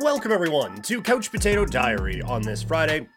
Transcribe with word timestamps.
Welcome, 0.00 0.30
everyone, 0.30 0.82
to 0.82 1.00
Couch 1.00 1.30
Potato 1.30 1.64
Diary 1.64 2.20
on 2.20 2.42
this 2.42 2.62
Friday, 2.62 3.08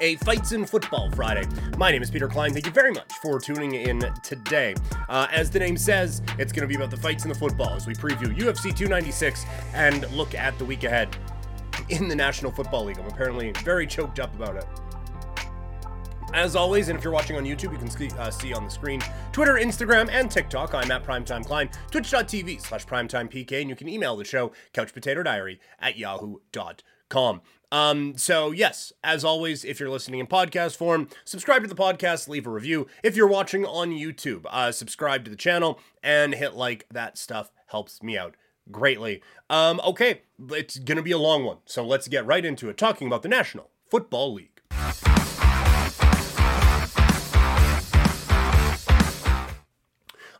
a 0.00 0.16
Fights 0.16 0.52
in 0.52 0.64
Football 0.64 1.10
Friday. 1.10 1.46
My 1.76 1.90
name 1.90 2.00
is 2.00 2.10
Peter 2.10 2.28
Klein. 2.28 2.54
Thank 2.54 2.64
you 2.64 2.72
very 2.72 2.92
much 2.92 3.12
for 3.20 3.38
tuning 3.38 3.74
in 3.74 4.00
today. 4.22 4.74
Uh, 5.10 5.26
as 5.30 5.50
the 5.50 5.58
name 5.58 5.76
says, 5.76 6.22
it's 6.38 6.50
going 6.50 6.62
to 6.62 6.66
be 6.66 6.76
about 6.76 6.90
the 6.90 6.96
fights 6.96 7.24
in 7.24 7.28
the 7.28 7.34
football 7.34 7.74
as 7.74 7.86
we 7.86 7.92
preview 7.92 8.34
UFC 8.34 8.74
296 8.74 9.44
and 9.74 10.10
look 10.12 10.34
at 10.34 10.58
the 10.58 10.64
week 10.64 10.84
ahead 10.84 11.14
in 11.90 12.08
the 12.08 12.16
National 12.16 12.50
Football 12.52 12.86
League. 12.86 12.98
I'm 12.98 13.06
apparently 13.06 13.52
very 13.62 13.86
choked 13.86 14.18
up 14.18 14.34
about 14.34 14.56
it. 14.56 14.66
As 16.34 16.54
always, 16.56 16.88
and 16.88 16.98
if 16.98 17.04
you're 17.04 17.12
watching 17.12 17.36
on 17.36 17.44
YouTube, 17.44 17.72
you 17.72 17.78
can 17.78 17.90
see, 17.90 18.10
uh, 18.18 18.30
see 18.30 18.52
on 18.52 18.64
the 18.64 18.70
screen 18.70 19.02
Twitter, 19.32 19.54
Instagram, 19.54 20.08
and 20.10 20.30
TikTok. 20.30 20.74
I'm 20.74 20.90
at 20.90 21.04
Primetime 21.04 21.44
Klein, 21.44 21.70
twitch.tv 21.90 22.60
slash 22.60 22.86
primetimepk, 22.86 23.60
and 23.60 23.70
you 23.70 23.76
can 23.76 23.88
email 23.88 24.16
the 24.16 24.24
show, 24.24 24.52
couchpotatodiary 24.74 25.58
at 25.80 25.96
yahoo.com. 25.96 27.40
Um, 27.70 28.16
so 28.16 28.50
yes, 28.50 28.92
as 29.04 29.24
always, 29.24 29.64
if 29.64 29.80
you're 29.80 29.90
listening 29.90 30.20
in 30.20 30.26
podcast 30.26 30.76
form, 30.76 31.08
subscribe 31.24 31.62
to 31.62 31.68
the 31.68 31.74
podcast, 31.74 32.28
leave 32.28 32.46
a 32.46 32.50
review. 32.50 32.86
If 33.02 33.16
you're 33.16 33.26
watching 33.26 33.64
on 33.64 33.90
YouTube, 33.90 34.44
uh, 34.48 34.72
subscribe 34.72 35.24
to 35.24 35.30
the 35.30 35.36
channel 35.36 35.78
and 36.02 36.34
hit 36.34 36.54
like. 36.54 36.86
That 36.90 37.18
stuff 37.18 37.50
helps 37.68 38.02
me 38.02 38.16
out 38.16 38.36
greatly. 38.70 39.22
Um, 39.50 39.80
okay, 39.84 40.22
it's 40.50 40.78
gonna 40.78 41.02
be 41.02 41.12
a 41.12 41.18
long 41.18 41.44
one, 41.44 41.58
so 41.64 41.84
let's 41.84 42.08
get 42.08 42.26
right 42.26 42.44
into 42.44 42.68
it, 42.68 42.76
talking 42.76 43.06
about 43.06 43.22
the 43.22 43.28
National 43.28 43.70
Football 43.90 44.34
League. 44.34 44.60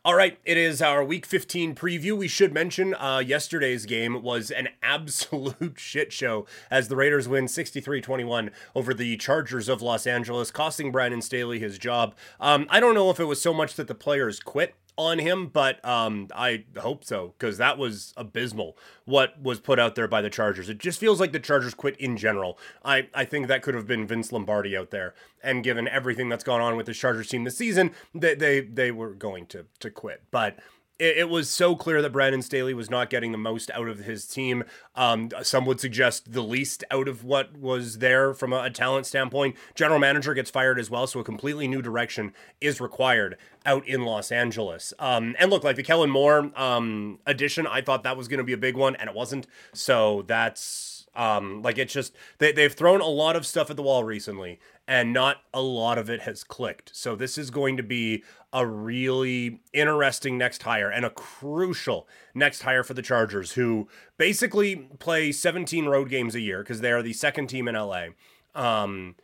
All 0.04 0.14
right, 0.14 0.38
it 0.44 0.56
is 0.56 0.80
our 0.80 1.02
week 1.02 1.26
15 1.26 1.74
preview. 1.74 2.16
We 2.16 2.28
should 2.28 2.54
mention 2.54 2.94
uh, 2.94 3.18
yesterday's 3.18 3.84
game 3.84 4.22
was 4.22 4.52
an 4.52 4.68
absolute 4.80 5.74
shit 5.76 6.12
show 6.12 6.46
as 6.70 6.86
the 6.86 6.94
Raiders 6.94 7.26
win 7.26 7.48
63 7.48 8.00
21 8.00 8.50
over 8.76 8.94
the 8.94 9.16
Chargers 9.16 9.68
of 9.68 9.82
Los 9.82 10.06
Angeles, 10.06 10.52
costing 10.52 10.92
Brandon 10.92 11.20
Staley 11.20 11.58
his 11.58 11.78
job. 11.78 12.14
Um, 12.38 12.68
I 12.70 12.78
don't 12.78 12.94
know 12.94 13.10
if 13.10 13.18
it 13.18 13.24
was 13.24 13.42
so 13.42 13.52
much 13.52 13.74
that 13.74 13.88
the 13.88 13.94
players 13.94 14.38
quit 14.38 14.76
on 14.98 15.20
him, 15.20 15.46
but 15.46 15.82
um, 15.84 16.26
I 16.34 16.64
hope 16.76 17.04
so 17.04 17.34
because 17.38 17.56
that 17.56 17.78
was 17.78 18.12
abysmal. 18.16 18.76
What 19.04 19.40
was 19.40 19.60
put 19.60 19.78
out 19.78 19.94
there 19.94 20.08
by 20.08 20.20
the 20.20 20.28
Chargers? 20.28 20.68
It 20.68 20.78
just 20.78 20.98
feels 20.98 21.20
like 21.20 21.32
the 21.32 21.38
Chargers 21.38 21.72
quit 21.72 21.96
in 21.98 22.16
general. 22.16 22.58
I 22.84 23.08
I 23.14 23.24
think 23.24 23.46
that 23.46 23.62
could 23.62 23.74
have 23.74 23.86
been 23.86 24.06
Vince 24.06 24.32
Lombardi 24.32 24.76
out 24.76 24.90
there, 24.90 25.14
and 25.42 25.62
given 25.62 25.86
everything 25.88 26.28
that's 26.28 26.44
gone 26.44 26.60
on 26.60 26.76
with 26.76 26.86
the 26.86 26.94
Chargers 26.94 27.28
team 27.28 27.44
this 27.44 27.56
season, 27.56 27.92
they 28.12 28.34
they, 28.34 28.60
they 28.60 28.90
were 28.90 29.14
going 29.14 29.46
to 29.46 29.66
to 29.78 29.90
quit, 29.90 30.24
but 30.32 30.58
it, 30.98 31.28
was 31.28 31.48
so 31.48 31.76
clear 31.76 32.02
that 32.02 32.10
Brandon 32.10 32.42
Staley 32.42 32.74
was 32.74 32.90
not 32.90 33.10
getting 33.10 33.32
the 33.32 33.38
most 33.38 33.70
out 33.70 33.88
of 33.88 34.00
his 34.00 34.26
team. 34.26 34.64
Um, 34.96 35.30
some 35.42 35.64
would 35.66 35.80
suggest 35.80 36.32
the 36.32 36.42
least 36.42 36.84
out 36.90 37.06
of 37.06 37.24
what 37.24 37.56
was 37.56 37.98
there 37.98 38.34
from 38.34 38.52
a, 38.52 38.64
a, 38.64 38.70
talent 38.70 39.06
standpoint. 39.06 39.56
General 39.74 40.00
manager 40.00 40.34
gets 40.34 40.50
fired 40.50 40.78
as 40.78 40.90
well, 40.90 41.06
so 41.06 41.20
a 41.20 41.24
completely 41.24 41.68
new 41.68 41.82
direction 41.82 42.32
is 42.60 42.80
required 42.80 43.36
out 43.64 43.86
in 43.86 44.02
Los 44.02 44.32
Angeles. 44.32 44.92
Um, 44.98 45.36
and 45.38 45.50
look, 45.50 45.62
like 45.62 45.76
the 45.76 45.82
Kellen 45.82 46.10
Moore 46.10 46.50
um, 46.56 47.18
addition, 47.26 47.66
I 47.66 47.80
thought 47.80 48.02
that 48.02 48.16
was 48.16 48.28
going 48.28 48.38
to 48.38 48.44
be 48.44 48.52
a 48.52 48.58
big 48.58 48.76
one, 48.76 48.96
and 48.96 49.08
it 49.08 49.14
wasn't. 49.14 49.46
So 49.72 50.22
that's 50.26 50.98
um, 51.14 51.62
like 51.62 51.78
it's 51.78 51.92
just 51.92 52.14
they, 52.38 52.52
they've 52.52 52.72
thrown 52.72 53.00
a 53.00 53.06
lot 53.06 53.36
of 53.36 53.44
stuff 53.44 53.70
at 53.70 53.76
the 53.76 53.82
wall 53.82 54.04
recently, 54.04 54.60
and 54.86 55.12
not 55.12 55.38
a 55.52 55.60
lot 55.60 55.98
of 55.98 56.08
it 56.08 56.22
has 56.22 56.44
clicked. 56.44 56.90
So 56.94 57.16
this 57.16 57.36
is 57.36 57.50
going 57.50 57.76
to 57.76 57.82
be 57.82 58.22
a 58.52 58.66
really 58.66 59.60
interesting 59.72 60.38
next 60.38 60.62
hire 60.62 60.90
and 60.90 61.04
a 61.04 61.10
crucial 61.10 62.08
next 62.34 62.62
hire 62.62 62.82
for 62.82 62.94
the 62.94 63.02
Chargers, 63.02 63.52
who 63.52 63.88
basically 64.16 64.76
play 64.98 65.32
17 65.32 65.86
road 65.86 66.08
games 66.08 66.34
a 66.34 66.40
year 66.40 66.62
because 66.62 66.80
they 66.80 66.92
are 66.92 67.02
the 67.02 67.12
second 67.12 67.48
team 67.48 67.68
in 67.68 67.74
LA. 67.74 68.06
Um, 68.54 69.16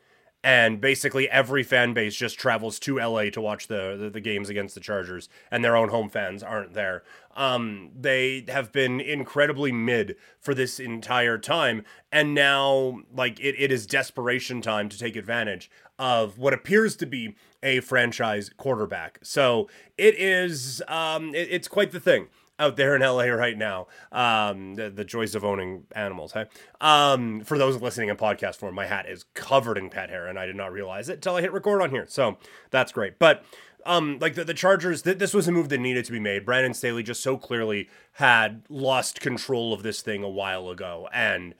and 0.45 0.78
basically 0.78 1.28
every 1.31 1.62
fan 1.62 1.94
base 1.94 2.15
just 2.15 2.38
travels 2.38 2.78
to 2.78 2.99
LA 2.99 3.31
to 3.31 3.41
watch 3.41 3.66
the, 3.66 3.97
the, 3.99 4.10
the 4.10 4.21
games 4.21 4.50
against 4.50 4.75
the 4.75 4.81
Chargers, 4.81 5.31
and 5.50 5.65
their 5.65 5.75
own 5.75 5.88
home 5.88 6.10
fans 6.10 6.43
aren't 6.43 6.75
there. 6.75 7.03
Um, 7.34 7.91
they 7.99 8.44
have 8.49 8.71
been 8.71 9.00
incredibly 9.00 9.72
mid 9.72 10.16
for 10.38 10.55
this 10.55 10.78
entire 10.78 11.38
time, 11.38 11.82
and 12.12 12.34
now 12.34 13.00
like 13.10 13.41
it, 13.41 13.55
it 13.59 13.72
is 13.72 13.87
desperation 13.87 14.60
time 14.60 14.91
to 14.91 14.99
take 14.99 15.16
advantage 15.16 15.71
of 15.99 16.37
what 16.38 16.53
appears 16.53 16.94
to 16.97 17.06
be 17.06 17.37
a 17.62 17.81
franchise 17.81 18.50
quarterback. 18.55 19.21
So 19.22 19.71
it 19.97 20.15
is 20.19 20.82
um, 20.88 21.34
it, 21.34 21.49
it's 21.50 21.69
quite 21.69 21.91
the 21.91 22.00
thing 22.00 22.28
out 22.59 22.76
there 22.76 22.94
in 22.94 23.03
LA 23.03 23.25
right 23.25 23.56
now. 23.56 23.87
Um, 24.12 24.75
the, 24.75 24.91
the 24.91 25.04
joys 25.04 25.34
of 25.34 25.44
owning 25.44 25.84
animals. 25.94 26.32
Hey, 26.32 26.47
um, 26.81 27.41
for 27.41 27.59
those 27.59 27.81
listening 27.81 28.09
in 28.09 28.16
podcast 28.16 28.56
form, 28.56 28.75
my 28.75 28.87
hat 28.87 29.09
is 29.09 29.25
covered 29.34 29.78
in 29.78 29.91
pet 29.91 30.10
hair, 30.10 30.26
and 30.26 30.38
I 30.38 30.47
did 30.47 30.56
not 30.56 30.72
realize 30.72 31.09
it 31.09 31.14
until 31.14 31.37
I 31.37 31.41
hit 31.41 31.53
record 31.53 31.82
on 31.82 31.91
here. 31.91 32.06
So 32.09 32.38
that's 32.70 32.93
great. 32.93 33.19
But 33.19 33.44
um, 33.87 34.19
like 34.20 34.34
the, 34.34 34.44
the 34.44 34.54
Chargers, 34.54 35.03
th- 35.03 35.19
this 35.19 35.34
was 35.34 35.48
a 35.48 35.53
move 35.53 35.69
that 35.69 35.78
needed 35.78 36.04
to 36.06 36.12
be 36.12 36.20
made. 36.20 36.44
Brandon 36.44 36.75
Staley 36.75 37.03
just 37.03 37.22
so 37.22 37.37
clearly 37.37 37.88
had 38.12 38.62
lost 38.69 39.20
control 39.20 39.72
of 39.72 39.82
this 39.82 40.00
thing 40.00 40.22
a 40.22 40.28
while 40.28 40.69
ago, 40.69 41.09
and 41.12 41.54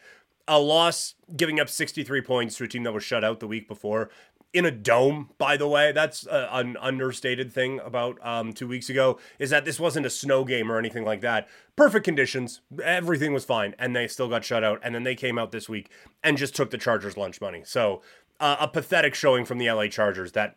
a 0.47 0.59
loss 0.59 1.15
giving 1.37 1.59
up 1.59 1.69
63 1.69 2.21
points 2.21 2.57
to 2.57 2.65
a 2.65 2.69
team 2.69 2.83
that 2.85 2.93
was 2.93 3.03
shut 3.03 3.25
out 3.25 3.41
the 3.41 3.47
week 3.47 3.67
before 3.67 4.11
in 4.55 4.65
a 4.65 4.71
dome, 4.71 5.31
by 5.37 5.57
the 5.57 5.69
way. 5.69 5.93
That's 5.93 6.27
a, 6.27 6.49
an 6.53 6.77
understated 6.81 7.53
thing 7.53 7.81
about 7.81 8.19
um, 8.25 8.53
two 8.53 8.69
weeks 8.69 8.89
ago, 8.89 9.19
is 9.39 9.51
that 9.51 9.65
this 9.65 9.81
wasn't 9.81 10.07
a 10.07 10.11
snow 10.11 10.45
game 10.45 10.71
or 10.71 10.79
anything 10.79 11.05
like 11.05 11.21
that. 11.23 11.49
Perfect 11.77 12.05
conditions, 12.05 12.61
everything 12.83 13.35
was 13.35 13.45
fine, 13.45 13.75
and 13.79 13.95
they 13.95 14.07
still 14.07 14.29
got 14.29 14.45
shut 14.45 14.63
out. 14.65 14.81
And 14.83 14.95
then 14.95 15.03
they 15.03 15.17
came 15.17 15.39
out 15.39 15.51
this 15.51 15.69
week 15.69 15.91
and 16.23 16.39
just 16.39 16.55
took 16.55 16.71
the 16.71 16.79
Chargers' 16.79 17.17
lunch 17.17 17.41
money. 17.41 17.63
So 17.67 18.01
uh, 18.39 18.57
a 18.61 18.69
pathetic 18.69 19.15
showing 19.15 19.45
from 19.45 19.59
the 19.59 19.71
LA 19.71 19.89
Chargers 19.89 20.33
that 20.33 20.57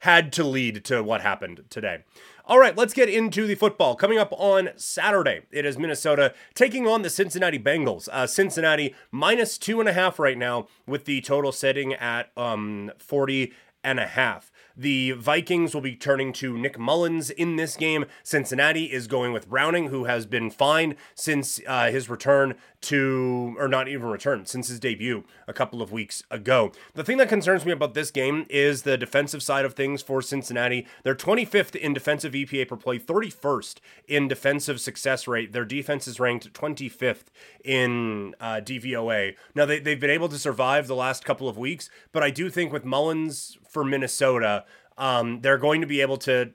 had 0.00 0.32
to 0.32 0.44
lead 0.44 0.84
to 0.86 1.02
what 1.02 1.20
happened 1.20 1.64
today. 1.68 2.04
All 2.46 2.58
right, 2.58 2.76
let's 2.76 2.92
get 2.92 3.08
into 3.08 3.46
the 3.46 3.54
football. 3.54 3.96
Coming 3.96 4.18
up 4.18 4.28
on 4.36 4.68
Saturday, 4.76 5.44
it 5.50 5.64
is 5.64 5.78
Minnesota 5.78 6.34
taking 6.52 6.86
on 6.86 7.00
the 7.00 7.08
Cincinnati 7.08 7.58
Bengals. 7.58 8.06
Uh, 8.12 8.26
Cincinnati 8.26 8.94
minus 9.10 9.56
two 9.56 9.80
and 9.80 9.88
a 9.88 9.94
half 9.94 10.18
right 10.18 10.36
now, 10.36 10.68
with 10.86 11.06
the 11.06 11.22
total 11.22 11.52
setting 11.52 11.94
at 11.94 12.30
um, 12.36 12.92
40 12.98 13.54
and 13.82 13.98
a 13.98 14.06
half. 14.06 14.52
The 14.76 15.12
Vikings 15.12 15.72
will 15.72 15.80
be 15.80 15.94
turning 15.94 16.32
to 16.34 16.58
Nick 16.58 16.78
Mullens 16.78 17.30
in 17.30 17.54
this 17.56 17.76
game. 17.76 18.06
Cincinnati 18.24 18.92
is 18.92 19.06
going 19.06 19.32
with 19.32 19.48
Browning, 19.48 19.88
who 19.88 20.04
has 20.04 20.26
been 20.26 20.50
fine 20.50 20.96
since 21.14 21.60
uh, 21.66 21.90
his 21.90 22.08
return 22.08 22.54
to, 22.82 23.54
or 23.58 23.68
not 23.68 23.88
even 23.88 24.08
return, 24.08 24.46
since 24.46 24.68
his 24.68 24.80
debut 24.80 25.24
a 25.46 25.52
couple 25.52 25.80
of 25.80 25.92
weeks 25.92 26.22
ago. 26.30 26.72
The 26.94 27.04
thing 27.04 27.18
that 27.18 27.28
concerns 27.28 27.64
me 27.64 27.72
about 27.72 27.94
this 27.94 28.10
game 28.10 28.46
is 28.50 28.82
the 28.82 28.98
defensive 28.98 29.42
side 29.42 29.64
of 29.64 29.74
things 29.74 30.02
for 30.02 30.20
Cincinnati. 30.20 30.86
They're 31.02 31.14
25th 31.14 31.76
in 31.76 31.94
defensive 31.94 32.32
EPA 32.32 32.68
per 32.68 32.76
play, 32.76 32.98
31st 32.98 33.78
in 34.08 34.28
defensive 34.28 34.80
success 34.80 35.28
rate. 35.28 35.52
Their 35.52 35.64
defense 35.64 36.08
is 36.08 36.18
ranked 36.18 36.52
25th 36.52 37.26
in 37.64 38.34
uh, 38.40 38.60
DVOA. 38.62 39.36
Now, 39.54 39.66
they, 39.66 39.78
they've 39.78 40.00
been 40.00 40.10
able 40.10 40.28
to 40.28 40.38
survive 40.38 40.86
the 40.88 40.96
last 40.96 41.24
couple 41.24 41.48
of 41.48 41.56
weeks, 41.56 41.88
but 42.12 42.22
I 42.22 42.30
do 42.30 42.50
think 42.50 42.72
with 42.72 42.84
Mullens 42.84 43.56
for 43.74 43.84
Minnesota, 43.84 44.64
um, 44.96 45.40
they're 45.42 45.58
going 45.58 45.82
to 45.82 45.86
be 45.86 46.00
able 46.00 46.16
to. 46.18 46.52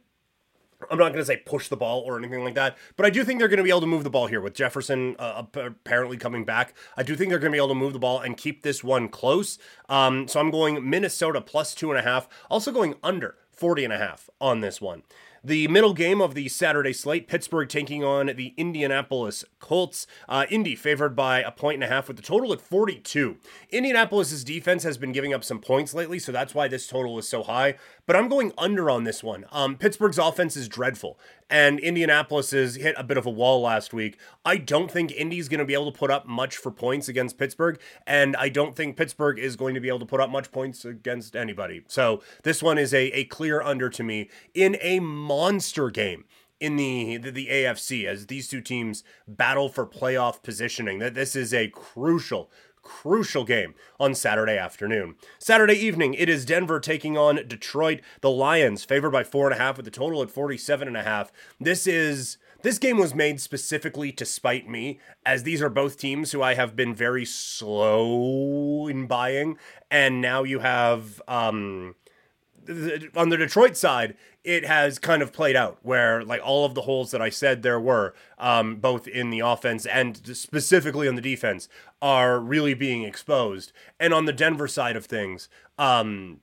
I'm 0.89 0.97
not 0.97 1.09
going 1.09 1.19
to 1.19 1.25
say 1.25 1.35
push 1.35 1.67
the 1.67 1.75
ball 1.75 1.99
or 1.99 2.17
anything 2.17 2.41
like 2.41 2.55
that, 2.55 2.77
but 2.95 3.05
I 3.05 3.09
do 3.09 3.25
think 3.25 3.39
they're 3.39 3.49
going 3.49 3.57
to 3.57 3.65
be 3.65 3.69
able 3.69 3.81
to 3.81 3.85
move 3.85 4.05
the 4.05 4.09
ball 4.09 4.27
here 4.27 4.39
with 4.39 4.53
Jefferson 4.53 5.17
uh, 5.19 5.43
apparently 5.53 6.15
coming 6.15 6.45
back. 6.45 6.73
I 6.95 7.03
do 7.03 7.17
think 7.17 7.29
they're 7.29 7.37
going 7.37 7.51
to 7.51 7.55
be 7.55 7.59
able 7.59 7.67
to 7.67 7.75
move 7.75 7.91
the 7.91 7.99
ball 7.99 8.21
and 8.21 8.37
keep 8.37 8.63
this 8.63 8.81
one 8.81 9.09
close. 9.09 9.59
Um, 9.89 10.29
so 10.29 10.39
I'm 10.39 10.51
going 10.51 10.89
Minnesota 10.89 11.41
plus 11.41 11.75
two 11.75 11.91
and 11.91 11.99
a 11.99 12.01
half, 12.01 12.29
also 12.49 12.71
going 12.71 12.95
under 13.03 13.35
40 13.51 13.83
and 13.83 13.93
a 13.93 13.97
half 13.97 14.29
on 14.39 14.61
this 14.61 14.79
one. 14.79 15.03
The 15.43 15.67
middle 15.69 15.93
game 15.93 16.19
of 16.19 16.33
the 16.33 16.49
Saturday 16.49 16.91
slate, 16.91 17.27
Pittsburgh 17.27 17.69
taking 17.69 18.03
on 18.03 18.27
the 18.35 18.53
Indianapolis 18.57 19.45
Colts. 19.59 20.05
Uh, 20.27 20.45
Indy 20.49 20.75
favored 20.75 21.15
by 21.15 21.41
a 21.41 21.51
point 21.51 21.75
and 21.75 21.83
a 21.83 21.87
half 21.87 22.07
with 22.07 22.17
the 22.17 22.23
total 22.23 22.51
at 22.51 22.59
42. 22.59 23.37
Indianapolis's 23.69 24.43
defense 24.43 24.83
has 24.83 24.97
been 24.97 25.13
giving 25.13 25.33
up 25.33 25.43
some 25.45 25.59
points 25.59 25.93
lately, 25.93 26.19
so 26.19 26.33
that's 26.33 26.53
why 26.53 26.67
this 26.67 26.87
total 26.87 27.17
is 27.17 27.29
so 27.29 27.43
high. 27.43 27.75
But 28.05 28.17
I'm 28.17 28.27
going 28.27 28.51
under 28.57 28.89
on 28.89 29.05
this 29.05 29.23
one. 29.23 29.45
Um, 29.51 29.77
Pittsburgh's 29.77 30.17
offense 30.17 30.57
is 30.57 30.67
dreadful, 30.67 31.17
and 31.49 31.79
Indianapolis 31.79 32.51
has 32.51 32.75
hit 32.75 32.95
a 32.97 33.03
bit 33.03 33.17
of 33.17 33.25
a 33.25 33.29
wall 33.29 33.61
last 33.61 33.93
week. 33.93 34.17
I 34.45 34.57
don't 34.57 34.91
think 34.91 35.11
Indy's 35.11 35.49
going 35.49 35.59
to 35.59 35.65
be 35.65 35.73
able 35.73 35.91
to 35.91 35.97
put 35.97 36.11
up 36.11 36.27
much 36.27 36.57
for 36.57 36.71
points 36.71 37.07
against 37.07 37.37
Pittsburgh, 37.37 37.79
and 38.05 38.35
I 38.35 38.49
don't 38.49 38.75
think 38.75 38.97
Pittsburgh 38.97 39.39
is 39.39 39.55
going 39.55 39.73
to 39.75 39.81
be 39.81 39.87
able 39.87 39.99
to 39.99 40.05
put 40.05 40.21
up 40.21 40.29
much 40.29 40.51
points 40.51 40.85
against 40.85 41.35
anybody. 41.35 41.83
So 41.87 42.21
this 42.43 42.61
one 42.61 42.77
is 42.77 42.93
a, 42.93 43.05
a 43.11 43.25
clear 43.25 43.61
under 43.61 43.89
to 43.89 44.03
me 44.03 44.29
in 44.53 44.77
a 44.81 44.99
monster 44.99 45.89
game 45.89 46.25
in 46.59 46.75
the, 46.75 47.17
the, 47.17 47.31
the 47.31 47.47
AFC 47.47 48.05
as 48.05 48.27
these 48.27 48.47
two 48.47 48.61
teams 48.61 49.03
battle 49.27 49.69
for 49.69 49.85
playoff 49.85 50.43
positioning. 50.43 50.99
That 50.99 51.13
this 51.13 51.35
is 51.35 51.53
a 51.53 51.69
crucial 51.69 52.51
crucial 52.81 53.43
game 53.45 53.73
on 53.99 54.15
Saturday 54.15 54.57
afternoon. 54.57 55.15
Saturday 55.37 55.75
evening, 55.75 56.13
it 56.13 56.29
is 56.29 56.45
Denver 56.45 56.79
taking 56.79 57.17
on 57.17 57.47
Detroit. 57.47 58.01
The 58.21 58.29
Lions 58.29 58.83
favored 58.83 59.11
by 59.11 59.23
four 59.23 59.47
and 59.49 59.55
a 59.59 59.63
half 59.63 59.77
with 59.77 59.85
the 59.85 59.91
total 59.91 60.21
at 60.21 60.29
47 60.29 60.87
and 60.87 60.97
a 60.97 61.03
half. 61.03 61.31
This 61.59 61.87
is 61.87 62.37
This 62.61 62.77
game 62.77 62.97
was 62.97 63.15
made 63.15 63.39
specifically 63.39 64.11
to 64.13 64.25
spite 64.25 64.67
me, 64.67 64.99
as 65.25 65.43
these 65.43 65.61
are 65.61 65.69
both 65.69 65.97
teams 65.97 66.31
who 66.31 66.41
I 66.41 66.55
have 66.55 66.75
been 66.75 66.93
very 66.93 67.23
slow 67.23 68.87
in 68.87 69.07
buying, 69.07 69.57
and 69.89 70.19
now 70.21 70.43
you 70.43 70.59
have 70.59 71.21
um, 71.27 71.95
on 73.15 73.29
the 73.29 73.37
Detroit 73.37 73.77
side, 73.77 74.15
it 74.43 74.65
has 74.65 74.99
kind 74.99 75.21
of 75.21 75.33
played 75.33 75.55
out 75.55 75.79
where 75.81 76.23
like 76.23 76.41
all 76.43 76.65
of 76.65 76.73
the 76.73 76.81
holes 76.81 77.11
that 77.11 77.21
I 77.21 77.29
said 77.29 77.61
there 77.61 77.79
were, 77.79 78.13
um, 78.37 78.77
both 78.77 79.07
in 79.07 79.29
the 79.29 79.39
offense 79.39 79.85
and 79.85 80.35
specifically 80.35 81.07
on 81.07 81.15
the 81.15 81.21
defense, 81.21 81.67
are 82.01 82.39
really 82.39 82.73
being 82.73 83.03
exposed. 83.03 83.71
And 83.99 84.13
on 84.13 84.25
the 84.25 84.33
Denver 84.33 84.67
side 84.67 84.95
of 84.95 85.05
things, 85.05 85.49
um, 85.77 86.39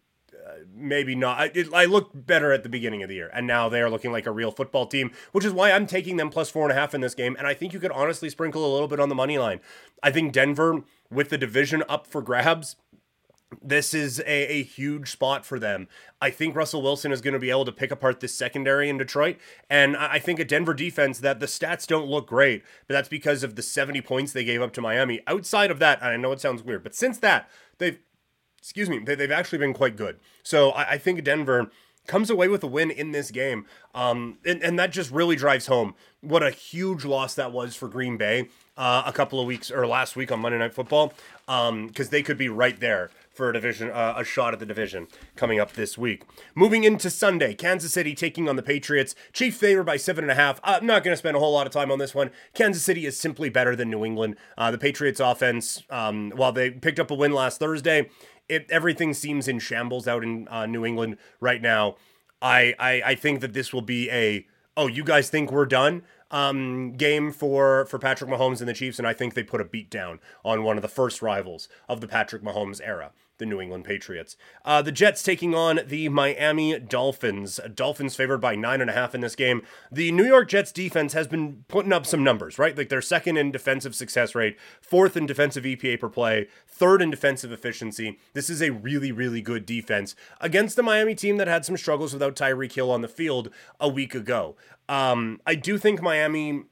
maybe 0.74 1.14
not. 1.14 1.38
I, 1.38 1.50
it, 1.54 1.72
I 1.72 1.84
looked 1.84 2.26
better 2.26 2.52
at 2.52 2.62
the 2.62 2.68
beginning 2.68 3.02
of 3.02 3.08
the 3.08 3.14
year, 3.14 3.30
and 3.32 3.46
now 3.46 3.68
they 3.68 3.80
are 3.80 3.90
looking 3.90 4.12
like 4.12 4.26
a 4.26 4.30
real 4.30 4.50
football 4.50 4.86
team, 4.86 5.10
which 5.32 5.44
is 5.44 5.52
why 5.52 5.72
I'm 5.72 5.86
taking 5.86 6.16
them 6.16 6.30
plus 6.30 6.50
four 6.50 6.64
and 6.64 6.72
a 6.72 6.80
half 6.80 6.94
in 6.94 7.00
this 7.00 7.14
game. 7.14 7.36
And 7.38 7.46
I 7.46 7.54
think 7.54 7.72
you 7.72 7.80
could 7.80 7.92
honestly 7.92 8.30
sprinkle 8.30 8.64
a 8.64 8.72
little 8.72 8.88
bit 8.88 9.00
on 9.00 9.08
the 9.08 9.14
money 9.14 9.38
line. 9.38 9.60
I 10.02 10.10
think 10.10 10.32
Denver, 10.32 10.84
with 11.10 11.30
the 11.30 11.38
division 11.38 11.82
up 11.88 12.06
for 12.06 12.22
grabs, 12.22 12.76
this 13.62 13.94
is 13.94 14.20
a, 14.20 14.52
a 14.52 14.62
huge 14.62 15.10
spot 15.10 15.46
for 15.46 15.58
them. 15.58 15.88
I 16.20 16.30
think 16.30 16.56
Russell 16.56 16.82
Wilson 16.82 17.12
is 17.12 17.20
going 17.20 17.34
to 17.34 17.40
be 17.40 17.50
able 17.50 17.64
to 17.64 17.72
pick 17.72 17.90
apart 17.90 18.20
this 18.20 18.34
secondary 18.34 18.88
in 18.88 18.98
Detroit. 18.98 19.36
And 19.70 19.96
I 19.96 20.18
think 20.18 20.40
a 20.40 20.44
Denver 20.44 20.74
defense 20.74 21.20
that 21.20 21.40
the 21.40 21.46
stats 21.46 21.86
don't 21.86 22.08
look 22.08 22.26
great, 22.26 22.62
but 22.86 22.94
that's 22.94 23.08
because 23.08 23.42
of 23.42 23.54
the 23.54 23.62
70 23.62 24.00
points 24.02 24.32
they 24.32 24.44
gave 24.44 24.62
up 24.62 24.72
to 24.74 24.80
Miami. 24.80 25.20
Outside 25.26 25.70
of 25.70 25.78
that, 25.78 26.02
I 26.02 26.16
know 26.16 26.32
it 26.32 26.40
sounds 26.40 26.62
weird, 26.62 26.82
but 26.82 26.94
since 26.94 27.18
that, 27.18 27.48
they've, 27.78 27.98
excuse 28.58 28.90
me, 28.90 28.98
they, 28.98 29.16
have 29.16 29.30
actually 29.30 29.58
been 29.58 29.74
quite 29.74 29.96
good. 29.96 30.18
So 30.42 30.70
I, 30.70 30.92
I 30.92 30.98
think 30.98 31.22
Denver 31.22 31.70
comes 32.06 32.30
away 32.30 32.48
with 32.48 32.62
a 32.62 32.68
win 32.68 32.90
in 32.90 33.12
this 33.12 33.30
game. 33.30 33.66
Um, 33.94 34.38
and, 34.44 34.62
and 34.62 34.78
that 34.78 34.90
just 34.90 35.10
really 35.10 35.36
drives 35.36 35.66
home 35.66 35.94
what 36.20 36.42
a 36.42 36.50
huge 36.50 37.04
loss 37.04 37.34
that 37.34 37.52
was 37.52 37.76
for 37.76 37.88
Green 37.88 38.16
Bay 38.16 38.48
uh, 38.76 39.02
a 39.06 39.12
couple 39.12 39.40
of 39.40 39.46
weeks 39.46 39.70
or 39.70 39.86
last 39.86 40.16
week 40.16 40.32
on 40.32 40.40
Monday 40.40 40.58
Night 40.58 40.74
Football 40.74 41.12
because 41.46 41.68
um, 41.68 42.10
they 42.10 42.22
could 42.22 42.38
be 42.38 42.48
right 42.48 42.78
there 42.80 43.10
for 43.36 43.50
a 43.50 43.52
division, 43.52 43.90
uh, 43.90 44.14
a 44.16 44.24
shot 44.24 44.52
at 44.52 44.58
the 44.58 44.66
division 44.66 45.06
coming 45.36 45.60
up 45.60 45.72
this 45.72 45.98
week. 45.98 46.24
Moving 46.54 46.84
into 46.84 47.10
Sunday, 47.10 47.54
Kansas 47.54 47.92
City 47.92 48.14
taking 48.14 48.48
on 48.48 48.56
the 48.56 48.62
Patriots. 48.62 49.14
Chief 49.32 49.54
favor 49.54 49.84
by 49.84 49.96
seven 49.96 50.24
and 50.24 50.30
a 50.30 50.34
half. 50.34 50.60
I'm 50.64 50.86
not 50.86 51.04
going 51.04 51.12
to 51.12 51.18
spend 51.18 51.36
a 51.36 51.40
whole 51.40 51.52
lot 51.52 51.66
of 51.66 51.72
time 51.72 51.90
on 51.90 51.98
this 51.98 52.14
one. 52.14 52.30
Kansas 52.54 52.82
City 52.82 53.06
is 53.06 53.18
simply 53.18 53.48
better 53.48 53.76
than 53.76 53.90
New 53.90 54.04
England. 54.04 54.36
Uh, 54.56 54.70
the 54.70 54.78
Patriots 54.78 55.20
offense, 55.20 55.82
um, 55.90 56.32
while 56.34 56.52
they 56.52 56.70
picked 56.70 56.98
up 56.98 57.10
a 57.10 57.14
win 57.14 57.32
last 57.32 57.58
Thursday, 57.58 58.10
it 58.48 58.66
everything 58.70 59.12
seems 59.12 59.48
in 59.48 59.58
shambles 59.58 60.08
out 60.08 60.22
in 60.22 60.48
uh, 60.48 60.66
New 60.66 60.84
England 60.84 61.18
right 61.40 61.60
now. 61.60 61.96
I, 62.40 62.74
I 62.78 63.02
I 63.04 63.14
think 63.14 63.40
that 63.40 63.52
this 63.52 63.72
will 63.72 63.82
be 63.82 64.10
a 64.10 64.46
oh 64.76 64.86
you 64.86 65.04
guys 65.04 65.30
think 65.30 65.50
we're 65.50 65.66
done 65.66 66.02
um, 66.30 66.92
game 66.92 67.32
for 67.32 67.86
for 67.86 67.98
Patrick 67.98 68.30
Mahomes 68.30 68.60
and 68.60 68.68
the 68.68 68.74
Chiefs, 68.74 68.98
and 68.98 69.06
I 69.06 69.12
think 69.12 69.34
they 69.34 69.42
put 69.42 69.60
a 69.60 69.64
beat 69.64 69.90
down 69.90 70.20
on 70.44 70.62
one 70.62 70.76
of 70.76 70.82
the 70.82 70.88
first 70.88 71.22
rivals 71.22 71.68
of 71.88 72.00
the 72.00 72.08
Patrick 72.08 72.42
Mahomes 72.42 72.80
era 72.84 73.12
the 73.38 73.46
New 73.46 73.60
England 73.60 73.84
Patriots. 73.84 74.36
Uh, 74.64 74.82
the 74.82 74.92
Jets 74.92 75.22
taking 75.22 75.54
on 75.54 75.80
the 75.86 76.08
Miami 76.08 76.78
Dolphins. 76.78 77.60
Dolphins 77.74 78.16
favored 78.16 78.38
by 78.38 78.54
nine 78.54 78.80
and 78.80 78.90
a 78.90 78.92
half 78.92 79.14
in 79.14 79.20
this 79.20 79.36
game. 79.36 79.62
The 79.90 80.12
New 80.12 80.24
York 80.24 80.48
Jets 80.48 80.72
defense 80.72 81.12
has 81.12 81.26
been 81.26 81.64
putting 81.68 81.92
up 81.92 82.06
some 82.06 82.24
numbers, 82.24 82.58
right? 82.58 82.76
Like 82.76 82.88
they're 82.88 83.02
second 83.02 83.36
in 83.36 83.52
defensive 83.52 83.94
success 83.94 84.34
rate, 84.34 84.56
fourth 84.80 85.16
in 85.16 85.26
defensive 85.26 85.64
EPA 85.64 86.00
per 86.00 86.08
play, 86.08 86.48
third 86.66 87.02
in 87.02 87.10
defensive 87.10 87.52
efficiency. 87.52 88.18
This 88.32 88.50
is 88.50 88.62
a 88.62 88.70
really, 88.70 89.12
really 89.12 89.42
good 89.42 89.66
defense 89.66 90.14
against 90.40 90.76
the 90.76 90.82
Miami 90.82 91.14
team 91.14 91.36
that 91.36 91.48
had 91.48 91.64
some 91.64 91.76
struggles 91.76 92.12
without 92.12 92.36
Tyreek 92.36 92.72
Hill 92.72 92.90
on 92.90 93.02
the 93.02 93.08
field 93.08 93.50
a 93.80 93.88
week 93.88 94.14
ago. 94.14 94.56
Um, 94.88 95.40
I 95.46 95.56
do 95.56 95.78
think 95.78 96.00
Miami 96.00 96.64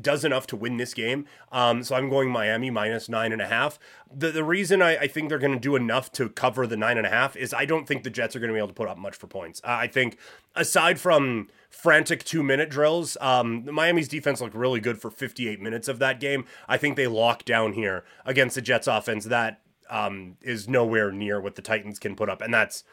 does 0.00 0.24
enough 0.24 0.46
to 0.48 0.56
win 0.56 0.76
this 0.76 0.94
game. 0.94 1.26
Um, 1.52 1.82
so 1.82 1.94
I'm 1.94 2.08
going 2.08 2.30
Miami 2.30 2.70
minus 2.70 3.08
nine 3.08 3.32
and 3.32 3.42
a 3.42 3.46
half. 3.46 3.78
The 4.14 4.30
the 4.30 4.44
reason 4.44 4.82
I, 4.82 4.96
I 4.96 5.06
think 5.08 5.28
they're 5.28 5.38
going 5.38 5.52
to 5.52 5.60
do 5.60 5.76
enough 5.76 6.12
to 6.12 6.28
cover 6.28 6.66
the 6.66 6.76
nine 6.76 6.98
and 6.98 7.06
a 7.06 7.10
half 7.10 7.36
is 7.36 7.52
I 7.54 7.64
don't 7.64 7.86
think 7.86 8.02
the 8.02 8.10
Jets 8.10 8.36
are 8.36 8.38
going 8.38 8.48
to 8.48 8.54
be 8.54 8.58
able 8.58 8.68
to 8.68 8.74
put 8.74 8.88
up 8.88 8.98
much 8.98 9.16
for 9.16 9.26
points. 9.26 9.60
I 9.64 9.86
think 9.86 10.18
aside 10.54 10.98
from 11.00 11.48
frantic 11.68 12.24
two 12.24 12.42
minute 12.42 12.70
drills, 12.70 13.16
um, 13.20 13.64
Miami's 13.72 14.08
defense 14.08 14.40
looked 14.40 14.54
really 14.54 14.80
good 14.80 15.00
for 15.00 15.10
58 15.10 15.60
minutes 15.60 15.88
of 15.88 15.98
that 15.98 16.20
game. 16.20 16.44
I 16.68 16.76
think 16.76 16.96
they 16.96 17.06
lock 17.06 17.44
down 17.44 17.72
here 17.72 18.04
against 18.24 18.54
the 18.54 18.62
Jets 18.62 18.86
offense 18.86 19.24
that 19.26 19.60
um, 19.90 20.36
is 20.42 20.68
nowhere 20.68 21.12
near 21.12 21.40
what 21.40 21.54
the 21.54 21.62
Titans 21.62 21.98
can 21.98 22.16
put 22.16 22.28
up, 22.28 22.40
and 22.40 22.52
that's 22.52 22.84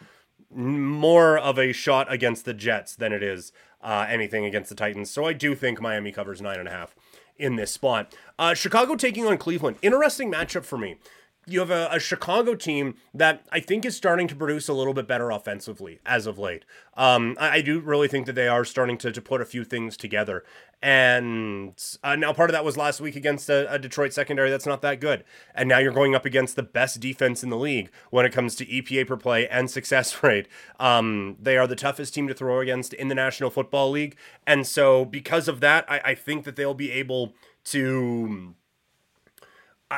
more 0.56 1.38
of 1.38 1.58
a 1.58 1.72
shot 1.72 2.12
against 2.12 2.46
the 2.46 2.54
Jets 2.54 2.96
than 2.96 3.12
it 3.14 3.24
is 3.24 3.52
uh, 3.82 4.06
anything 4.10 4.46
against 4.46 4.70
the 4.70 4.76
Titans. 4.76 5.10
So 5.10 5.26
I 5.26 5.34
do 5.34 5.56
think 5.56 5.82
Miami 5.82 6.12
covers 6.12 6.42
nine 6.42 6.60
and 6.60 6.68
a 6.68 6.72
half 6.72 6.96
in 7.38 7.56
this 7.56 7.72
spot. 7.72 8.16
Uh, 8.40 8.54
Chicago 8.54 8.96
taking 8.96 9.26
on 9.26 9.38
Cleveland. 9.38 9.78
Interesting 9.82 10.32
matchup 10.32 10.64
for 10.64 10.78
me 10.78 10.98
you 11.46 11.60
have 11.60 11.72
a, 11.72 11.90
a, 11.92 12.00
Chicago 12.00 12.56
team 12.56 12.96
that 13.14 13.46
I 13.52 13.60
think 13.60 13.86
is 13.86 13.98
starting 13.98 14.28
to 14.30 14.36
produce 14.36 14.70
a 14.70 14.74
little 14.74 14.94
bit 14.94 15.08
better 15.08 15.30
offensively 15.30 16.00
as 16.06 16.26
of 16.26 16.40
late. 16.40 16.64
Um, 16.96 17.36
I, 17.40 17.50
I, 17.58 17.62
do 17.62 17.80
really 17.80 18.08
think 18.08 18.28
that 18.28 18.34
they 18.34 18.48
are 18.48 18.64
starting 18.64 18.98
to, 19.00 19.12
to 19.12 19.22
put 19.22 19.42
a 19.42 19.46
few 19.46 19.64
things 19.64 19.98
together. 19.98 20.44
And 20.82 21.82
uh, 22.04 22.16
now 22.16 22.34
part 22.34 22.50
of 22.50 22.54
that 22.54 22.64
was 22.64 22.78
last 22.78 23.02
week 23.02 23.16
against 23.16 23.50
a, 23.50 23.72
a, 23.72 23.80
Detroit 23.80 24.14
secondary 24.14 24.50
that's 24.50 24.66
not 24.66 24.82
that 24.82 25.00
good. 25.00 25.24
And 25.54 25.68
now 25.68 25.80
you're 25.80 25.94
going 25.94 26.16
up 26.16 26.26
against 26.26 26.56
the 26.56 26.64
best 26.64 27.00
defense 27.00 27.44
in 27.44 27.50
the 27.50 27.58
league 27.58 27.90
when 28.10 28.26
it 28.26 28.32
comes 28.32 28.56
to 28.56 28.66
EPA 28.66 29.08
per 29.08 29.18
play 29.18 29.48
and 29.48 29.70
success 29.70 30.24
rate. 30.24 30.48
Um, 30.80 31.38
they 31.42 31.58
are 31.58 31.68
the 31.68 31.76
toughest 31.76 32.14
team 32.14 32.28
to 32.28 32.34
throw 32.34 32.60
against 32.60 32.94
in 32.94 33.08
the 33.08 33.16
National 33.16 33.50
Football 33.50 33.92
League. 33.92 34.16
And 34.48 34.66
so 34.68 35.04
because 35.04 35.48
of 35.48 35.60
that, 35.60 35.86
I, 35.90 36.02
I 36.04 36.16
think 36.16 36.46
that 36.46 36.56
they'll 36.56 36.74
be 36.74 36.92
able 36.92 37.34
to 37.66 38.56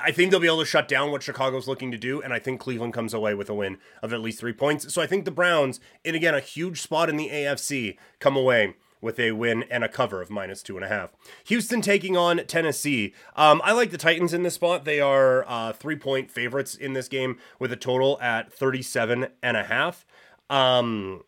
I 0.03 0.11
think 0.11 0.31
they'll 0.31 0.39
be 0.39 0.47
able 0.47 0.59
to 0.59 0.65
shut 0.65 0.87
down 0.87 1.11
what 1.11 1.23
Chicago's 1.23 1.67
looking 1.67 1.91
to 1.91 1.97
do, 1.97 2.21
and 2.21 2.33
I 2.33 2.39
think 2.39 2.59
Cleveland 2.59 2.93
comes 2.93 3.13
away 3.13 3.33
with 3.33 3.49
a 3.49 3.53
win 3.53 3.77
of 4.01 4.13
at 4.13 4.21
least 4.21 4.39
three 4.39 4.53
points. 4.53 4.93
So 4.93 5.01
I 5.01 5.07
think 5.07 5.25
the 5.25 5.31
Browns, 5.31 5.79
in 6.03 6.15
again 6.15 6.35
a 6.35 6.39
huge 6.39 6.81
spot 6.81 7.09
in 7.09 7.17
the 7.17 7.29
AFC, 7.29 7.97
come 8.19 8.35
away 8.35 8.75
with 9.01 9.19
a 9.19 9.33
win 9.33 9.63
and 9.69 9.83
a 9.83 9.89
cover 9.89 10.21
of 10.21 10.29
minus 10.29 10.63
two 10.63 10.75
and 10.75 10.83
a 10.83 10.87
half. 10.87 11.13
Houston 11.45 11.81
taking 11.81 12.17
on 12.17 12.37
Tennessee. 12.47 13.13
Um, 13.35 13.61
I 13.63 13.71
like 13.71 13.91
the 13.91 13.97
Titans 13.97 14.33
in 14.33 14.43
this 14.43 14.55
spot. 14.55 14.83
They 14.83 14.99
are 14.99 15.45
uh, 15.47 15.73
three 15.73 15.95
point 15.95 16.31
favorites 16.31 16.75
in 16.75 16.93
this 16.93 17.07
game 17.07 17.37
with 17.59 17.71
a 17.71 17.77
total 17.77 18.19
at 18.19 18.51
37 18.51 19.27
and 19.43 19.57
a 19.57 19.63
half. 19.63 20.05
Um, 20.49 21.23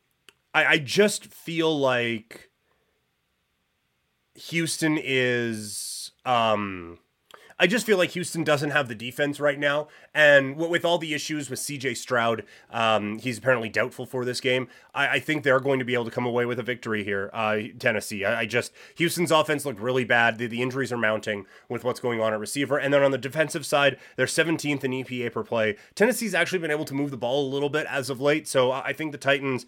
I, 0.54 0.66
I 0.66 0.78
just 0.80 1.28
feel 1.28 1.78
like 1.78 2.50
Houston 4.36 4.98
is. 5.02 6.12
Um, 6.26 6.98
I 7.60 7.66
just 7.66 7.86
feel 7.88 7.98
like 7.98 8.12
Houston 8.12 8.44
doesn't 8.44 8.70
have 8.70 8.88
the 8.88 8.94
defense 8.94 9.40
right 9.40 9.58
now, 9.58 9.88
and 10.14 10.58
with 10.58 10.86
all 10.86 11.00
the 11.00 11.16
issues 11.16 11.50
with 11.50 11.58
C.J. 11.58 11.96
Stroud, 11.96 12.44
um, 12.70 13.18
he's 13.18 13.40
apparently 13.40 13.68
doubtful 13.68 14.06
for 14.06 14.24
this 14.24 14.40
game. 14.40 14.68
I, 14.94 15.08
I, 15.08 15.20
think 15.20 15.42
they're 15.44 15.60
going 15.60 15.80
to 15.80 15.86
be 15.86 15.96
able 15.96 16.06
to 16.06 16.12
come 16.12 16.26
away 16.28 16.46
with 16.46 16.60
a 16.60 16.64
victory 16.64 17.04
here, 17.04 17.32
uh, 17.34 17.58
Tennessee. 17.80 18.24
I, 18.24 18.42
I, 18.42 18.46
just 18.46 18.74
Houston's 18.98 19.32
offense 19.32 19.66
looked 19.66 19.80
really 19.80 20.04
bad. 20.04 20.38
The, 20.38 20.46
the 20.46 20.62
injuries 20.62 20.92
are 20.92 20.98
mounting 20.98 21.48
with 21.68 21.84
what's 21.84 22.00
going 22.00 22.22
on 22.22 22.32
at 22.32 22.40
receiver, 22.40 22.78
and 22.78 22.94
then 22.94 23.02
on 23.02 23.10
the 23.10 23.18
defensive 23.18 23.66
side, 23.66 23.98
they're 24.18 24.28
17th 24.28 24.84
in 24.84 24.92
EPA 24.92 25.32
per 25.32 25.44
play. 25.44 25.78
Tennessee's 25.96 26.36
actually 26.36 26.60
been 26.60 26.72
able 26.72 26.86
to 26.86 26.94
move 26.94 27.10
the 27.10 27.18
ball 27.18 27.48
a 27.48 27.50
little 27.50 27.70
bit 27.70 27.88
as 27.90 28.12
of 28.12 28.22
late, 28.22 28.48
so 28.48 28.72
I 28.72 28.94
think 28.94 29.12
the 29.12 29.18
Titans 29.18 29.66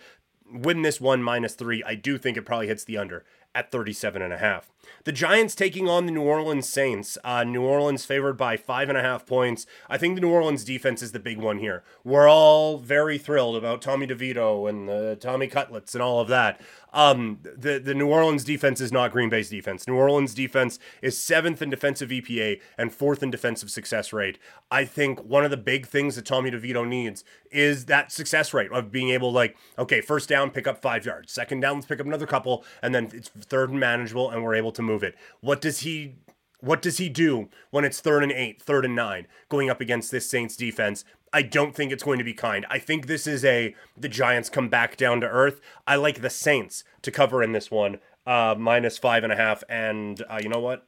win 0.52 0.84
this 0.84 1.02
one 1.02 1.24
minus 1.24 1.56
three. 1.56 1.84
I 1.84 1.96
do 1.96 2.20
think 2.20 2.38
it 2.38 2.44
probably 2.44 2.68
hits 2.68 2.84
the 2.84 2.98
under 2.98 3.26
at 3.56 3.72
37 3.72 4.22
and 4.22 4.34
a 4.34 4.38
half. 4.38 4.70
The 5.04 5.12
Giants 5.12 5.56
taking 5.56 5.88
on 5.88 6.06
the 6.06 6.12
New 6.12 6.22
Orleans 6.22 6.68
Saints. 6.68 7.18
Uh, 7.24 7.44
New 7.44 7.64
Orleans 7.64 8.06
favored 8.06 8.38
by 8.38 8.58
five 8.58 8.90
and 8.90 8.98
a 8.98 9.02
half 9.02 9.26
points. 9.26 9.66
I 9.90 9.98
think 9.98 10.16
the 10.16 10.22
New 10.22 10.30
Orleans 10.30 10.64
defense 10.64 11.02
is 11.02 11.12
the 11.12 11.20
big 11.20 11.38
one 11.38 11.60
here. 11.60 11.84
We're 12.04 12.30
all 12.30 12.78
very 12.78 13.18
thrilled 13.18 13.56
about 13.56 13.82
Tommy 13.82 14.08
DeVito 14.08 14.70
and 14.70 14.88
the 14.88 15.18
Tommy 15.20 15.48
Cutlets 15.48 15.94
and 15.96 16.02
all 16.02 16.20
of 16.20 16.28
that. 16.28 16.62
Um, 16.92 17.40
the 17.44 17.80
the 17.80 17.94
New 17.94 18.08
Orleans 18.08 18.44
defense 18.44 18.82
is 18.82 18.92
not 18.92 19.12
Green 19.12 19.30
Bay's 19.30 19.50
defense. 19.50 19.88
New 19.88 19.96
Orleans 19.96 20.34
defense 20.34 20.80
is 21.02 21.18
seventh 21.18 21.62
in 21.62 21.70
defensive 21.70 22.10
EPA 22.10 22.60
and 22.78 22.92
fourth 22.92 23.22
in 23.22 23.30
defensive 23.30 23.70
success 23.70 24.12
rate. 24.12 24.40
I 24.72 24.86
think 24.86 25.24
one 25.24 25.46
of 25.46 25.52
the 25.52 25.58
big 25.58 25.86
things 25.86 26.16
that 26.16 26.26
Tommy 26.26 26.50
DeVito 26.50 26.88
needs 26.88 27.24
is 27.52 27.86
that 27.86 28.12
success 28.12 28.54
rate 28.54 28.72
of 28.72 28.92
being 28.92 29.10
able 29.10 29.32
like 29.32 29.56
okay, 29.78 30.02
first 30.02 30.30
down, 30.30 30.50
pick 30.50 30.68
up 30.68 30.82
five 30.82 31.06
yards. 31.06 31.32
Second 31.32 31.60
down, 31.60 31.76
let's 31.76 31.86
pick 31.86 32.00
up 32.00 32.06
another 32.08 32.26
couple, 32.26 32.66
and 32.82 32.94
then 32.96 33.10
it's 33.14 33.30
third 33.30 33.70
and 33.70 33.80
manageable, 33.80 34.30
and 34.30 34.44
we're 34.44 34.56
able 34.56 34.72
to 34.72 34.79
move 34.82 35.04
it. 35.04 35.16
What 35.42 35.62
does 35.62 35.80
he 35.80 36.16
what 36.62 36.82
does 36.82 36.98
he 36.98 37.08
do 37.08 37.50
when 37.72 37.86
it's 37.86 38.02
third 38.02 38.22
and 38.22 38.32
eight, 38.32 38.62
third 38.62 38.84
and 38.84 38.96
nine, 38.96 39.28
going 39.48 39.70
up 39.70 39.80
against 39.80 40.12
this 40.12 40.30
Saints 40.30 40.56
defense? 40.58 41.06
I 41.32 41.42
don't 41.42 41.76
think 41.76 41.92
it's 41.92 42.04
going 42.04 42.18
to 42.18 42.24
be 42.24 42.34
kind. 42.34 42.66
I 42.70 42.80
think 42.80 43.08
this 43.08 43.28
is 43.28 43.46
a 43.46 43.76
the 43.96 44.10
Giants 44.10 44.50
come 44.50 44.68
back 44.68 44.98
down 44.98 45.22
to 45.22 45.28
earth. 45.28 45.62
I 45.88 45.96
like 45.96 46.22
the 46.22 46.30
Saints 46.30 46.84
to 47.04 47.12
cover 47.12 47.44
in 47.44 47.52
this 47.52 47.72
one, 47.72 48.00
uh, 48.26 48.56
minus 48.58 48.98
five 48.98 49.24
and 49.24 49.32
a 49.32 49.36
half. 49.36 49.64
And 49.70 50.22
uh, 50.30 50.40
you 50.42 50.50
know 50.50 50.60
what? 50.60 50.86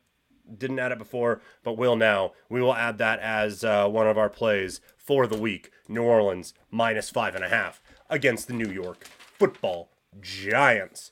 Didn't 0.57 0.79
add 0.79 0.91
it 0.91 0.97
before, 0.97 1.41
but 1.63 1.77
will 1.77 1.95
now. 1.95 2.33
We 2.49 2.61
will 2.61 2.75
add 2.75 2.97
that 2.97 3.19
as 3.19 3.63
uh, 3.63 3.87
one 3.87 4.07
of 4.07 4.17
our 4.17 4.29
plays 4.29 4.81
for 4.97 5.27
the 5.27 5.39
week. 5.39 5.71
New 5.87 6.03
Orleans 6.03 6.53
minus 6.69 7.09
five 7.09 7.35
and 7.35 7.45
a 7.45 7.49
half 7.49 7.81
against 8.09 8.47
the 8.47 8.53
New 8.53 8.69
York 8.69 9.05
Football 9.05 9.89
Giants. 10.19 11.11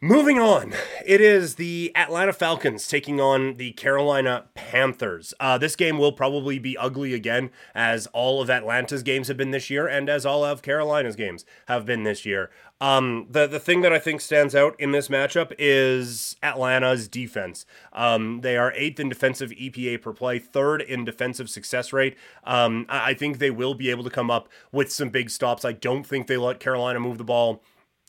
Moving 0.00 0.38
on, 0.38 0.74
it 1.04 1.20
is 1.20 1.56
the 1.56 1.90
Atlanta 1.96 2.32
Falcons 2.32 2.86
taking 2.86 3.20
on 3.20 3.56
the 3.56 3.72
Carolina 3.72 4.44
Panthers. 4.54 5.34
Uh, 5.40 5.58
this 5.58 5.74
game 5.74 5.98
will 5.98 6.12
probably 6.12 6.60
be 6.60 6.78
ugly 6.78 7.14
again, 7.14 7.50
as 7.74 8.06
all 8.12 8.40
of 8.40 8.48
Atlanta's 8.48 9.02
games 9.02 9.26
have 9.26 9.36
been 9.36 9.50
this 9.50 9.70
year, 9.70 9.88
and 9.88 10.08
as 10.08 10.24
all 10.24 10.44
of 10.44 10.62
Carolina's 10.62 11.16
games 11.16 11.44
have 11.66 11.84
been 11.84 12.04
this 12.04 12.24
year. 12.24 12.48
Um, 12.80 13.26
the 13.28 13.48
the 13.48 13.58
thing 13.58 13.80
that 13.80 13.92
I 13.92 13.98
think 13.98 14.20
stands 14.20 14.54
out 14.54 14.78
in 14.78 14.92
this 14.92 15.08
matchup 15.08 15.52
is 15.58 16.36
Atlanta's 16.44 17.08
defense. 17.08 17.66
Um, 17.92 18.42
they 18.42 18.56
are 18.56 18.72
eighth 18.76 19.00
in 19.00 19.08
defensive 19.08 19.50
EPA 19.50 20.00
per 20.00 20.12
play, 20.12 20.38
third 20.38 20.80
in 20.80 21.04
defensive 21.04 21.50
success 21.50 21.92
rate. 21.92 22.16
Um, 22.44 22.86
I, 22.88 23.10
I 23.10 23.14
think 23.14 23.38
they 23.38 23.50
will 23.50 23.74
be 23.74 23.90
able 23.90 24.04
to 24.04 24.10
come 24.10 24.30
up 24.30 24.48
with 24.70 24.92
some 24.92 25.08
big 25.08 25.28
stops. 25.28 25.64
I 25.64 25.72
don't 25.72 26.06
think 26.06 26.28
they 26.28 26.36
let 26.36 26.60
Carolina 26.60 27.00
move 27.00 27.18
the 27.18 27.24
ball 27.24 27.64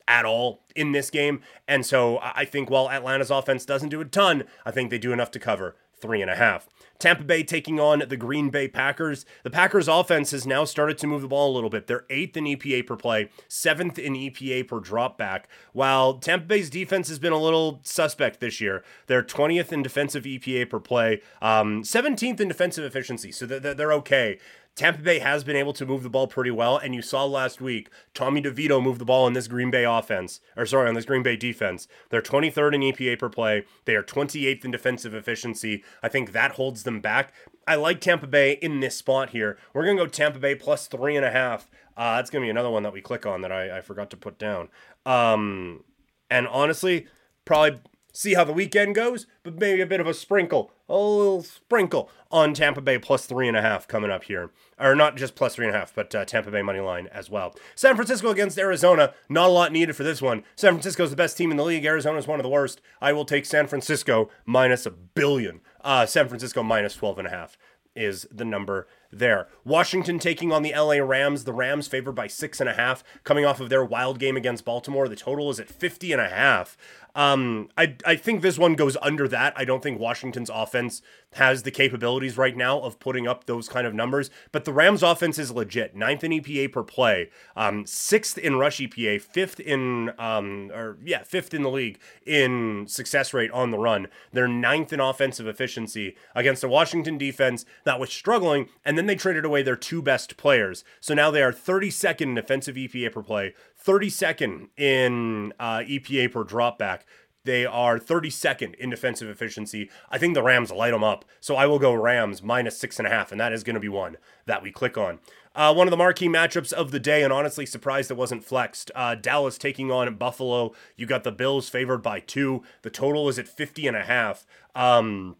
at 0.09 0.25
all 0.25 0.63
in 0.75 0.91
this 0.91 1.09
game. 1.09 1.41
And 1.67 1.85
so 1.85 2.19
I 2.21 2.43
think 2.43 2.69
while 2.69 2.89
Atlanta's 2.89 3.31
offense 3.31 3.63
doesn't 3.63 3.89
do 3.89 4.01
a 4.01 4.05
ton, 4.05 4.43
I 4.65 4.71
think 4.71 4.89
they 4.89 4.97
do 4.97 5.13
enough 5.13 5.31
to 5.31 5.39
cover 5.39 5.75
three 6.01 6.21
and 6.21 6.31
a 6.31 6.35
half. 6.35 6.67
Tampa 6.97 7.23
Bay 7.23 7.43
taking 7.43 7.79
on 7.79 8.03
the 8.09 8.17
Green 8.17 8.49
Bay 8.49 8.67
Packers. 8.67 9.25
The 9.43 9.49
Packers 9.49 9.87
offense 9.87 10.31
has 10.31 10.45
now 10.45 10.65
started 10.65 10.97
to 10.97 11.07
move 11.07 11.21
the 11.21 11.27
ball 11.29 11.51
a 11.51 11.55
little 11.55 11.69
bit. 11.69 11.87
They're 11.87 12.05
eighth 12.09 12.35
in 12.35 12.43
EPA 12.43 12.87
per 12.87 12.97
play, 12.97 13.29
seventh 13.47 13.97
in 13.97 14.13
EPA 14.13 14.67
per 14.67 14.79
drop 14.79 15.17
back, 15.17 15.47
while 15.71 16.15
Tampa 16.15 16.45
Bay's 16.45 16.69
defense 16.69 17.07
has 17.07 17.19
been 17.19 17.31
a 17.31 17.37
little 17.37 17.79
suspect 17.83 18.41
this 18.41 18.59
year. 18.59 18.83
They're 19.07 19.23
20th 19.23 19.71
in 19.71 19.81
defensive 19.81 20.23
EPA 20.23 20.69
per 20.69 20.79
play, 20.79 21.21
um, 21.41 21.83
17th 21.83 22.39
in 22.41 22.49
defensive 22.49 22.83
efficiency, 22.83 23.31
so 23.31 23.45
they're, 23.45 23.73
they're 23.73 23.93
okay. 23.93 24.39
Tampa 24.79 25.01
Bay 25.01 25.19
has 25.19 25.43
been 25.43 25.57
able 25.57 25.73
to 25.73 25.85
move 25.85 26.03
the 26.03 26.09
ball 26.09 26.25
pretty 26.25 26.51
well, 26.51 26.77
and 26.77 26.95
you 26.95 27.01
saw 27.01 27.25
last 27.25 27.59
week 27.59 27.89
Tommy 28.13 28.41
DeVito 28.41 28.81
move 28.81 28.97
the 28.97 29.03
ball 29.03 29.27
in 29.27 29.33
this 29.33 29.49
Green 29.49 29.69
Bay 29.69 29.83
offense, 29.83 30.39
or 30.55 30.65
sorry, 30.65 30.87
on 30.87 30.95
this 30.95 31.03
Green 31.03 31.21
Bay 31.21 31.35
defense. 31.35 31.89
They're 32.09 32.21
23rd 32.21 32.75
in 32.75 32.81
EPA 32.83 33.19
per 33.19 33.27
play. 33.27 33.65
They 33.83 33.95
are 33.95 34.03
28th 34.03 34.63
in 34.63 34.71
defensive 34.71 35.13
efficiency. 35.13 35.83
I 36.01 36.07
think 36.07 36.31
that 36.31 36.51
holds 36.51 36.83
them 36.83 37.01
back. 37.01 37.33
I 37.67 37.75
like 37.75 37.99
Tampa 37.99 38.25
Bay 38.25 38.53
in 38.53 38.79
this 38.79 38.95
spot 38.95 39.31
here. 39.31 39.57
We're 39.73 39.83
gonna 39.83 39.97
go 39.97 40.07
Tampa 40.07 40.39
Bay 40.39 40.55
plus 40.55 40.87
three 40.87 41.17
and 41.17 41.25
a 41.25 41.31
half. 41.31 41.69
Uh, 41.97 42.15
that's 42.15 42.29
gonna 42.29 42.45
be 42.45 42.49
another 42.49 42.69
one 42.69 42.83
that 42.83 42.93
we 42.93 43.01
click 43.01 43.25
on 43.25 43.41
that 43.41 43.51
I, 43.51 43.79
I 43.79 43.81
forgot 43.81 44.09
to 44.11 44.17
put 44.17 44.39
down. 44.39 44.69
Um, 45.05 45.83
and 46.31 46.47
honestly, 46.47 47.07
probably 47.43 47.81
see 48.13 48.33
how 48.33 48.45
the 48.45 48.53
weekend 48.53 48.95
goes, 48.95 49.27
but 49.43 49.59
maybe 49.59 49.81
a 49.81 49.85
bit 49.85 49.99
of 49.99 50.07
a 50.07 50.13
sprinkle, 50.13 50.71
a 50.89 50.97
little 50.97 51.43
sprinkle 51.43 52.09
on 52.31 52.53
Tampa 52.53 52.81
Bay 52.81 52.97
plus 52.97 53.25
three 53.25 53.47
and 53.47 53.55
a 53.55 53.61
half 53.61 53.87
coming 53.87 54.11
up 54.11 54.23
here. 54.23 54.51
Or 54.79 54.95
not 54.95 55.15
just 55.15 55.35
plus 55.35 55.55
three 55.55 55.67
and 55.67 55.75
a 55.75 55.79
half, 55.79 55.93
but 55.93 56.13
uh, 56.15 56.25
Tampa 56.25 56.51
Bay 56.51 56.61
money 56.61 56.79
line 56.79 57.07
as 57.07 57.29
well. 57.29 57.55
San 57.75 57.95
Francisco 57.95 58.29
against 58.29 58.57
Arizona, 58.57 59.13
not 59.29 59.49
a 59.49 59.53
lot 59.53 59.71
needed 59.71 59.95
for 59.95 60.03
this 60.03 60.21
one. 60.21 60.43
San 60.55 60.73
Francisco's 60.73 61.09
the 61.09 61.15
best 61.15 61.37
team 61.37 61.51
in 61.51 61.57
the 61.57 61.63
league. 61.63 61.85
Arizona's 61.85 62.27
one 62.27 62.39
of 62.39 62.43
the 62.43 62.49
worst. 62.49 62.81
I 63.01 63.13
will 63.13 63.25
take 63.25 63.45
San 63.45 63.67
Francisco 63.67 64.29
minus 64.45 64.85
a 64.85 64.91
billion. 64.91 65.61
Uh, 65.81 66.05
San 66.05 66.27
Francisco 66.27 66.63
minus 66.63 66.95
12 66.95 67.19
and 67.19 67.27
a 67.27 67.31
half 67.31 67.57
is 67.95 68.27
the 68.31 68.45
number 68.45 68.87
there. 69.11 69.47
Washington 69.63 70.19
taking 70.19 70.51
on 70.51 70.63
the 70.63 70.73
LA 70.73 70.95
Rams. 70.95 71.43
The 71.43 71.53
Rams 71.53 71.87
favored 71.87 72.13
by 72.13 72.27
six 72.27 72.59
and 72.59 72.69
a 72.69 72.73
half, 72.73 73.03
coming 73.23 73.45
off 73.45 73.59
of 73.59 73.69
their 73.69 73.83
wild 73.83 74.19
game 74.19 74.37
against 74.37 74.65
Baltimore. 74.65 75.07
The 75.07 75.15
total 75.15 75.49
is 75.49 75.59
at 75.59 75.69
50 75.69 76.11
and 76.11 76.21
a 76.21 76.29
half. 76.29 76.77
Um, 77.15 77.69
I, 77.77 77.95
I 78.05 78.15
think 78.15 78.41
this 78.41 78.57
one 78.57 78.75
goes 78.75 78.95
under 79.01 79.27
that. 79.27 79.53
I 79.55 79.65
don't 79.65 79.81
think 79.81 79.99
Washington's 79.99 80.49
offense 80.49 81.01
has 81.33 81.63
the 81.63 81.71
capabilities 81.71 82.37
right 82.37 82.55
now 82.55 82.79
of 82.79 82.99
putting 82.99 83.27
up 83.27 83.45
those 83.45 83.67
kind 83.67 83.85
of 83.85 83.93
numbers, 83.93 84.29
but 84.51 84.65
the 84.65 84.73
Rams 84.73 85.03
offense 85.03 85.37
is 85.37 85.51
legit. 85.51 85.95
Ninth 85.95 86.23
in 86.23 86.31
EPA 86.31 86.71
per 86.71 86.83
play, 86.83 87.29
um, 87.55 87.85
sixth 87.85 88.37
in 88.37 88.55
rush 88.55 88.79
EPA, 88.79 89.21
fifth 89.21 89.59
in, 89.59 90.11
um, 90.17 90.71
or 90.73 90.97
yeah, 91.03 91.23
fifth 91.23 91.53
in 91.53 91.63
the 91.63 91.69
league 91.69 91.99
in 92.25 92.85
success 92.87 93.33
rate 93.33 93.51
on 93.51 93.71
the 93.71 93.77
run. 93.77 94.07
They're 94.31 94.47
ninth 94.47 94.93
in 94.93 94.99
offensive 94.99 95.47
efficiency 95.47 96.15
against 96.35 96.63
a 96.63 96.67
Washington 96.69 97.17
defense 97.17 97.65
that 97.85 97.99
was 97.99 98.11
struggling, 98.11 98.69
and 98.83 98.97
then 98.99 99.05
they 99.05 99.15
traded 99.15 99.45
away 99.45 99.63
their 99.63 99.77
two 99.77 100.01
best 100.01 100.35
players. 100.35 100.83
So 100.99 101.13
now 101.13 101.31
they 101.31 101.41
are 101.41 101.53
32nd 101.53 102.21
in 102.21 102.35
defensive 102.35 102.75
EPA 102.75 103.13
per 103.13 103.23
play, 103.23 103.55
32nd 103.81 104.67
in 104.77 105.53
uh, 105.57 105.79
EPA 105.79 106.33
per 106.33 106.43
dropback. 106.43 107.03
They 107.45 107.65
are 107.65 107.97
32nd 107.97 108.75
in 108.75 108.89
defensive 108.89 109.29
efficiency. 109.29 109.89
I 110.11 110.17
think 110.17 110.33
the 110.33 110.43
Rams 110.43 110.71
light 110.71 110.91
them 110.91 111.05
up. 111.05 111.23
So 111.39 111.55
I 111.55 111.65
will 111.65 111.79
go 111.79 111.93
Rams 111.93 112.43
minus 112.43 112.77
six 112.77 112.99
and 112.99 113.07
a 113.07 113.11
half, 113.11 113.31
and 113.31 113.39
that 113.39 113.53
is 113.53 113.63
going 113.63 113.75
to 113.75 113.79
be 113.79 113.87
one 113.87 114.17
that 114.45 114.61
we 114.61 114.71
click 114.71 114.97
on. 114.97 115.19
Uh, 115.55 115.73
one 115.73 115.87
of 115.87 115.91
the 115.91 115.97
marquee 115.97 116.27
matchups 116.27 116.73
of 116.73 116.91
the 116.91 116.99
day, 116.99 117.23
and 117.23 117.33
honestly 117.33 117.65
surprised 117.65 118.11
it 118.11 118.17
wasn't 118.17 118.43
flexed. 118.43 118.91
Uh, 118.93 119.15
Dallas 119.15 119.57
taking 119.57 119.89
on 119.89 120.13
Buffalo. 120.15 120.73
You 120.97 121.05
got 121.05 121.23
the 121.23 121.31
Bills 121.31 121.69
favored 121.69 122.03
by 122.03 122.19
two. 122.19 122.61
The 122.81 122.89
total 122.89 123.29
is 123.29 123.39
at 123.39 123.47
50 123.47 123.87
and 123.87 123.97
a 123.97 124.03
half. 124.03 124.45
Um, 124.75 125.37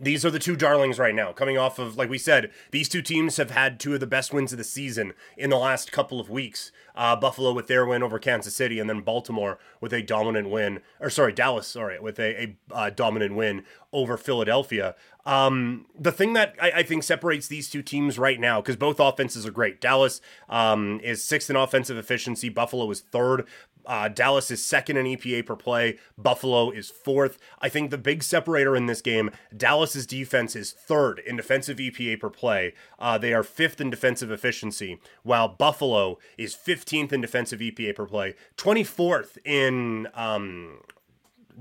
these 0.00 0.24
are 0.24 0.30
the 0.30 0.38
two 0.38 0.56
darlings 0.56 0.98
right 0.98 1.14
now, 1.14 1.32
coming 1.32 1.58
off 1.58 1.78
of, 1.78 1.96
like 1.96 2.10
we 2.10 2.18
said, 2.18 2.50
these 2.70 2.88
two 2.88 3.02
teams 3.02 3.36
have 3.36 3.50
had 3.50 3.78
two 3.78 3.94
of 3.94 4.00
the 4.00 4.06
best 4.06 4.32
wins 4.32 4.52
of 4.52 4.58
the 4.58 4.64
season 4.64 5.12
in 5.36 5.50
the 5.50 5.56
last 5.56 5.92
couple 5.92 6.20
of 6.20 6.30
weeks. 6.30 6.72
Uh, 6.94 7.14
Buffalo 7.14 7.52
with 7.52 7.68
their 7.68 7.86
win 7.86 8.02
over 8.02 8.18
Kansas 8.18 8.56
City, 8.56 8.80
and 8.80 8.90
then 8.90 9.00
Baltimore 9.00 9.58
with 9.80 9.92
a 9.92 10.02
dominant 10.02 10.50
win, 10.50 10.80
or 10.98 11.10
sorry, 11.10 11.32
Dallas, 11.32 11.66
sorry, 11.66 12.00
with 12.00 12.18
a, 12.18 12.42
a 12.42 12.56
uh, 12.74 12.90
dominant 12.90 13.36
win 13.36 13.64
over 13.92 14.16
Philadelphia. 14.16 14.96
Um, 15.24 15.86
the 15.98 16.10
thing 16.10 16.32
that 16.32 16.56
I, 16.60 16.70
I, 16.76 16.82
think 16.82 17.02
separates 17.02 17.48
these 17.48 17.68
two 17.68 17.82
teams 17.82 18.18
right 18.18 18.40
now, 18.40 18.60
because 18.60 18.76
both 18.76 18.98
offenses 18.98 19.46
are 19.46 19.50
great. 19.50 19.80
Dallas 19.80 20.22
um, 20.48 21.00
is 21.04 21.22
sixth 21.22 21.50
in 21.50 21.56
offensive 21.56 21.98
efficiency. 21.98 22.48
Buffalo 22.48 22.90
is 22.90 23.00
third. 23.00 23.46
Uh, 23.88 24.06
Dallas 24.06 24.50
is 24.50 24.64
second 24.64 24.98
in 24.98 25.06
EPA 25.06 25.46
per 25.46 25.56
play. 25.56 25.98
Buffalo 26.18 26.70
is 26.70 26.90
fourth. 26.90 27.38
I 27.60 27.70
think 27.70 27.90
the 27.90 27.98
big 27.98 28.22
separator 28.22 28.76
in 28.76 28.86
this 28.86 29.00
game, 29.00 29.30
Dallas's 29.56 30.06
defense 30.06 30.54
is 30.54 30.70
third 30.72 31.20
in 31.20 31.36
defensive 31.36 31.78
EPA 31.78 32.20
per 32.20 32.28
play. 32.28 32.74
Uh, 32.98 33.16
they 33.16 33.32
are 33.32 33.42
fifth 33.42 33.80
in 33.80 33.88
defensive 33.88 34.30
efficiency, 34.30 35.00
while 35.22 35.48
Buffalo 35.48 36.18
is 36.36 36.54
15th 36.54 37.12
in 37.12 37.22
defensive 37.22 37.60
EPA 37.60 37.96
per 37.96 38.06
play, 38.06 38.34
24th 38.58 39.38
in 39.44 40.06
um, 40.14 40.80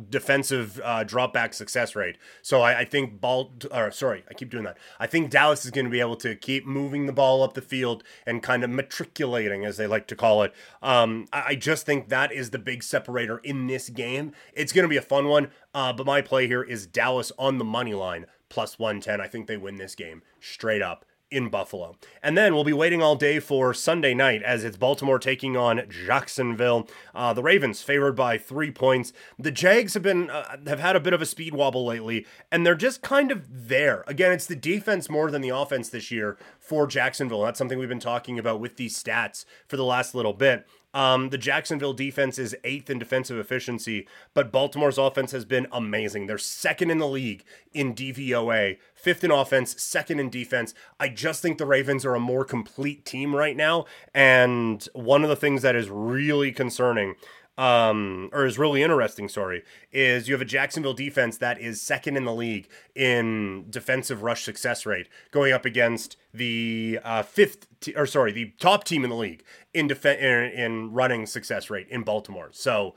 defensive 0.10 0.80
uh, 0.84 1.04
drop 1.04 1.34
back 1.34 1.54
success 1.54 1.96
rate. 1.96 2.18
So 2.42 2.62
I, 2.62 2.80
I 2.80 2.86
think 2.86 3.20
ball, 3.20 3.54
or 3.72 3.92
sorry, 3.92 4.24
I 4.30 4.34
keep 4.34 4.50
doing 4.50 4.64
that. 4.64 4.78
I 5.00 5.08
think 5.08 5.30
Dallas 5.30 5.66
is 5.66 5.72
going 5.72 5.86
to 5.86 5.92
be 5.92 6.00
able 6.00 6.16
to 6.18 6.36
keep 6.36 6.66
moving 6.66 7.06
the 7.06 7.14
ball 7.14 7.44
up 7.44 7.54
the 7.54 7.62
field 7.62 8.04
and 8.26 8.44
kind 8.44 8.64
of 8.64 8.70
matriculating, 8.70 9.66
as 9.66 9.78
they 9.78 9.88
like 9.88 10.08
to 10.08 10.16
call 10.16 10.44
it. 10.44 10.54
Um, 10.82 11.28
I, 11.34 11.44
I 11.48 11.56
just 11.56 11.86
think 11.86 12.10
that 12.10 12.32
is 12.32 12.52
the 12.52 12.60
big 12.60 12.84
separator 12.84 13.40
in 13.40 13.68
this 13.68 13.90
game. 13.90 14.34
It's 14.54 14.74
going 14.74 14.84
to 14.84 14.90
be 14.90 14.98
a 14.98 15.02
fun 15.02 15.28
one, 15.28 15.52
uh, 15.74 15.94
but 15.94 16.06
my 16.06 16.22
play 16.22 16.48
here 16.48 16.64
is 16.64 16.88
Dallas 16.88 17.32
on 17.38 17.58
the 17.58 17.66
money 17.66 17.94
line 17.94 18.26
plus 18.50 18.80
110. 18.80 19.20
I 19.20 19.28
think 19.28 19.48
they 19.48 19.58
win 19.58 19.78
this 19.78 19.96
game 19.96 20.22
straight 20.40 20.82
up 20.82 21.06
in 21.30 21.50
Buffalo. 21.50 21.96
And 22.24 22.38
then 22.38 22.54
we'll 22.54 22.64
be 22.64 22.74
waiting 22.74 23.02
all 23.02 23.16
day 23.16 23.40
for 23.40 23.74
Sunday 23.74 24.14
night 24.14 24.42
as 24.44 24.64
it's 24.64 24.78
Baltimore 24.78 25.20
taking 25.20 25.58
on 25.58 25.84
Jacksonville. 25.90 26.88
Uh, 27.14 27.34
the 27.34 27.44
Ravens 27.44 27.82
favored 27.82 28.16
by 28.16 28.38
three 28.38 28.72
points. 28.72 29.14
The 29.38 29.52
Jags 29.52 29.94
have 29.94 30.04
been 30.04 30.30
uh, 30.30 30.58
have 30.68 30.80
had 30.80 30.96
a 30.96 31.02
bit 31.02 31.14
of 31.14 31.22
a 31.22 31.26
speed 31.26 31.54
wobble 31.54 31.86
lately, 31.86 32.26
and 32.52 32.66
they're 32.66 32.76
just 32.76 33.02
kind 33.02 33.32
of 33.32 33.68
there. 33.68 34.04
Again, 34.08 34.32
it's 34.32 34.48
the 34.48 34.56
defense 34.56 35.10
more 35.10 35.30
than 35.30 35.42
the 35.42 35.50
offense 35.50 35.90
this 35.90 36.12
year 36.12 36.38
for 36.60 36.88
Jacksonville. 36.88 37.44
That's 37.44 37.58
something 37.58 37.78
we've 37.78 37.90
been 37.90 38.00
talking 38.00 38.40
about 38.40 38.60
with 38.60 38.78
these 38.78 39.02
stats 39.02 39.46
for 39.68 39.78
the 39.78 39.84
last 39.84 40.16
little 40.16 40.34
bit. 40.34 40.66
Um, 40.98 41.30
the 41.30 41.38
Jacksonville 41.38 41.94
defense 41.94 42.40
is 42.40 42.56
eighth 42.64 42.90
in 42.90 42.98
defensive 42.98 43.38
efficiency, 43.38 44.08
but 44.34 44.52
Baltimore's 44.52 44.98
offense 44.98 45.30
has 45.32 45.46
been 45.46 45.68
amazing. 45.72 46.26
They're 46.26 46.40
second 46.40 46.90
in 46.90 46.98
the 46.98 47.08
league 47.08 47.44
in 47.72 47.94
DVOA, 47.94 48.80
fifth 48.96 49.24
in 49.24 49.30
offense, 49.30 49.80
second 49.80 50.20
in 50.20 50.32
defense. 50.32 50.74
I 51.00 51.10
just 51.10 51.44
think 51.44 51.60
the 51.60 51.68
Ravens 51.68 52.04
are 52.04 52.16
a 52.16 52.20
more 52.20 52.44
complete 52.44 53.06
team 53.06 53.36
right 53.36 53.56
now. 53.56 53.86
And 54.16 54.90
one 54.94 55.22
of 55.22 55.30
the 55.30 55.36
things 55.36 55.62
that 55.62 55.76
is 55.76 55.88
really 55.88 56.52
concerning 56.52 57.14
um, 57.58 58.30
or 58.34 58.46
is 58.46 58.60
really 58.60 58.84
interesting, 58.84 59.28
sorry, 59.28 59.64
is 59.92 60.28
you 60.28 60.34
have 60.36 60.42
a 60.42 60.46
Jacksonville 60.46 60.94
defense 60.94 61.38
that 61.38 61.60
is 61.60 61.82
second 61.82 62.16
in 62.16 62.26
the 62.26 62.34
league 62.34 62.70
in 62.94 63.66
defensive 63.70 64.22
rush 64.22 64.44
success 64.44 64.86
rate, 64.86 65.10
going 65.32 65.52
up 65.52 65.66
against 65.66 66.18
the 66.34 67.00
uh, 67.04 67.24
fifth, 67.24 67.68
t- 67.80 67.96
or 67.96 68.06
sorry, 68.06 68.32
the 68.32 68.54
top 68.60 68.84
team 68.84 69.04
in 69.04 69.10
the 69.10 69.16
league 69.16 69.44
in, 69.74 69.88
def- 69.88 70.06
in, 70.06 70.52
in 70.52 70.94
running 70.94 71.26
success 71.26 71.70
rate 71.70 71.88
in 71.90 72.04
Baltimore. 72.04 72.50
So 72.52 72.94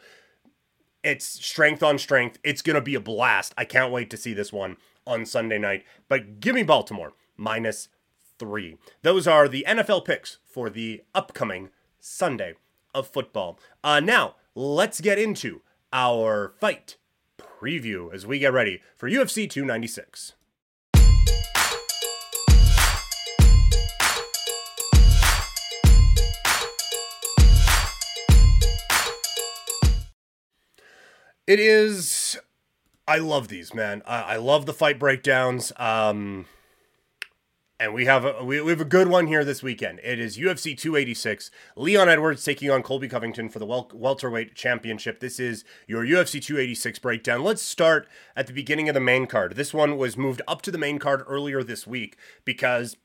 it's 1.03 1.25
strength 1.25 1.83
on 1.83 1.97
strength. 1.99 2.39
It's 2.45 2.63
going 2.63 2.75
to 2.75 2.83
be 2.83 2.95
a 2.95 3.01
blast. 3.01 3.55
I 3.57 3.65
can't 3.65 3.93
wait 3.93 4.11
to 4.11 4.19
see 4.19 4.35
this 4.35 4.53
one 4.53 4.77
on 5.07 5.25
Sunday 5.25 5.59
night. 5.59 5.85
But 6.09 6.41
give 6.41 6.55
me 6.55 6.63
Baltimore 6.63 7.15
minus 7.37 7.89
three. 8.39 8.77
Those 9.01 9.27
are 9.27 9.49
the 9.49 9.65
NFL 9.67 10.05
picks 10.05 10.39
for 10.45 10.69
the 10.69 11.03
upcoming 11.15 11.71
Sunday 11.99 12.55
of 12.95 13.09
football. 13.09 13.59
Uh, 13.83 14.01
now, 14.01 14.35
let's 14.55 15.01
get 15.01 15.19
into 15.19 15.63
our 15.93 16.55
fight 16.61 16.97
preview 17.39 18.13
as 18.13 18.27
we 18.27 18.39
get 18.39 18.53
ready 18.53 18.81
for 18.97 19.09
UFC 19.09 19.49
296. 19.49 20.35
It 31.47 31.59
is. 31.59 32.39
I 33.09 33.19
love 33.19 33.49
these, 33.49 33.75
man. 33.75 34.03
I, 34.07 34.23
I 34.23 34.37
love 34.37 34.67
the 34.67 34.73
fight 34.73 35.01
breakdowns. 35.01 35.73
Um, 35.77 36.47
and 37.81 37.95
we 37.95 38.05
have 38.05 38.27
a 38.27 38.45
we, 38.45 38.61
we 38.61 38.71
have 38.71 38.81
a 38.81 38.85
good 38.85 39.09
one 39.09 39.27
here 39.27 39.43
this 39.43 39.63
weekend. 39.63 40.01
It 40.05 40.21
is 40.21 40.37
UFC 40.37 40.77
286. 40.77 41.51
Leon 41.77 42.11
Edwards 42.11 42.45
taking 42.45 42.71
on 42.71 42.83
Colby 42.83 43.09
Covington 43.09 43.49
for 43.49 43.59
the 43.59 43.65
wel- 43.65 43.91
welterweight 43.95 44.55
championship. 44.55 45.19
This 45.19 45.41
is 45.41 45.65
your 45.87 46.05
UFC 46.05 46.43
286 46.43 46.99
breakdown. 46.99 47.43
Let's 47.43 47.63
start 47.63 48.07
at 48.37 48.47
the 48.47 48.53
beginning 48.53 48.91
of 48.91 48.95
the 48.95 49.01
main 49.01 49.27
card. 49.27 49.57
This 49.57 49.73
one 49.73 49.97
was 49.97 50.19
moved 50.19 50.43
up 50.47 50.61
to 50.63 50.71
the 50.71 50.79
main 50.79 50.99
card 50.99 51.23
earlier 51.27 51.63
this 51.63 51.87
week 51.87 52.19
because 52.45 52.99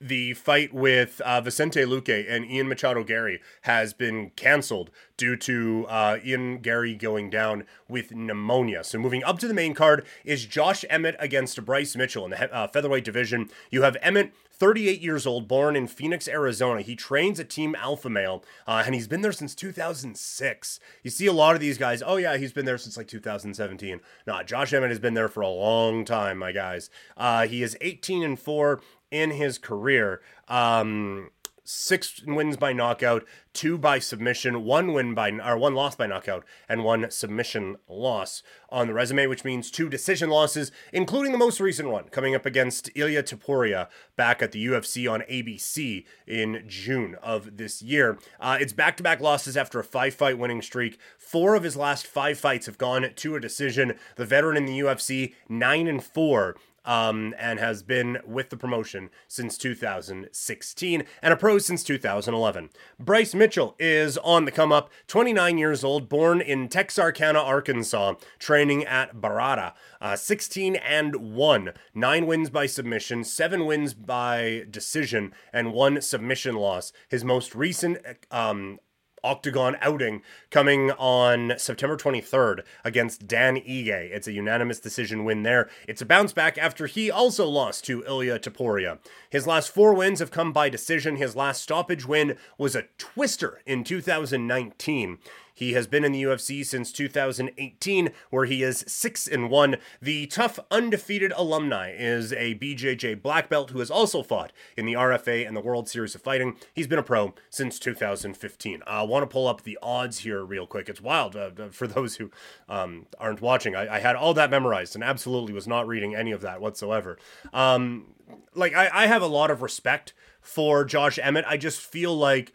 the 0.00 0.34
fight 0.34 0.72
with 0.72 1.20
uh, 1.20 1.40
Vicente 1.40 1.80
Luque 1.80 2.24
and 2.28 2.50
Ian 2.50 2.68
Machado 2.68 3.04
Garry 3.04 3.40
has 3.62 3.92
been 3.92 4.30
canceled 4.30 4.90
due 5.16 5.36
to 5.36 5.86
uh, 5.88 6.18
Ian 6.24 6.58
Garry 6.58 6.94
going 6.94 7.28
down 7.28 7.64
with 7.88 8.12
pneumonia. 8.12 8.82
So 8.82 8.98
moving 8.98 9.22
up 9.22 9.38
to 9.40 9.48
the 9.48 9.54
main 9.54 9.74
card 9.74 10.06
is 10.24 10.46
Josh 10.46 10.84
Emmett 10.88 11.16
against 11.18 11.62
Bryce 11.64 11.94
Mitchell 11.94 12.24
in 12.24 12.30
the 12.30 12.54
uh, 12.54 12.66
featherweight 12.68 13.04
division. 13.04 13.50
You 13.70 13.82
have 13.82 13.98
Emmett 14.00 14.32
38 14.60 15.00
years 15.00 15.26
old, 15.26 15.48
born 15.48 15.74
in 15.74 15.86
Phoenix, 15.86 16.28
Arizona. 16.28 16.82
He 16.82 16.94
trains 16.94 17.40
at 17.40 17.48
Team 17.48 17.74
Alpha 17.74 18.10
Male, 18.10 18.44
uh, 18.66 18.82
and 18.84 18.94
he's 18.94 19.08
been 19.08 19.22
there 19.22 19.32
since 19.32 19.54
2006. 19.54 20.80
You 21.02 21.10
see 21.10 21.26
a 21.26 21.32
lot 21.32 21.54
of 21.54 21.62
these 21.62 21.78
guys, 21.78 22.02
oh, 22.04 22.16
yeah, 22.16 22.36
he's 22.36 22.52
been 22.52 22.66
there 22.66 22.76
since 22.76 22.98
like 22.98 23.08
2017. 23.08 24.00
No, 24.26 24.42
Josh 24.42 24.74
Emmett 24.74 24.90
has 24.90 24.98
been 24.98 25.14
there 25.14 25.28
for 25.28 25.40
a 25.40 25.48
long 25.48 26.04
time, 26.04 26.36
my 26.36 26.52
guys. 26.52 26.90
Uh, 27.16 27.46
he 27.46 27.62
is 27.62 27.74
18 27.80 28.22
and 28.22 28.38
4 28.38 28.82
in 29.10 29.32
his 29.32 29.58
career. 29.58 30.20
Um, 30.48 31.30
six 31.70 32.22
wins 32.26 32.56
by 32.56 32.72
knockout, 32.72 33.24
two 33.52 33.78
by 33.78 33.98
submission, 33.98 34.64
one 34.64 34.92
win 34.92 35.14
by 35.14 35.30
or 35.30 35.56
one 35.56 35.74
loss 35.74 35.94
by 35.94 36.06
knockout, 36.06 36.44
and 36.68 36.84
one 36.84 37.10
submission 37.10 37.76
loss 37.88 38.42
on 38.70 38.88
the 38.88 38.94
resume, 38.94 39.26
which 39.26 39.44
means 39.44 39.70
two 39.70 39.88
decision 39.88 40.30
losses, 40.30 40.72
including 40.92 41.32
the 41.32 41.38
most 41.38 41.60
recent 41.60 41.88
one 41.88 42.04
coming 42.04 42.34
up 42.34 42.44
against 42.44 42.90
Ilya 42.94 43.22
Topuria 43.22 43.88
back 44.16 44.42
at 44.42 44.52
the 44.52 44.66
UFC 44.66 45.10
on 45.10 45.22
ABC 45.22 46.04
in 46.26 46.64
June 46.66 47.16
of 47.22 47.56
this 47.56 47.82
year. 47.82 48.18
Uh, 48.40 48.58
it's 48.60 48.72
back-to-back 48.72 49.20
losses 49.20 49.56
after 49.56 49.78
a 49.78 49.84
five-fight 49.84 50.38
winning 50.38 50.62
streak. 50.62 50.98
Four 51.18 51.54
of 51.54 51.62
his 51.62 51.76
last 51.76 52.06
five 52.06 52.38
fights 52.38 52.66
have 52.66 52.78
gone 52.78 53.06
to 53.14 53.36
a 53.36 53.40
decision. 53.40 53.94
The 54.16 54.26
veteran 54.26 54.56
in 54.56 54.66
the 54.66 54.78
UFC, 54.80 55.34
nine 55.48 55.86
and 55.86 56.02
four 56.02 56.56
um, 56.84 57.34
and 57.38 57.58
has 57.58 57.82
been 57.82 58.18
with 58.24 58.50
the 58.50 58.56
promotion 58.56 59.10
since 59.28 59.58
2016 59.58 61.04
and 61.22 61.32
a 61.32 61.36
pro 61.36 61.58
since 61.58 61.82
2011. 61.82 62.70
Bryce 62.98 63.34
Mitchell 63.34 63.74
is 63.78 64.18
on 64.18 64.44
the 64.44 64.50
come 64.50 64.72
up, 64.72 64.90
29 65.06 65.58
years 65.58 65.84
old, 65.84 66.08
born 66.08 66.40
in 66.40 66.68
Texarkana, 66.68 67.38
Arkansas, 67.38 68.14
training 68.38 68.84
at 68.84 69.16
Barada. 69.16 69.72
Uh, 70.00 70.16
16 70.16 70.76
and 70.76 71.16
1, 71.16 71.72
9 71.94 72.26
wins 72.26 72.50
by 72.50 72.66
submission, 72.66 73.24
7 73.24 73.66
wins 73.66 73.94
by 73.94 74.64
decision, 74.70 75.32
and 75.52 75.72
1 75.72 76.00
submission 76.00 76.54
loss. 76.54 76.92
His 77.08 77.24
most 77.24 77.54
recent 77.54 77.98
um, 78.30 78.78
octagon 79.22 79.76
outing 79.80 80.22
coming 80.50 80.90
on 80.92 81.54
September 81.56 81.96
23rd 81.96 82.62
against 82.84 83.26
Dan 83.26 83.56
Ige. 83.56 83.88
It's 83.88 84.28
a 84.28 84.32
unanimous 84.32 84.80
decision 84.80 85.24
win 85.24 85.42
there. 85.42 85.68
It's 85.88 86.02
a 86.02 86.06
bounce 86.06 86.32
back 86.32 86.58
after 86.58 86.86
he 86.86 87.10
also 87.10 87.46
lost 87.46 87.84
to 87.86 88.04
Ilya 88.04 88.38
Topuria. 88.40 88.98
His 89.28 89.46
last 89.46 89.72
four 89.72 89.94
wins 89.94 90.20
have 90.20 90.30
come 90.30 90.52
by 90.52 90.68
decision. 90.68 91.16
His 91.16 91.36
last 91.36 91.62
stoppage 91.62 92.06
win 92.06 92.36
was 92.58 92.74
a 92.74 92.86
twister 92.98 93.60
in 93.66 93.84
2019. 93.84 95.18
He 95.60 95.74
has 95.74 95.86
been 95.86 96.06
in 96.06 96.12
the 96.12 96.22
UFC 96.22 96.64
since 96.64 96.90
2018, 96.90 98.12
where 98.30 98.46
he 98.46 98.62
is 98.62 98.82
6 98.88 99.28
and 99.28 99.50
1. 99.50 99.76
The 100.00 100.26
tough 100.26 100.58
undefeated 100.70 101.34
alumni 101.36 101.92
is 101.94 102.32
a 102.32 102.54
BJJ 102.54 103.20
black 103.20 103.50
belt 103.50 103.68
who 103.68 103.80
has 103.80 103.90
also 103.90 104.22
fought 104.22 104.54
in 104.74 104.86
the 104.86 104.94
RFA 104.94 105.46
and 105.46 105.54
the 105.54 105.60
World 105.60 105.86
Series 105.86 106.14
of 106.14 106.22
Fighting. 106.22 106.56
He's 106.72 106.86
been 106.86 106.98
a 106.98 107.02
pro 107.02 107.34
since 107.50 107.78
2015. 107.78 108.82
I 108.86 109.02
want 109.02 109.22
to 109.22 109.26
pull 109.26 109.46
up 109.46 109.60
the 109.60 109.78
odds 109.82 110.20
here 110.20 110.42
real 110.42 110.66
quick. 110.66 110.88
It's 110.88 111.02
wild 111.02 111.36
uh, 111.36 111.50
uh, 111.58 111.68
for 111.68 111.86
those 111.86 112.16
who 112.16 112.30
um, 112.66 113.04
aren't 113.18 113.42
watching. 113.42 113.76
I, 113.76 113.96
I, 113.96 113.98
had 113.98 114.16
all 114.16 114.32
that 114.32 114.50
memorized 114.50 114.94
and 114.94 115.04
absolutely 115.04 115.52
was 115.52 115.68
not 115.68 115.86
reading 115.86 116.14
any 116.14 116.32
of 116.32 116.40
that 116.40 116.62
whatsoever. 116.62 117.18
Um, 117.52 118.14
like, 118.54 118.74
I, 118.74 118.88
I 118.90 119.06
have 119.08 119.20
a 119.20 119.26
lot 119.26 119.50
of 119.50 119.60
respect 119.60 120.14
for 120.40 120.86
Josh 120.86 121.18
Emmett. 121.22 121.44
I 121.46 121.58
just 121.58 121.80
feel 121.82 122.16
like 122.16 122.50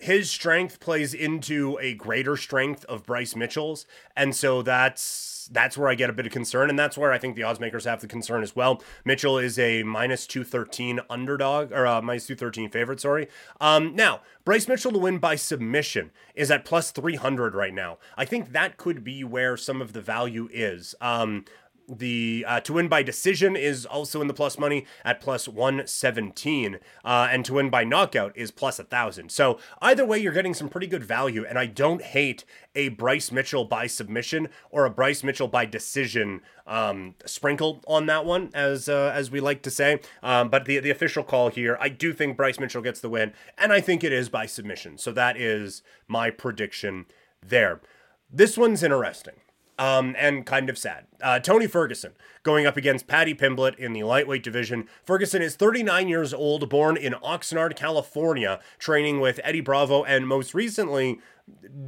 his 0.00 0.30
strength 0.30 0.80
plays 0.80 1.14
into 1.14 1.78
a 1.80 1.94
greater 1.94 2.36
strength 2.36 2.84
of 2.86 3.04
Bryce 3.04 3.34
Mitchell's, 3.34 3.86
and 4.16 4.34
so 4.34 4.62
that's 4.62 5.48
that's 5.50 5.78
where 5.78 5.88
I 5.88 5.94
get 5.94 6.10
a 6.10 6.12
bit 6.12 6.26
of 6.26 6.32
concern, 6.32 6.68
and 6.68 6.78
that's 6.78 6.98
where 6.98 7.10
I 7.10 7.18
think 7.18 7.34
the 7.34 7.42
odds 7.42 7.58
makers 7.58 7.84
have 7.84 8.00
the 8.00 8.06
concern 8.06 8.42
as 8.42 8.54
well. 8.54 8.82
Mitchell 9.04 9.38
is 9.38 9.58
a 9.58 9.82
minus 9.82 10.26
two 10.26 10.44
thirteen 10.44 11.00
underdog 11.08 11.72
or 11.72 11.86
uh, 11.86 12.02
minus 12.02 12.26
two 12.26 12.36
thirteen 12.36 12.70
favorite. 12.70 13.00
Sorry. 13.00 13.28
Um, 13.60 13.96
now 13.96 14.20
Bryce 14.44 14.68
Mitchell 14.68 14.92
to 14.92 14.98
win 14.98 15.18
by 15.18 15.36
submission 15.36 16.10
is 16.34 16.50
at 16.50 16.64
plus 16.64 16.90
three 16.90 17.16
hundred 17.16 17.54
right 17.54 17.74
now. 17.74 17.98
I 18.16 18.24
think 18.24 18.52
that 18.52 18.76
could 18.76 19.02
be 19.02 19.24
where 19.24 19.56
some 19.56 19.80
of 19.80 19.92
the 19.94 20.02
value 20.02 20.48
is. 20.52 20.94
Um, 21.00 21.44
the 21.88 22.44
uh, 22.46 22.60
to 22.60 22.74
win 22.74 22.88
by 22.88 23.02
decision 23.02 23.56
is 23.56 23.86
also 23.86 24.20
in 24.20 24.28
the 24.28 24.34
plus 24.34 24.58
money 24.58 24.86
at 25.04 25.20
plus 25.20 25.48
117 25.48 26.78
uh, 27.04 27.28
and 27.30 27.44
to 27.44 27.54
win 27.54 27.70
by 27.70 27.84
knockout 27.84 28.36
is 28.36 28.50
plus 28.50 28.78
a 28.78 28.84
thousand. 28.84 29.30
So 29.30 29.58
either 29.80 30.04
way 30.04 30.18
you're 30.18 30.32
getting 30.32 30.54
some 30.54 30.68
pretty 30.68 30.86
good 30.86 31.02
value 31.02 31.44
and 31.46 31.58
i 31.58 31.66
don't 31.66 32.02
hate 32.02 32.44
a 32.74 32.90
bryce 32.90 33.32
mitchell 33.32 33.64
by 33.64 33.86
submission 33.86 34.48
or 34.70 34.84
a 34.84 34.90
bryce 34.90 35.24
mitchell 35.24 35.48
by 35.48 35.64
decision 35.64 36.40
um, 36.66 37.14
sprinkled 37.24 37.84
on 37.88 38.06
that 38.06 38.24
one 38.24 38.50
as 38.54 38.88
uh, 38.88 39.10
as 39.14 39.30
we 39.30 39.40
like 39.40 39.62
to 39.62 39.70
say. 39.70 40.00
Um, 40.22 40.50
but 40.50 40.66
the, 40.66 40.78
the 40.80 40.90
official 40.90 41.24
call 41.24 41.48
here 41.48 41.78
i 41.80 41.88
do 41.88 42.12
think 42.12 42.36
bryce 42.36 42.60
mitchell 42.60 42.82
gets 42.82 43.00
the 43.00 43.08
win 43.08 43.32
and 43.56 43.72
i 43.72 43.80
think 43.80 44.04
it 44.04 44.12
is 44.12 44.28
by 44.28 44.46
submission. 44.46 44.98
So 44.98 45.12
that 45.12 45.36
is 45.36 45.82
my 46.06 46.30
prediction 46.30 47.06
there. 47.42 47.80
This 48.30 48.58
one's 48.58 48.82
interesting 48.82 49.34
um, 49.78 50.14
and 50.18 50.44
kind 50.44 50.68
of 50.68 50.76
sad. 50.76 51.06
Uh, 51.22 51.38
Tony 51.38 51.66
Ferguson 51.66 52.12
going 52.42 52.66
up 52.66 52.76
against 52.76 53.06
Paddy 53.06 53.34
Pimblett 53.34 53.76
in 53.76 53.92
the 53.92 54.02
lightweight 54.02 54.42
division. 54.42 54.88
Ferguson 55.04 55.42
is 55.42 55.56
39 55.56 56.08
years 56.08 56.34
old, 56.34 56.68
born 56.68 56.96
in 56.96 57.14
Oxnard, 57.14 57.76
California, 57.76 58.60
training 58.78 59.20
with 59.20 59.40
Eddie 59.44 59.60
Bravo 59.60 60.04
and 60.04 60.26
most 60.26 60.54
recently 60.54 61.20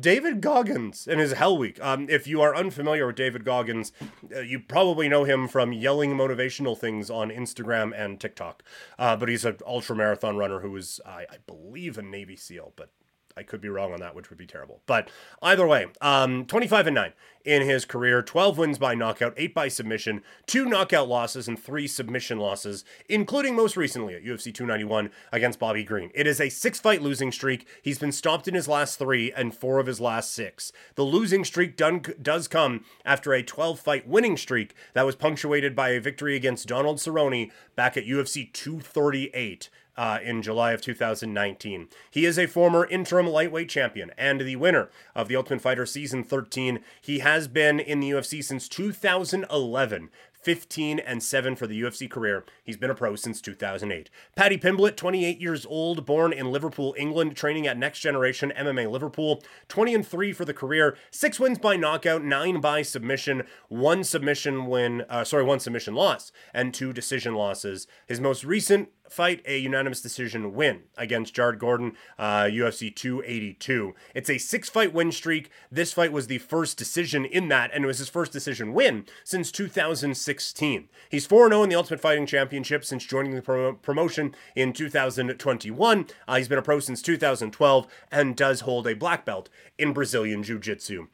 David 0.00 0.40
Goggins 0.40 1.07
in 1.07 1.18
his 1.18 1.33
Hell 1.33 1.57
Week. 1.57 1.83
Um, 1.83 2.09
if 2.09 2.26
you 2.26 2.40
are 2.40 2.55
unfamiliar 2.55 3.07
with 3.07 3.16
David 3.16 3.44
Goggins, 3.44 3.92
uh, 4.35 4.40
you 4.40 4.61
probably 4.61 5.09
know 5.09 5.24
him 5.24 5.48
from 5.48 5.72
yelling 5.72 6.16
motivational 6.16 6.76
things 6.76 7.11
on 7.11 7.31
Instagram 7.31 7.92
and 7.94 8.18
TikTok. 8.18 8.62
Uh, 8.98 9.16
but 9.16 9.29
he's 9.29 9.44
an 9.44 9.59
ultra 9.66 9.94
marathon 9.94 10.37
runner 10.37 10.61
who 10.61 10.74
is, 10.76 11.00
I, 11.05 11.26
I 11.31 11.37
believe, 11.46 11.98
a 11.98 12.03
Navy 12.03 12.37
SEAL, 12.37 12.72
but 12.76 12.90
I 13.36 13.42
could 13.42 13.60
be 13.60 13.68
wrong 13.68 13.92
on 13.92 14.00
that, 14.00 14.14
which 14.14 14.30
would 14.30 14.38
be 14.38 14.46
terrible. 14.46 14.80
But 14.86 15.10
either 15.42 15.66
way, 15.66 15.86
um, 16.00 16.44
25 16.46 16.88
and 16.88 16.94
9 16.94 17.12
in 17.44 17.62
his 17.62 17.84
career, 17.84 18.22
12 18.22 18.58
wins 18.58 18.78
by 18.78 18.94
knockout, 18.94 19.32
8 19.36 19.54
by 19.54 19.68
submission, 19.68 20.22
2 20.46 20.66
knockout 20.66 21.08
losses, 21.08 21.48
and 21.48 21.58
3 21.58 21.86
submission 21.86 22.38
losses, 22.38 22.84
including 23.08 23.56
most 23.56 23.76
recently 23.76 24.14
at 24.14 24.24
UFC 24.24 24.52
291 24.52 25.10
against 25.32 25.58
Bobby 25.58 25.84
Green. 25.84 26.10
It 26.14 26.26
is 26.26 26.40
a 26.40 26.50
6 26.50 26.80
fight 26.80 27.02
losing 27.02 27.32
streak. 27.32 27.66
He's 27.82 27.98
been 27.98 28.12
stopped 28.12 28.46
in 28.46 28.54
his 28.54 28.68
last 28.68 28.98
3 28.98 29.32
and 29.32 29.54
4 29.54 29.78
of 29.78 29.86
his 29.86 30.00
last 30.00 30.34
6. 30.34 30.72
The 30.96 31.02
losing 31.02 31.44
streak 31.44 31.76
done, 31.76 32.02
does 32.20 32.48
come 32.48 32.84
after 33.04 33.32
a 33.32 33.42
12 33.42 33.80
fight 33.80 34.06
winning 34.06 34.36
streak 34.36 34.74
that 34.92 35.06
was 35.06 35.16
punctuated 35.16 35.74
by 35.74 35.90
a 35.90 36.00
victory 36.00 36.36
against 36.36 36.68
Donald 36.68 36.98
Cerrone 36.98 37.50
back 37.74 37.96
at 37.96 38.06
UFC 38.06 38.52
238 38.52 39.70
uh, 39.96 40.18
in 40.22 40.42
July 40.42 40.72
of 40.72 40.81
2019. 40.81 41.88
He 42.11 42.24
is 42.24 42.38
a 42.38 42.46
former 42.46 42.87
interim 42.87 43.26
lightweight 43.26 43.68
champion 43.68 44.11
and 44.16 44.40
the 44.40 44.57
winner 44.57 44.90
of 45.14 45.29
the 45.29 45.37
Ultimate 45.37 45.61
Fighter 45.61 45.87
Season 45.87 46.24
13. 46.24 46.81
He 47.00 47.20
has 47.20 47.48
been 47.48 47.81
in 47.81 48.00
the 48.00 48.11
UFC 48.11 48.42
since 48.42 48.68
2011. 48.68 50.11
15 50.42 50.98
and 50.98 51.22
7 51.22 51.55
for 51.55 51.66
the 51.66 51.81
UFC 51.81 52.11
career. 52.11 52.44
He's 52.64 52.76
been 52.76 52.90
a 52.90 52.94
pro 52.94 53.14
since 53.16 53.40
2008. 53.40 54.11
Paddy 54.35 54.59
Pimblett, 54.59 54.96
28 54.96 55.40
years 55.40 55.66
old, 55.66 56.07
born 56.07 56.33
in 56.33 56.50
Liverpool, 56.50 56.94
England, 56.98 57.37
training 57.37 57.66
at 57.66 57.79
Next 57.79 58.00
Generation 58.00 58.53
MMA 58.57 58.90
Liverpool. 58.90 59.42
20 59.68 59.94
and 59.94 60.07
3 60.07 60.33
for 60.33 60.44
the 60.44 60.55
career. 60.55 60.96
6 61.11 61.38
wins 61.38 61.59
by 61.59 61.76
knockout, 61.76 62.24
9 62.24 62.61
by 62.61 62.83
submission, 62.83 63.42
1 63.68 64.05
submission 64.05 64.66
win, 64.66 65.03
uh, 65.09 65.24
sorry, 65.24 65.44
1 65.44 65.61
submission 65.61 65.94
loss, 65.94 66.33
and 66.55 66.72
2 66.72 66.92
decision 66.92 67.35
losses. 67.35 67.87
His 68.07 68.20
most 68.20 68.44
recent 68.44 68.88
fight 69.10 69.42
a 69.44 69.58
unanimous 69.58 70.00
decision 70.00 70.54
win 70.54 70.84
against 70.96 71.34
Jared 71.34 71.58
Gordon, 71.58 71.96
uh, 72.18 72.44
UFC 72.44 72.94
282. 72.94 73.94
It's 74.14 74.30
a 74.30 74.38
six 74.38 74.70
fight 74.70 74.94
win 74.94 75.12
streak. 75.12 75.50
This 75.70 75.92
fight 75.92 76.12
was 76.12 76.28
the 76.28 76.38
first 76.38 76.78
decision 76.78 77.24
in 77.24 77.48
that, 77.48 77.70
and 77.74 77.84
it 77.84 77.86
was 77.86 77.98
his 77.98 78.08
first 78.08 78.32
decision 78.32 78.72
win 78.72 79.04
since 79.24 79.50
2016. 79.50 80.88
He's 81.10 81.26
4 81.26 81.48
0 81.48 81.62
in 81.64 81.68
the 81.68 81.74
Ultimate 81.74 82.00
Fighting 82.00 82.26
Championship 82.26 82.84
since 82.84 83.04
joining 83.04 83.34
the 83.34 83.42
pro- 83.42 83.74
promotion 83.74 84.34
in 84.54 84.72
2021. 84.72 86.06
Uh, 86.28 86.36
he's 86.36 86.48
been 86.48 86.58
a 86.58 86.62
pro 86.62 86.78
since 86.78 87.02
2012 87.02 87.86
and 88.12 88.36
does 88.36 88.60
hold 88.60 88.86
a 88.86 88.94
black 88.94 89.24
belt 89.24 89.48
in 89.76 89.92
Brazilian 89.92 90.42
Jiu 90.42 90.58
Jitsu 90.58 91.08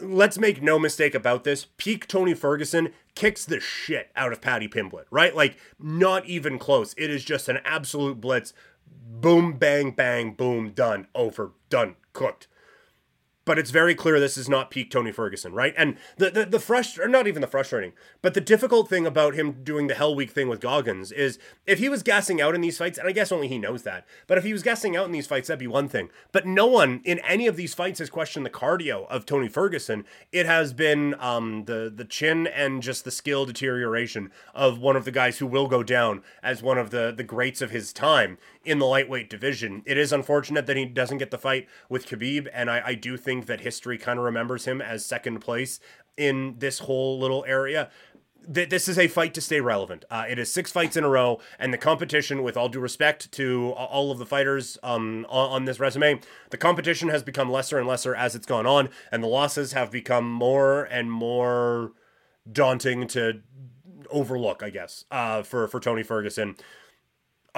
let's 0.00 0.38
make 0.38 0.62
no 0.62 0.78
mistake 0.78 1.14
about 1.14 1.44
this. 1.44 1.66
Peak 1.76 2.06
Tony 2.06 2.34
Ferguson 2.34 2.92
kicks 3.14 3.44
the 3.44 3.60
shit 3.60 4.10
out 4.16 4.32
of 4.32 4.40
Paddy 4.40 4.68
Pimblett, 4.68 5.06
right? 5.10 5.34
Like, 5.34 5.56
not 5.78 6.26
even 6.26 6.58
close. 6.58 6.94
It 6.96 7.10
is 7.10 7.24
just 7.24 7.48
an 7.48 7.58
absolute 7.64 8.20
blitz. 8.20 8.52
Boom, 8.86 9.54
bang, 9.54 9.90
bang, 9.90 10.32
boom, 10.32 10.70
done, 10.70 11.06
over, 11.14 11.52
done, 11.68 11.96
cooked 12.12 12.48
but 13.48 13.58
it's 13.58 13.70
very 13.70 13.94
clear 13.94 14.20
this 14.20 14.36
is 14.36 14.46
not 14.46 14.70
peak 14.70 14.90
Tony 14.90 15.10
Ferguson, 15.10 15.54
right? 15.54 15.72
And 15.74 15.96
the 16.18 16.28
the, 16.28 16.44
the 16.44 16.58
frust 16.58 16.98
or 16.98 17.08
not 17.08 17.26
even 17.26 17.40
the 17.40 17.46
frustrating, 17.46 17.94
but 18.20 18.34
the 18.34 18.42
difficult 18.42 18.90
thing 18.90 19.06
about 19.06 19.34
him 19.34 19.64
doing 19.64 19.86
the 19.86 19.94
Hell 19.94 20.14
Week 20.14 20.30
thing 20.30 20.48
with 20.48 20.60
Goggins 20.60 21.10
is 21.10 21.38
if 21.66 21.78
he 21.78 21.88
was 21.88 22.02
gassing 22.02 22.42
out 22.42 22.54
in 22.54 22.60
these 22.60 22.76
fights, 22.76 22.98
and 22.98 23.08
I 23.08 23.12
guess 23.12 23.32
only 23.32 23.48
he 23.48 23.56
knows 23.56 23.84
that, 23.84 24.06
but 24.26 24.36
if 24.36 24.44
he 24.44 24.52
was 24.52 24.62
gassing 24.62 24.98
out 24.98 25.06
in 25.06 25.12
these 25.12 25.26
fights, 25.26 25.48
that'd 25.48 25.58
be 25.58 25.66
one 25.66 25.88
thing. 25.88 26.10
But 26.30 26.46
no 26.46 26.66
one 26.66 27.00
in 27.06 27.20
any 27.20 27.46
of 27.46 27.56
these 27.56 27.72
fights 27.72 28.00
has 28.00 28.10
questioned 28.10 28.44
the 28.44 28.50
cardio 28.50 29.08
of 29.08 29.24
Tony 29.24 29.48
Ferguson. 29.48 30.04
It 30.30 30.44
has 30.44 30.74
been 30.74 31.14
um, 31.18 31.64
the 31.64 31.90
the 31.94 32.04
chin 32.04 32.46
and 32.46 32.82
just 32.82 33.06
the 33.06 33.10
skill 33.10 33.46
deterioration 33.46 34.30
of 34.54 34.78
one 34.78 34.94
of 34.94 35.06
the 35.06 35.10
guys 35.10 35.38
who 35.38 35.46
will 35.46 35.68
go 35.68 35.82
down 35.82 36.22
as 36.42 36.62
one 36.62 36.76
of 36.76 36.90
the 36.90 37.14
the 37.16 37.24
greats 37.24 37.62
of 37.62 37.70
his 37.70 37.94
time 37.94 38.36
in 38.68 38.78
the 38.78 38.86
lightweight 38.86 39.30
division. 39.30 39.82
It 39.86 39.96
is 39.96 40.12
unfortunate 40.12 40.66
that 40.66 40.76
he 40.76 40.84
doesn't 40.84 41.18
get 41.18 41.30
the 41.30 41.38
fight 41.38 41.68
with 41.88 42.06
Khabib, 42.06 42.48
and 42.52 42.70
I, 42.70 42.82
I 42.86 42.94
do 42.94 43.16
think 43.16 43.46
that 43.46 43.60
history 43.60 43.98
kind 43.98 44.18
of 44.18 44.24
remembers 44.24 44.64
him 44.64 44.80
as 44.82 45.04
second 45.04 45.40
place 45.40 45.80
in 46.16 46.56
this 46.58 46.80
whole 46.80 47.18
little 47.18 47.44
area 47.46 47.90
this 48.50 48.88
is 48.88 48.98
a 48.98 49.08
fight 49.08 49.34
to 49.34 49.40
stay 49.42 49.60
relevant. 49.60 50.06
Uh, 50.10 50.24
it 50.28 50.38
is 50.38 50.50
six 50.50 50.72
fights 50.72 50.96
in 50.96 51.04
a 51.04 51.08
row, 51.08 51.38
and 51.58 51.72
the 51.72 51.78
competition, 51.78 52.42
with 52.42 52.56
all 52.56 52.68
due 52.68 52.80
respect 52.80 53.30
to 53.32 53.72
all 53.72 54.10
of 54.10 54.18
the 54.18 54.24
fighters 54.24 54.78
um, 54.82 55.26
on, 55.28 55.66
this 55.66 55.78
resume, 55.78 56.20
the 56.48 56.56
competition 56.56 57.10
has 57.10 57.22
become 57.22 57.50
lesser 57.50 57.78
and 57.78 57.86
lesser 57.86 58.14
as 58.14 58.34
it's 58.34 58.46
gone 58.46 58.66
on, 58.66 58.88
and 59.12 59.22
the 59.22 59.28
losses 59.28 59.72
have 59.72 59.90
become 59.90 60.30
more 60.30 60.84
and 60.84 61.12
more 61.12 61.92
daunting 62.50 63.06
to 63.08 63.42
overlook, 64.10 64.62
I 64.62 64.70
guess, 64.70 65.04
uh, 65.10 65.42
for 65.42 65.68
for 65.68 65.78
Tony 65.78 66.02
Ferguson. 66.02 66.56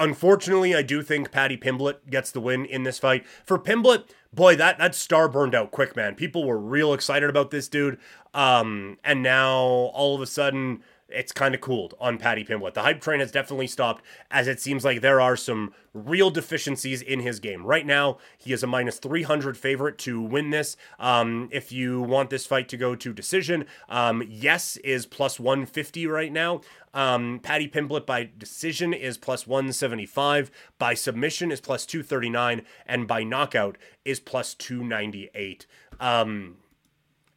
Unfortunately, 0.01 0.73
I 0.73 0.81
do 0.81 1.03
think 1.03 1.31
Paddy 1.31 1.57
Pimblett 1.57 2.09
gets 2.09 2.31
the 2.31 2.41
win 2.41 2.65
in 2.65 2.81
this 2.81 2.97
fight. 2.97 3.23
For 3.45 3.59
Pimblett, 3.59 4.05
boy, 4.33 4.55
that 4.55 4.79
that 4.79 4.95
star 4.95 5.29
burned 5.29 5.53
out 5.53 5.69
quick, 5.69 5.95
man. 5.95 6.15
People 6.15 6.43
were 6.43 6.57
real 6.57 6.91
excited 6.91 7.29
about 7.29 7.51
this 7.51 7.67
dude. 7.67 7.99
Um, 8.33 8.97
and 9.03 9.21
now 9.21 9.59
all 9.59 10.15
of 10.15 10.21
a 10.21 10.25
sudden 10.25 10.81
it's 11.13 11.31
kind 11.31 11.53
of 11.55 11.61
cooled 11.61 11.93
on 11.99 12.17
Paddy 12.17 12.43
Pimblett. 12.43 12.73
The 12.73 12.81
hype 12.81 13.01
train 13.01 13.19
has 13.19 13.31
definitely 13.31 13.67
stopped 13.67 14.03
as 14.29 14.47
it 14.47 14.59
seems 14.59 14.83
like 14.85 15.01
there 15.01 15.21
are 15.21 15.35
some 15.35 15.73
real 15.93 16.29
deficiencies 16.29 17.01
in 17.01 17.19
his 17.19 17.39
game. 17.39 17.65
Right 17.65 17.85
now, 17.85 18.17
he 18.37 18.53
is 18.53 18.63
a 18.63 18.67
minus 18.67 18.97
300 18.97 19.57
favorite 19.57 19.97
to 19.99 20.21
win 20.21 20.49
this. 20.49 20.77
Um, 20.99 21.49
if 21.51 21.71
you 21.71 22.01
want 22.01 22.29
this 22.29 22.45
fight 22.45 22.69
to 22.69 22.77
go 22.77 22.95
to 22.95 23.13
decision, 23.13 23.65
um, 23.89 24.23
yes 24.27 24.77
is 24.77 25.05
plus 25.05 25.39
150 25.39 26.07
right 26.07 26.31
now. 26.31 26.61
Um, 26.93 27.39
Paddy 27.41 27.67
Pimblett 27.67 28.05
by 28.05 28.29
decision 28.37 28.93
is 28.93 29.17
plus 29.17 29.47
175. 29.47 30.51
By 30.77 30.93
submission 30.93 31.51
is 31.51 31.61
plus 31.61 31.85
239. 31.85 32.63
And 32.85 33.07
by 33.07 33.23
knockout 33.23 33.77
is 34.03 34.19
plus 34.19 34.53
298. 34.53 35.65
Um, 35.99 36.57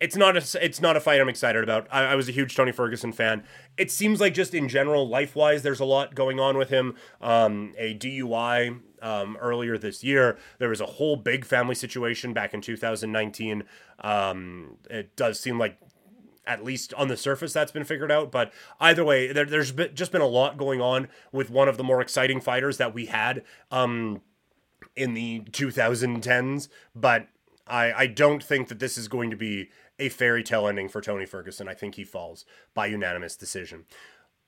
it's 0.01 0.17
not 0.17 0.37
a 0.37 0.65
it's 0.65 0.81
not 0.81 0.97
a 0.97 1.01
fight 1.01 1.21
I'm 1.21 1.29
excited 1.29 1.63
about. 1.63 1.87
I, 1.91 2.05
I, 2.05 2.15
was 2.15 2.29
a 2.29 2.33
huge 2.33 2.57
Tony 2.57 2.73
Ferguson 2.73 3.13
fan. 3.13 3.45
It 3.77 3.91
seems 3.91 4.21
like 4.21 4.35
just 4.35 4.55
in 4.55 4.69
general, 4.69 5.09
life 5.09 5.37
wise, 5.37 5.63
there's 5.63 5.81
a 5.81 5.85
lot 5.85 6.15
going 6.15 6.41
on 6.41 6.59
with 6.59 6.69
him. 6.69 6.97
Um, 7.21 7.75
a 7.79 7.95
DUI 7.95 8.81
um, 9.01 9.37
earlier 9.41 9.79
this 9.79 10.03
year. 10.03 10.37
There 10.59 10.69
was 10.69 10.81
a 10.81 10.87
whole 10.87 11.17
big 11.17 11.45
family 11.45 11.75
situation 11.75 12.33
back 12.33 12.55
in 12.55 12.61
2019. 12.61 13.65
Um, 14.01 14.77
it 14.91 15.15
does 15.17 15.39
seem 15.39 15.59
like 15.59 15.79
at 16.47 16.65
least 16.65 16.93
on 16.95 17.09
the 17.09 17.17
surface 17.17 17.55
that's 17.55 17.73
been 17.73 17.85
figured 17.85 18.13
out 18.13 18.31
but 18.31 18.53
either 18.79 19.03
way 19.03 19.33
there, 19.33 19.47
has 19.47 19.73
just 19.95 20.13
been 20.13 20.21
a 20.21 20.27
lot 20.27 20.59
going 20.59 20.79
on 20.79 21.09
with 21.33 21.49
one 21.49 21.71
of 21.71 21.79
the 21.79 21.83
more 21.83 22.03
exciting 22.03 22.39
fighters 22.39 22.77
that 22.77 22.93
we 22.93 23.07
had 23.07 23.43
um, 23.71 24.21
in 24.95 25.15
the 25.15 25.41
2010s 25.53 26.69
but 26.95 27.29
I, 27.67 27.93
I 27.93 28.07
don't 28.09 28.43
think 28.43 28.69
that 28.69 28.79
this 28.79 28.99
is 28.99 29.09
going 29.09 29.31
to 29.31 29.37
be 29.37 29.71
a 29.99 30.09
fairy 30.09 30.43
tale 30.43 30.67
ending 30.67 30.89
for 30.89 31.01
Tony 31.01 31.27
Ferguson. 31.27 31.69
I 31.69 31.75
think 31.75 31.95
he 31.95 32.05
falls 32.05 32.45
by 32.75 32.87
unanimous 32.87 33.37
decision. 33.37 33.85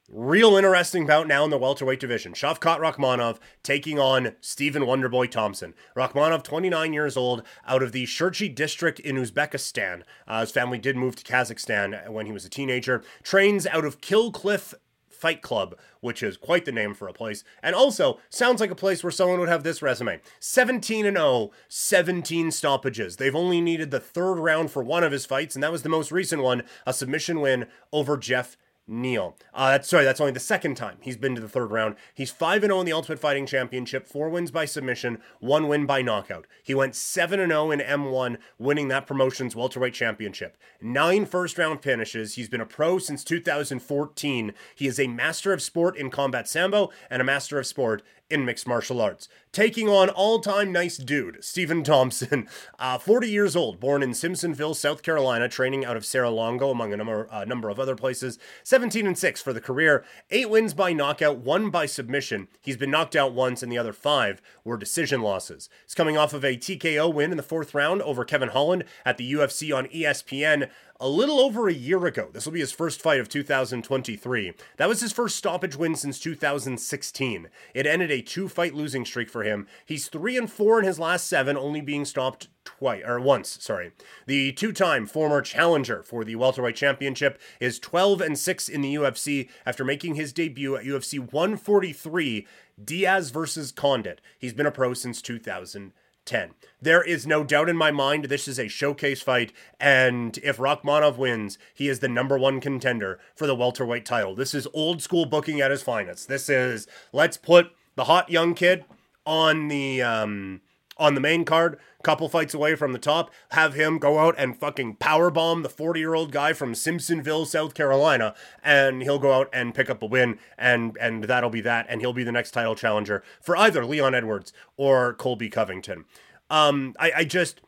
Real 0.09 0.57
interesting 0.57 1.05
bout 1.05 1.27
now 1.27 1.43
in 1.43 1.51
the 1.51 1.59
welterweight 1.59 1.99
division. 1.99 2.33
Shavkat 2.33 2.79
Rakhmonov 2.79 3.39
taking 3.65 3.99
on 3.99 4.37
Stephen 4.41 4.85
Wonderboy 4.85 5.29
Thompson. 5.33 5.75
Rakhmonov, 5.97 6.45
29 6.45 6.93
years 6.93 7.17
old, 7.17 7.43
out 7.67 7.83
of 7.83 7.91
the 7.91 8.05
Shirchi 8.05 8.55
district 8.55 9.01
in 9.01 9.17
Uzbekistan. 9.17 10.03
Uh, 10.29 10.43
his 10.43 10.53
family 10.53 10.79
did 10.79 10.97
move 10.97 11.17
to 11.17 11.25
Kazakhstan 11.25 12.09
when 12.09 12.27
he 12.27 12.31
was 12.31 12.45
a 12.45 12.49
teenager. 12.49 13.03
Trains 13.25 13.67
out 13.67 13.85
of 13.85 14.01
Kill 14.01 14.31
Cliff 14.31 14.75
Fight 15.17 15.43
Club, 15.43 15.77
which 16.01 16.23
is 16.23 16.37
quite 16.37 16.65
the 16.65 16.73
name 16.73 16.95
for 16.95 17.09
a 17.09 17.13
place, 17.13 17.43
and 17.63 17.75
also 17.75 18.21
sounds 18.29 18.61
like 18.61 18.71
a 18.71 18.77
place 18.77 19.03
where 19.03 19.11
someone 19.11 19.41
would 19.41 19.49
have 19.49 19.65
this 19.65 19.83
resume 19.83 20.21
17 20.41 21.07
and 21.07 21.17
0, 21.17 21.51
17 21.69 22.51
stoppages. 22.51 23.17
They've 23.17 23.35
only 23.35 23.61
needed 23.61 23.91
the 23.91 24.01
third 24.01 24.35
round 24.35 24.71
for 24.71 24.83
one 24.83 25.03
of 25.03 25.13
his 25.13 25.27
fights, 25.27 25.55
and 25.55 25.63
that 25.63 25.73
was 25.73 25.83
the 25.83 25.89
most 25.89 26.13
recent 26.13 26.43
one 26.43 26.63
a 26.87 26.93
submission 26.93 27.41
win 27.41 27.67
over 27.93 28.17
Geoff 28.17 28.57
Neal. 28.88 29.37
Uh, 29.53 29.72
that's 29.72 29.88
sorry, 29.88 30.05
that's 30.05 30.20
only 30.20 30.33
the 30.33 30.40
second 30.40 30.77
time 30.77 30.99
he's 31.01 31.16
been 31.16 31.35
to 31.35 31.40
the 31.40 31.49
third 31.49 31.72
round. 31.72 31.96
He's 32.14 32.31
5 32.31 32.62
0 32.62 32.81
in 32.81 32.87
the 32.87 32.92
Ultimate 32.92 33.18
Fighting 33.18 33.44
Championship, 33.44 34.07
four 34.07 34.29
wins 34.29 34.53
by 34.53 34.64
submission, 34.64 35.18
one 35.40 35.66
win 35.66 35.87
by 35.87 36.03
knockout. 36.03 36.46
He 36.62 36.75
went 36.75 36.94
7 36.94 37.40
0 37.40 37.70
in 37.72 37.81
M1, 37.81 38.37
winning 38.59 38.88
that 38.88 39.07
promotion's 39.07 39.57
welterweight 39.57 39.94
championship. 39.94 40.57
Nine 40.81 41.27
first 41.27 41.59
round 41.59 41.83
finishes. 41.83 42.35
He's 42.35 42.49
been 42.49 42.61
a 42.61 42.66
pro 42.66 42.99
since 42.99 43.25
2014. 43.25 44.53
He 44.75 44.87
is 44.87 45.01
a 45.01 45.09
master 45.09 45.53
of 45.53 45.62
sport 45.62 45.96
in 45.96 46.11
combat 46.11 46.49
sambo 46.49 46.90
and 47.11 47.20
a 47.20 47.25
master 47.25 47.59
of 47.59 47.66
sport 47.66 48.03
in 48.29 48.45
mixed 48.45 48.67
martial 48.67 49.01
arts. 49.01 49.29
Taking 49.53 49.89
on 49.89 50.11
all 50.11 50.41
time 50.41 50.73
nice 50.73 50.97
dude, 50.97 51.43
Stephen 51.43 51.83
Thompson, 51.83 52.49
uh, 52.79 52.99
40 52.99 53.29
years 53.29 53.57
old, 53.57 53.81
born 53.81 54.03
in 54.03 54.11
Simpsonville, 54.11 54.77
South 54.77 55.03
Carolina, 55.03 55.49
training 55.49 55.85
out 55.85 55.97
of 55.97 56.05
Serra-Longo, 56.05 56.71
among 56.71 56.93
a 56.93 56.97
number, 56.97 57.29
uh, 57.31 57.45
number 57.45 57.71
of 57.71 57.81
other 57.81 57.97
places. 57.97 58.39
17 58.65 59.07
and 59.07 59.17
6 59.17 59.41
for 59.41 59.53
the 59.53 59.61
career, 59.61 60.05
8 60.31 60.51
wins 60.51 60.75
by 60.75 60.93
knockout, 60.93 61.39
1 61.39 61.71
by 61.71 61.87
submission. 61.87 62.49
He's 62.61 62.77
been 62.77 62.91
knocked 62.91 63.17
out 63.17 63.33
once, 63.33 63.62
and 63.62 63.73
the 63.73 63.79
other 63.79 63.93
5 63.93 64.43
were 64.65 64.77
decision 64.77 65.23
losses. 65.23 65.71
He's 65.85 65.95
coming 65.95 66.19
off 66.19 66.35
of 66.35 66.45
a 66.45 66.57
TKO 66.57 67.12
win 67.12 67.31
in 67.31 67.37
the 67.37 67.43
fourth 67.43 67.75
round 67.75 68.03
over 68.03 68.25
Kevin 68.25 68.51
Holland 68.51 68.85
at 69.05 69.17
the 69.17 69.33
UFC 69.33 69.75
on 69.75 69.87
ESPN 69.87 70.69
a 70.99 71.09
little 71.09 71.41
over 71.41 71.69
a 71.69 71.75
year 71.75 72.05
ago. 72.07 72.29
This 72.33 72.47
will 72.47 72.53
be 72.53 72.61
his 72.61 72.73
first 72.73 73.03
fight 73.03 73.21
of 73.21 73.29
2023. 73.29 74.53
That 74.77 74.89
was 74.89 75.01
his 75.01 75.13
first 75.13 75.37
stoppage 75.37 75.77
win 75.77 75.95
since 75.95 76.19
2016. 76.19 77.49
It 77.75 77.87
ended 77.87 78.11
a 78.11 78.23
two 78.23 78.49
fight 78.49 78.75
losing 78.75 79.05
streak 79.05 79.29
for 79.29 79.43
him. 79.43 79.67
He's 79.85 80.09
3 80.09 80.37
and 80.37 80.51
4 80.51 80.81
in 80.81 80.85
his 80.87 80.99
last 80.99 81.27
7, 81.27 81.57
only 81.57 81.81
being 81.81 82.05
stopped 82.05 82.49
twice 82.65 83.03
or 83.07 83.21
once, 83.21 83.59
sorry. 83.61 83.93
The 84.27 84.53
two-time 84.53 85.07
former 85.07 85.41
challenger 85.41 86.03
for 86.03 86.25
the 86.25 86.37
welterweight 86.37 86.77
championship 86.77 87.41
is 87.61 87.79
12 87.79 88.21
and 88.21 88.39
6 88.39 88.69
in 88.69 88.81
the 88.81 88.95
UFC 88.95 89.49
after 89.65 89.85
making 89.85 90.15
his 90.15 90.33
debut 90.33 90.77
at 90.77 90.85
UFC 90.85 91.19
143 91.19 92.47
Diaz 92.83 93.31
versus 93.31 93.73
Condit. 93.73 94.21
He's 94.39 94.53
been 94.53 94.67
a 94.67 94.71
pro 94.71 94.95
since 94.95 95.23
2000. 95.23 95.93
10. 96.27 96.51
There 96.81 97.03
is 97.03 97.27
no 97.27 97.43
doubt 97.43 97.69
in 97.69 97.77
my 97.77 97.91
mind 97.91 98.27
this 98.27 98.47
is 98.47 98.59
a 98.59 98.69
showcase 98.69 99.23
fight, 99.23 99.53
and 99.81 100.39
if 100.39 100.59
Rakhmonov 100.59 101.17
wins, 101.17 101.59
he 101.73 101.89
is 101.89 102.01
the 102.01 102.09
number 102.09 102.37
one 102.37 102.61
contender 102.61 103.19
for 103.35 103.47
the 103.47 103.55
welterweight 103.55 104.05
title. 104.05 104.35
This 104.35 104.55
is 104.55 104.69
old 104.75 105.03
school 105.03 105.25
booking 105.25 105.61
at 105.61 105.71
his 105.71 105.83
finest. 105.83 106.29
This 106.29 106.49
is 106.49 106.87
let's 107.12 107.37
put 107.37 107.71
the 107.95 108.05
hot 108.05 108.29
young 108.29 108.55
kid 108.55 108.85
on 109.25 109.69
the 109.69 110.03
um, 110.03 110.61
on 110.99 111.15
the 111.15 111.21
main 111.21 111.45
card, 111.45 111.79
couple 112.07 112.29
fights 112.29 112.55
away 112.55 112.77
from 112.77 112.92
the 112.92 113.01
top, 113.01 113.33
have 113.51 113.75
him 113.75 113.99
go 113.99 114.21
out 114.21 114.37
and 114.38 114.57
fucking 114.57 114.97
powerbomb 114.99 115.64
the 115.64 115.69
40 115.69 115.99
year 115.99 116.14
old 116.14 116.31
guy 116.31 116.53
from 116.53 116.73
Simpsonville, 116.73 117.45
South 117.49 117.75
Carolina, 117.75 118.33
and 118.62 119.03
he'll 119.03 119.19
go 119.19 119.33
out 119.33 119.51
and 119.53 119.75
pick 119.75 119.90
up 119.90 120.01
a 120.05 120.07
win, 120.07 120.38
and 120.57 120.97
and 121.01 121.25
that'll 121.25 121.51
be 121.51 121.61
that, 121.62 121.85
and 121.88 122.01
he'll 122.01 122.12
be 122.12 122.23
the 122.23 122.31
next 122.31 122.53
title 122.53 122.77
challenger 122.77 123.25
for 123.42 123.57
either 123.57 123.85
Leon 123.85 124.14
Edwards 124.14 124.53
or 124.77 125.14
Colby 125.14 125.49
Covington. 125.49 126.05
Um, 126.49 126.95
I, 127.01 127.12
I 127.16 127.25
just 127.25 127.61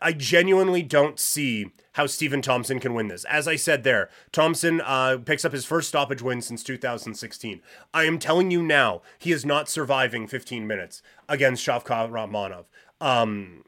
I 0.00 0.14
genuinely 0.14 0.82
don't 0.82 1.20
see 1.20 1.70
how 1.92 2.06
Stephen 2.06 2.40
Thompson 2.40 2.80
can 2.80 2.94
win 2.94 3.08
this. 3.08 3.24
As 3.24 3.46
I 3.46 3.56
said 3.56 3.84
there, 3.84 4.08
Thompson 4.32 4.80
uh, 4.80 5.18
picks 5.22 5.44
up 5.44 5.52
his 5.52 5.66
first 5.66 5.88
stoppage 5.88 6.22
win 6.22 6.40
since 6.40 6.62
2016. 6.62 7.60
I 7.92 8.04
am 8.04 8.18
telling 8.18 8.50
you 8.50 8.62
now, 8.62 9.02
he 9.18 9.32
is 9.32 9.44
not 9.44 9.68
surviving 9.68 10.26
15 10.26 10.66
minutes 10.66 11.02
against 11.28 11.66
Shavkat 11.66 12.10
Rakhmonov. 12.10 12.64
Um, 13.00 13.64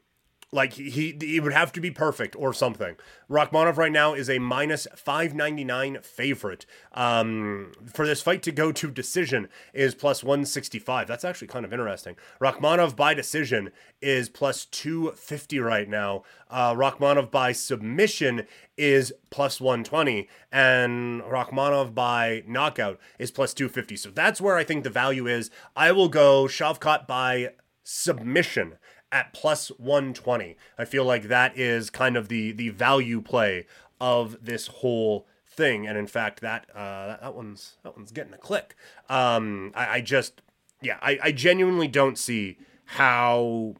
Like 0.53 0.73
he, 0.73 1.17
he, 1.19 1.39
would 1.39 1.51
have 1.51 1.71
to 1.71 1.81
be 1.81 1.89
perfect 1.89 2.35
or 2.37 2.53
something. 2.53 2.95
Rakhmonov 3.27 3.77
right 3.77 3.91
now 3.91 4.13
is 4.13 4.29
a 4.29 4.37
minus 4.37 4.85
599 4.95 5.97
favorite. 6.03 6.67
Um, 6.91 7.71
for 7.91 8.05
this 8.05 8.21
fight 8.21 8.43
to 8.43 8.51
go 8.51 8.71
to 8.71 8.91
decision 8.91 9.49
is 9.73 9.95
plus 9.95 10.23
165. 10.23 11.07
That's 11.07 11.25
actually 11.25 11.47
kind 11.47 11.65
of 11.65 11.73
interesting. 11.73 12.17
Rakhmonov 12.39 12.95
by 12.95 13.15
decision 13.15 13.71
is 13.99 14.29
plus 14.29 14.65
250 14.65 15.57
right 15.57 15.89
now. 15.89 16.21
Uh, 16.51 16.75
Rakhmonov 16.75 17.31
by 17.31 17.51
submission 17.51 18.45
is 18.77 19.11
plus 19.31 19.59
120 19.59 20.29
and 20.51 21.23
Rakhmonov 21.23 21.95
by 21.95 22.43
knockout 22.45 22.99
is 23.17 23.31
plus 23.31 23.55
250. 23.55 23.95
So 23.95 24.11
that's 24.11 24.39
where 24.39 24.55
I 24.55 24.63
think 24.63 24.83
the 24.83 24.91
value 24.91 25.25
is. 25.25 25.49
I 25.75 25.91
will 25.91 26.09
go 26.09 26.43
Shavkat 26.45 27.07
by 27.07 27.53
submission 27.83 28.77
at 29.13 29.31
plus 29.31 29.69
120. 29.77 30.57
I 30.77 30.85
feel 30.85 31.05
like 31.05 31.23
that 31.29 31.57
is 31.57 31.89
kind 31.89 32.17
of 32.17 32.27
the 32.27 32.51
the 32.51 32.69
value 32.69 33.21
play 33.21 33.67
of 34.01 34.37
this 34.41 34.67
whole 34.67 35.27
thing. 35.45 35.87
And 35.87 35.97
in 35.97 36.07
fact, 36.07 36.41
that 36.41 36.67
uh, 36.75 37.17
that 37.21 37.35
one's 37.35 37.77
that 37.83 37.95
one's 37.95 38.11
getting 38.11 38.33
a 38.33 38.37
click. 38.37 38.75
Um, 39.07 39.71
I, 39.75 39.95
I 39.95 40.01
just 40.01 40.41
yeah, 40.81 40.97
I, 41.01 41.19
I 41.23 41.31
genuinely 41.31 41.87
don't 41.87 42.17
see 42.17 42.57
how 42.85 43.75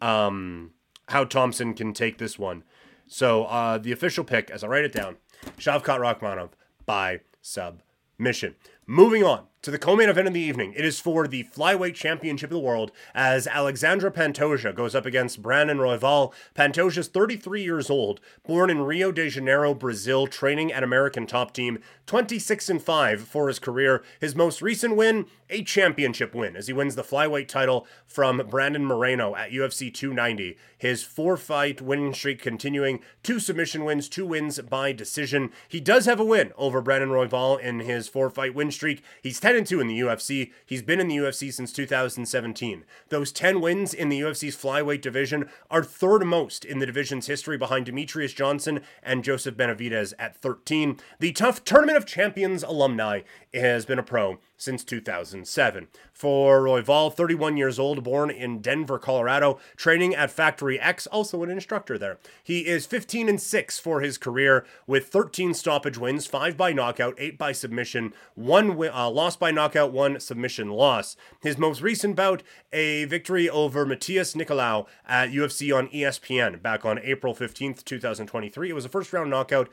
um, 0.00 0.72
how 1.08 1.24
Thompson 1.24 1.74
can 1.74 1.92
take 1.92 2.18
this 2.18 2.38
one. 2.38 2.62
So 3.06 3.44
uh, 3.44 3.78
the 3.78 3.92
official 3.92 4.24
pick, 4.24 4.50
as 4.50 4.62
I 4.62 4.68
write 4.68 4.84
it 4.84 4.92
down, 4.92 5.16
Shavkat 5.58 5.98
Rakhmonov 5.98 6.50
by 6.86 7.20
submission. 7.40 8.54
Moving 8.86 9.24
on 9.24 9.46
to 9.64 9.70
the 9.70 9.78
co-main 9.78 10.10
event 10.10 10.28
of 10.28 10.34
the 10.34 10.40
evening. 10.40 10.74
It 10.76 10.84
is 10.84 11.00
for 11.00 11.26
the 11.26 11.44
flyweight 11.44 11.94
championship 11.94 12.50
of 12.50 12.54
the 12.54 12.60
world 12.60 12.92
as 13.14 13.46
Alexandre 13.46 14.10
Pantoja 14.10 14.74
goes 14.74 14.94
up 14.94 15.06
against 15.06 15.40
Brandon 15.40 15.78
Royval. 15.78 16.34
Pantoja's 16.54 17.08
33 17.08 17.62
years 17.62 17.88
old, 17.88 18.20
born 18.46 18.68
in 18.68 18.82
Rio 18.82 19.10
de 19.10 19.30
Janeiro, 19.30 19.72
Brazil, 19.72 20.26
training 20.26 20.70
at 20.70 20.82
American 20.82 21.26
Top 21.26 21.54
Team, 21.54 21.78
26 22.04 22.68
and 22.68 22.82
5 22.82 23.22
for 23.22 23.48
his 23.48 23.58
career. 23.58 24.04
His 24.20 24.36
most 24.36 24.60
recent 24.60 24.96
win, 24.96 25.24
a 25.48 25.62
championship 25.62 26.34
win 26.34 26.56
as 26.56 26.66
he 26.66 26.74
wins 26.74 26.94
the 26.94 27.02
flyweight 27.02 27.48
title 27.48 27.86
from 28.06 28.46
Brandon 28.50 28.84
Moreno 28.84 29.34
at 29.34 29.50
UFC 29.50 29.92
290. 29.92 30.58
His 30.76 31.02
four-fight 31.02 31.80
winning 31.80 32.12
streak 32.12 32.42
continuing, 32.42 33.00
two 33.22 33.40
submission 33.40 33.84
wins, 33.84 34.10
two 34.10 34.26
wins 34.26 34.58
by 34.60 34.92
decision. 34.92 35.50
He 35.66 35.80
does 35.80 36.04
have 36.04 36.20
a 36.20 36.24
win 36.24 36.52
over 36.58 36.82
Brandon 36.82 37.08
Royval 37.08 37.58
in 37.58 37.80
his 37.80 38.08
four-fight 38.08 38.54
win 38.54 38.70
streak. 38.70 39.02
He's 39.22 39.40
10 39.40 39.53
and 39.56 39.66
2 39.66 39.80
in 39.80 39.86
the 39.86 40.00
UFC. 40.00 40.52
He's 40.64 40.82
been 40.82 41.00
in 41.00 41.08
the 41.08 41.16
UFC 41.16 41.52
since 41.52 41.72
2017. 41.72 42.84
Those 43.08 43.32
10 43.32 43.60
wins 43.60 43.94
in 43.94 44.08
the 44.08 44.20
UFC's 44.20 44.56
flyweight 44.56 45.00
division 45.00 45.48
are 45.70 45.82
third 45.82 46.24
most 46.24 46.64
in 46.64 46.78
the 46.78 46.86
division's 46.86 47.26
history 47.26 47.56
behind 47.56 47.86
Demetrious 47.86 48.34
Johnson 48.34 48.80
and 49.02 49.24
Joseph 49.24 49.56
Benavidez 49.56 50.12
at 50.18 50.36
13. 50.36 50.98
The 51.20 51.32
tough 51.32 51.64
Tournament 51.64 51.96
of 51.96 52.06
Champions 52.06 52.62
alumni 52.62 53.20
has 53.52 53.84
been 53.84 53.98
a 53.98 54.02
pro 54.02 54.38
since 54.64 54.82
2007. 54.82 55.88
For 56.12 56.60
Royval, 56.60 57.12
31 57.12 57.56
years 57.56 57.78
old, 57.78 58.02
born 58.02 58.30
in 58.30 58.60
Denver, 58.60 58.98
Colorado, 58.98 59.58
training 59.76 60.14
at 60.14 60.30
Factory 60.30 60.80
X, 60.80 61.06
also 61.08 61.42
an 61.42 61.50
instructor 61.50 61.98
there. 61.98 62.18
He 62.42 62.66
is 62.66 62.86
15 62.86 63.28
and 63.28 63.40
6 63.40 63.78
for 63.78 64.00
his 64.00 64.16
career 64.16 64.64
with 64.86 65.08
13 65.08 65.54
stoppage 65.54 65.98
wins, 65.98 66.26
5 66.26 66.56
by 66.56 66.72
knockout, 66.72 67.14
8 67.18 67.36
by 67.36 67.52
submission, 67.52 68.12
1 68.34 68.70
uh, 68.88 69.10
loss 69.10 69.36
by 69.36 69.50
knockout, 69.50 69.92
1 69.92 70.20
submission 70.20 70.70
loss. 70.70 71.16
His 71.42 71.58
most 71.58 71.82
recent 71.82 72.16
bout, 72.16 72.42
a 72.72 73.04
victory 73.04 73.48
over 73.48 73.84
Matheus 73.84 74.34
Nicolau 74.34 74.86
at 75.06 75.30
UFC 75.30 75.76
on 75.76 75.88
ESPN 75.88 76.62
back 76.62 76.84
on 76.84 76.98
April 77.00 77.34
15th, 77.34 77.84
2023. 77.84 78.70
It 78.70 78.72
was 78.72 78.84
a 78.84 78.88
first 78.88 79.12
round 79.12 79.30
knockout 79.30 79.68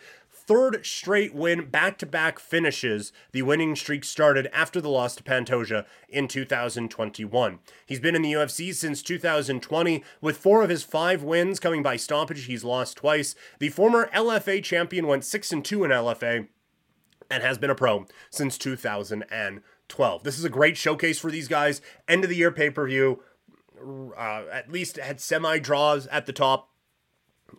third 0.51 0.85
straight 0.85 1.33
win, 1.33 1.69
back 1.69 1.97
to 1.97 2.05
back 2.05 2.37
finishes. 2.37 3.13
The 3.31 3.41
winning 3.41 3.73
streak 3.73 4.03
started 4.03 4.49
after 4.51 4.81
the 4.81 4.89
loss 4.89 5.15
to 5.15 5.23
Pantoja 5.23 5.85
in 6.09 6.27
2021. 6.27 7.59
He's 7.85 8.01
been 8.01 8.17
in 8.17 8.21
the 8.21 8.33
UFC 8.33 8.75
since 8.75 9.01
2020, 9.01 10.03
with 10.19 10.35
four 10.35 10.61
of 10.61 10.69
his 10.69 10.83
five 10.83 11.23
wins 11.23 11.57
coming 11.61 11.81
by 11.81 11.95
stoppage. 11.95 12.47
He's 12.47 12.65
lost 12.65 12.97
twice. 12.97 13.33
The 13.59 13.69
former 13.69 14.09
LFA 14.13 14.61
champion 14.61 15.07
went 15.07 15.23
6 15.23 15.53
and 15.53 15.63
2 15.63 15.85
in 15.85 15.91
LFA 15.91 16.49
and 17.29 17.43
has 17.43 17.57
been 17.57 17.69
a 17.69 17.75
pro 17.75 18.05
since 18.29 18.57
2012. 18.57 20.23
This 20.23 20.37
is 20.37 20.43
a 20.43 20.49
great 20.49 20.75
showcase 20.75 21.17
for 21.17 21.31
these 21.31 21.47
guys. 21.47 21.81
End 22.09 22.25
of 22.25 22.29
the 22.29 22.35
year 22.35 22.51
pay 22.51 22.69
per 22.69 22.85
view. 22.85 23.23
Uh, 23.81 24.43
at 24.51 24.69
least 24.69 24.97
had 24.97 25.21
semi 25.21 25.59
draws 25.59 26.07
at 26.07 26.25
the 26.25 26.33
top 26.33 26.70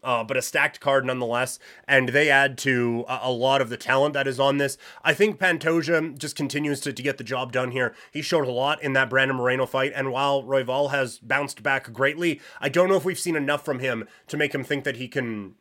uh, 0.03 0.25
but 0.25 0.37
a 0.37 0.43
stacked 0.43 0.81
card 0.81 1.05
nonetheless. 1.05 1.59
And 1.87 2.11
they 2.11 2.31
add 2.31 2.59
to 2.59 3.05
a, 3.09 3.21
a, 3.25 3.33
lot 3.33 3.61
of 3.61 3.71
the 3.71 3.77
talent 3.77 4.15
that 4.15 4.27
is 4.27 4.41
on 4.41 4.59
this. 4.59 4.77
I 5.05 5.15
think 5.15 5.38
Pantoja 5.38 6.19
just 6.19 6.37
continues 6.37 6.81
to, 6.81 6.93
to 6.93 7.03
get 7.03 7.19
the 7.19 7.25
job 7.25 7.53
done 7.53 7.71
here. 7.71 7.95
He 8.11 8.23
showed 8.23 8.47
a 8.47 8.53
lot 8.53 8.83
in 8.83 8.93
that 8.95 9.11
Brandon 9.11 9.37
Moreno 9.37 9.67
fight. 9.67 9.93
And 9.95 10.12
while 10.12 10.43
Royval 10.43 10.91
has 10.91 11.19
bounced 11.19 11.62
back 11.62 11.93
greatly, 11.93 12.41
I 12.61 12.69
don't 12.69 12.88
know 12.88 12.97
if 12.97 13.05
we've 13.05 13.19
seen 13.19 13.37
enough 13.37 13.65
from 13.65 13.79
him 13.79 14.07
to 14.29 14.37
make 14.37 14.55
him 14.55 14.65
think 14.65 14.85
that 14.85 14.97
he 14.97 15.09
can 15.09 15.55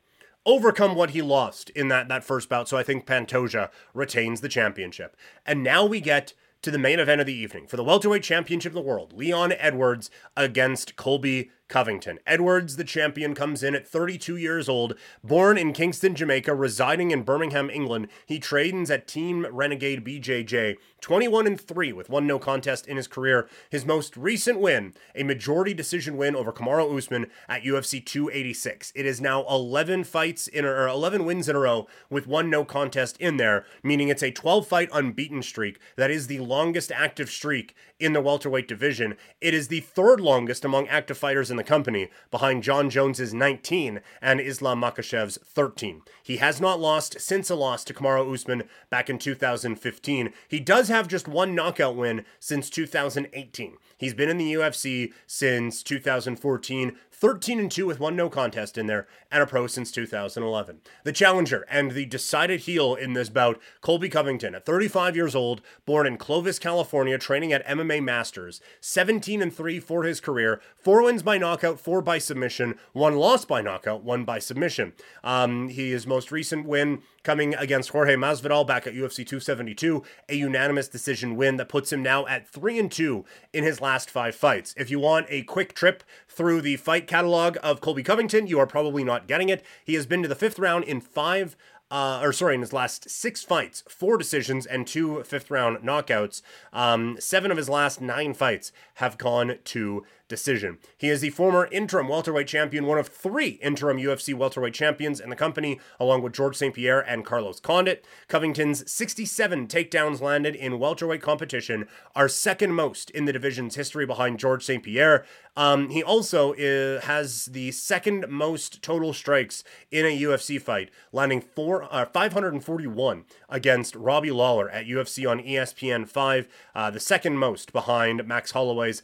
overcome 0.45 0.95
what 0.95 1.11
he 1.11 1.21
lost 1.21 1.69
in 1.71 1.87
that, 1.89 2.07
that 2.07 2.23
first 2.23 2.49
bout. 2.49 2.67
So 2.67 2.77
I 2.77 2.83
think 2.83 3.05
Pantoja 3.05 3.69
retains 3.93 4.41
the 4.41 4.49
championship. 4.49 5.15
And 5.45 5.63
now 5.63 5.85
we 5.85 6.01
get 6.01 6.33
to 6.61 6.71
the 6.71 6.77
main 6.77 6.99
event 6.99 7.21
of 7.21 7.27
the 7.27 7.33
evening 7.33 7.67
for 7.67 7.75
the 7.75 7.83
welterweight 7.83 8.23
championship 8.23 8.71
of 8.71 8.75
the 8.75 8.81
world. 8.81 9.13
Leon 9.13 9.53
Edwards 9.53 10.11
against 10.37 10.95
Colby 10.95 11.49
Covington. 11.71 12.19
Edwards, 12.27 12.75
the 12.75 12.83
champion, 12.83 13.33
comes 13.33 13.63
in 13.63 13.73
at 13.73 13.87
32 13.87 14.35
years 14.35 14.67
old, 14.67 14.93
born 15.23 15.57
in 15.57 15.71
Kingston, 15.71 16.13
Jamaica, 16.13 16.53
residing 16.53 17.11
in 17.11 17.23
Birmingham, 17.23 17.69
England. 17.69 18.09
He 18.25 18.39
trains 18.39 18.91
at 18.91 19.07
Team 19.07 19.47
Renegade 19.49 20.03
BJJ, 20.03 20.75
21 20.99 21.47
and 21.47 21.59
3 21.59 21.93
with 21.93 22.09
one 22.09 22.27
no 22.27 22.37
contest 22.37 22.87
in 22.87 22.97
his 22.97 23.07
career. 23.07 23.47
His 23.69 23.85
most 23.85 24.17
recent 24.17 24.59
win, 24.59 24.93
a 25.15 25.23
majority 25.23 25.73
decision 25.73 26.17
win 26.17 26.35
over 26.35 26.51
Kamaru 26.51 26.95
Usman 26.95 27.27
at 27.47 27.63
UFC 27.63 28.05
286. 28.05 28.91
It 28.93 29.05
is 29.05 29.21
now 29.21 29.45
11 29.49 30.03
fights 30.03 30.47
in 30.47 30.65
or 30.65 30.87
11 30.87 31.25
wins 31.25 31.47
in 31.47 31.55
a 31.55 31.59
row 31.59 31.87
with 32.09 32.27
one 32.27 32.49
no 32.49 32.65
contest 32.65 33.15
in 33.17 33.37
there, 33.37 33.65
meaning 33.81 34.09
it's 34.09 34.21
a 34.21 34.29
12 34.31 34.67
fight 34.67 34.89
unbeaten 34.91 35.41
streak. 35.41 35.79
That 35.95 36.11
is 36.11 36.27
the 36.27 36.39
longest 36.39 36.91
active 36.91 37.29
streak 37.29 37.75
in 37.97 38.13
the 38.13 38.21
welterweight 38.21 38.67
division. 38.67 39.15
It 39.39 39.53
is 39.53 39.69
the 39.69 39.79
third 39.79 40.19
longest 40.19 40.65
among 40.65 40.87
active 40.89 41.17
fighters 41.17 41.49
in 41.49 41.57
the 41.57 41.60
company, 41.63 42.09
behind 42.29 42.63
Jon 42.63 42.89
Jones's 42.89 43.33
19 43.33 44.01
and 44.21 44.39
Islam 44.39 44.81
Makhachev's 44.81 45.37
13. 45.43 46.01
He 46.23 46.37
has 46.37 46.61
not 46.61 46.79
lost 46.79 47.19
since 47.19 47.49
a 47.49 47.55
loss 47.55 47.83
to 47.85 47.93
Kamaru 47.93 48.33
Usman 48.33 48.63
back 48.89 49.09
in 49.09 49.17
2015. 49.17 50.33
He 50.47 50.59
does 50.59 50.87
have 50.87 51.07
just 51.07 51.27
one 51.27 51.55
knockout 51.55 51.95
win 51.95 52.25
since 52.39 52.69
2018. 52.69 53.77
He's 53.97 54.13
been 54.15 54.29
in 54.29 54.37
the 54.37 54.53
UFC 54.53 55.13
since 55.27 55.83
2014, 55.83 56.97
13 57.21 57.59
and 57.59 57.71
2 57.71 57.85
with 57.85 57.99
one 57.99 58.15
no 58.15 58.31
contest 58.31 58.79
in 58.79 58.87
there, 58.87 59.05
and 59.31 59.43
a 59.43 59.45
pro 59.45 59.67
since 59.67 59.91
2011. 59.91 60.81
The 61.03 61.11
challenger 61.11 61.67
and 61.69 61.91
the 61.91 62.07
decided 62.07 62.61
heel 62.61 62.95
in 62.95 63.13
this 63.13 63.29
bout, 63.29 63.61
Colby 63.79 64.09
Covington, 64.09 64.55
at 64.55 64.65
35 64.65 65.15
years 65.15 65.35
old, 65.35 65.61
born 65.85 66.07
in 66.07 66.17
Clovis, 66.17 66.57
California, 66.57 67.19
training 67.19 67.53
at 67.53 67.63
MMA 67.67 68.03
Masters, 68.03 68.59
17 68.79 69.39
and 69.39 69.53
3 69.53 69.79
for 69.79 70.01
his 70.01 70.19
career, 70.19 70.61
four 70.75 71.03
wins 71.03 71.21
by 71.21 71.37
knockout, 71.37 71.79
four 71.79 72.01
by 72.01 72.17
submission, 72.17 72.73
one 72.91 73.15
loss 73.15 73.45
by 73.45 73.61
knockout, 73.61 74.03
one 74.03 74.25
by 74.25 74.39
submission. 74.39 74.93
Um, 75.23 75.69
his 75.69 76.07
most 76.07 76.31
recent 76.31 76.65
win 76.65 77.03
coming 77.23 77.55
against 77.55 77.89
Jorge 77.89 78.15
Masvidal 78.15 78.65
back 78.65 78.87
at 78.87 78.93
UFC 78.93 79.17
272, 79.17 80.03
a 80.29 80.35
unanimous 80.35 80.87
decision 80.87 81.35
win 81.35 81.57
that 81.57 81.69
puts 81.69 81.91
him 81.91 82.01
now 82.01 82.25
at 82.27 82.47
3 82.47 82.79
and 82.79 82.91
2 82.91 83.25
in 83.53 83.63
his 83.63 83.81
last 83.81 84.09
5 84.09 84.35
fights. 84.35 84.73
If 84.77 84.89
you 84.89 84.99
want 84.99 85.27
a 85.29 85.43
quick 85.43 85.73
trip 85.73 86.03
through 86.27 86.61
the 86.61 86.77
fight 86.77 87.07
catalog 87.07 87.57
of 87.63 87.81
Colby 87.81 88.03
Covington, 88.03 88.47
you 88.47 88.59
are 88.59 88.67
probably 88.67 89.03
not 89.03 89.27
getting 89.27 89.49
it. 89.49 89.63
He 89.83 89.93
has 89.95 90.05
been 90.05 90.21
to 90.23 90.27
the 90.27 90.35
5th 90.35 90.59
round 90.59 90.83
in 90.85 91.01
5 91.01 91.55
uh, 91.91 92.21
or 92.23 92.31
sorry, 92.31 92.55
in 92.55 92.61
his 92.61 92.71
last 92.71 93.09
six 93.09 93.43
fights, 93.43 93.83
four 93.89 94.17
decisions 94.17 94.65
and 94.65 94.87
two 94.87 95.21
fifth 95.23 95.51
round 95.51 95.79
knockouts. 95.79 96.41
Um, 96.71 97.17
seven 97.19 97.51
of 97.51 97.57
his 97.57 97.67
last 97.67 97.99
nine 97.99 98.33
fights 98.33 98.71
have 98.95 99.17
gone 99.17 99.57
to 99.65 100.05
decision. 100.31 100.79
He 100.97 101.09
is 101.09 101.21
the 101.21 101.29
former 101.29 101.67
interim 101.71 102.07
welterweight 102.07 102.47
champion, 102.47 102.85
one 102.87 102.97
of 102.97 103.09
three 103.09 103.59
interim 103.61 103.97
UFC 103.97 104.33
welterweight 104.33 104.73
champions 104.73 105.19
in 105.19 105.29
the 105.29 105.35
company, 105.35 105.79
along 105.99 106.23
with 106.23 106.33
George 106.33 106.55
St. 106.55 106.73
Pierre 106.73 107.01
and 107.01 107.25
Carlos 107.25 107.59
Condit. 107.59 108.05
Covington's 108.29 108.89
67 108.89 109.67
takedowns 109.67 110.21
landed 110.21 110.55
in 110.55 110.79
welterweight 110.79 111.21
competition 111.21 111.85
are 112.15 112.29
second 112.29 112.73
most 112.73 113.09
in 113.11 113.25
the 113.25 113.33
division's 113.33 113.75
history 113.75 114.05
behind 114.05 114.39
George 114.39 114.63
St. 114.63 114.81
Pierre. 114.81 115.25
Um, 115.57 115.89
he 115.89 116.01
also 116.01 116.53
is, 116.57 117.03
has 117.03 117.47
the 117.47 117.71
second 117.71 118.25
most 118.29 118.81
total 118.81 119.13
strikes 119.13 119.65
in 119.91 120.05
a 120.05 120.21
UFC 120.21 120.61
fight, 120.61 120.89
landing 121.11 121.41
four, 121.41 121.83
uh, 121.93 122.05
541 122.05 123.25
against 123.49 123.95
Robbie 123.95 124.31
Lawler 124.31 124.69
at 124.69 124.85
UFC 124.85 125.29
on 125.29 125.39
ESPN 125.39 126.07
5, 126.07 126.47
uh, 126.73 126.89
the 126.89 127.01
second 127.01 127.37
most 127.37 127.73
behind 127.73 128.25
Max 128.25 128.51
Holloway's 128.51 129.03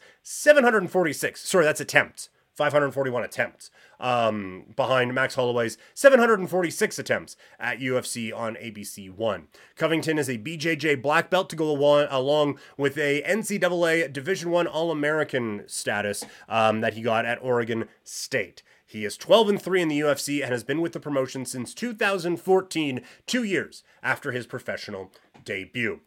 746. 1.18 1.48
Sorry, 1.48 1.64
that's 1.64 1.80
attempts. 1.80 2.28
541 2.54 3.22
attempts, 3.22 3.70
um, 4.00 4.64
behind 4.74 5.14
Max 5.14 5.36
Holloway's 5.36 5.78
746 5.94 6.98
attempts 6.98 7.36
at 7.60 7.78
UFC 7.78 8.36
on 8.36 8.56
ABC 8.56 9.08
One. 9.08 9.46
Covington 9.76 10.18
is 10.18 10.28
a 10.28 10.38
BJJ 10.38 11.00
black 11.00 11.30
belt 11.30 11.48
to 11.50 11.56
go 11.56 11.70
along 11.70 12.58
with 12.76 12.98
a 12.98 13.22
NCAA 13.22 14.12
Division 14.12 14.50
One 14.50 14.66
All 14.66 14.90
American 14.90 15.62
status 15.68 16.24
um, 16.48 16.80
that 16.80 16.94
he 16.94 17.00
got 17.00 17.24
at 17.24 17.40
Oregon 17.40 17.84
State. 18.02 18.64
He 18.84 19.04
is 19.04 19.16
12 19.16 19.50
and 19.50 19.62
3 19.62 19.82
in 19.82 19.88
the 19.88 20.00
UFC 20.00 20.42
and 20.42 20.50
has 20.50 20.64
been 20.64 20.80
with 20.80 20.94
the 20.94 21.00
promotion 21.00 21.44
since 21.44 21.74
2014, 21.74 23.02
two 23.26 23.44
years 23.44 23.84
after 24.02 24.32
his 24.32 24.48
professional 24.48 25.12
debut. 25.44 26.00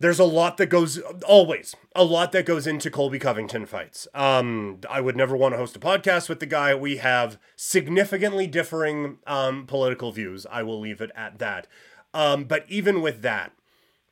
There's 0.00 0.18
a 0.18 0.24
lot 0.24 0.56
that 0.56 0.66
goes 0.66 0.98
always 1.26 1.76
a 1.94 2.04
lot 2.04 2.32
that 2.32 2.46
goes 2.46 2.66
into 2.66 2.90
Colby 2.90 3.18
Covington 3.18 3.66
fights. 3.66 4.08
Um, 4.14 4.78
I 4.88 5.00
would 5.00 5.16
never 5.16 5.36
want 5.36 5.52
to 5.52 5.58
host 5.58 5.76
a 5.76 5.80
podcast 5.80 6.28
with 6.28 6.40
the 6.40 6.46
guy. 6.46 6.74
We 6.74 6.96
have 6.96 7.38
significantly 7.54 8.46
differing 8.46 9.18
um, 9.26 9.66
political 9.66 10.10
views. 10.10 10.46
I 10.50 10.62
will 10.62 10.80
leave 10.80 11.02
it 11.02 11.10
at 11.14 11.38
that. 11.38 11.66
Um, 12.14 12.44
but 12.44 12.64
even 12.68 13.02
with 13.02 13.20
that, 13.22 13.52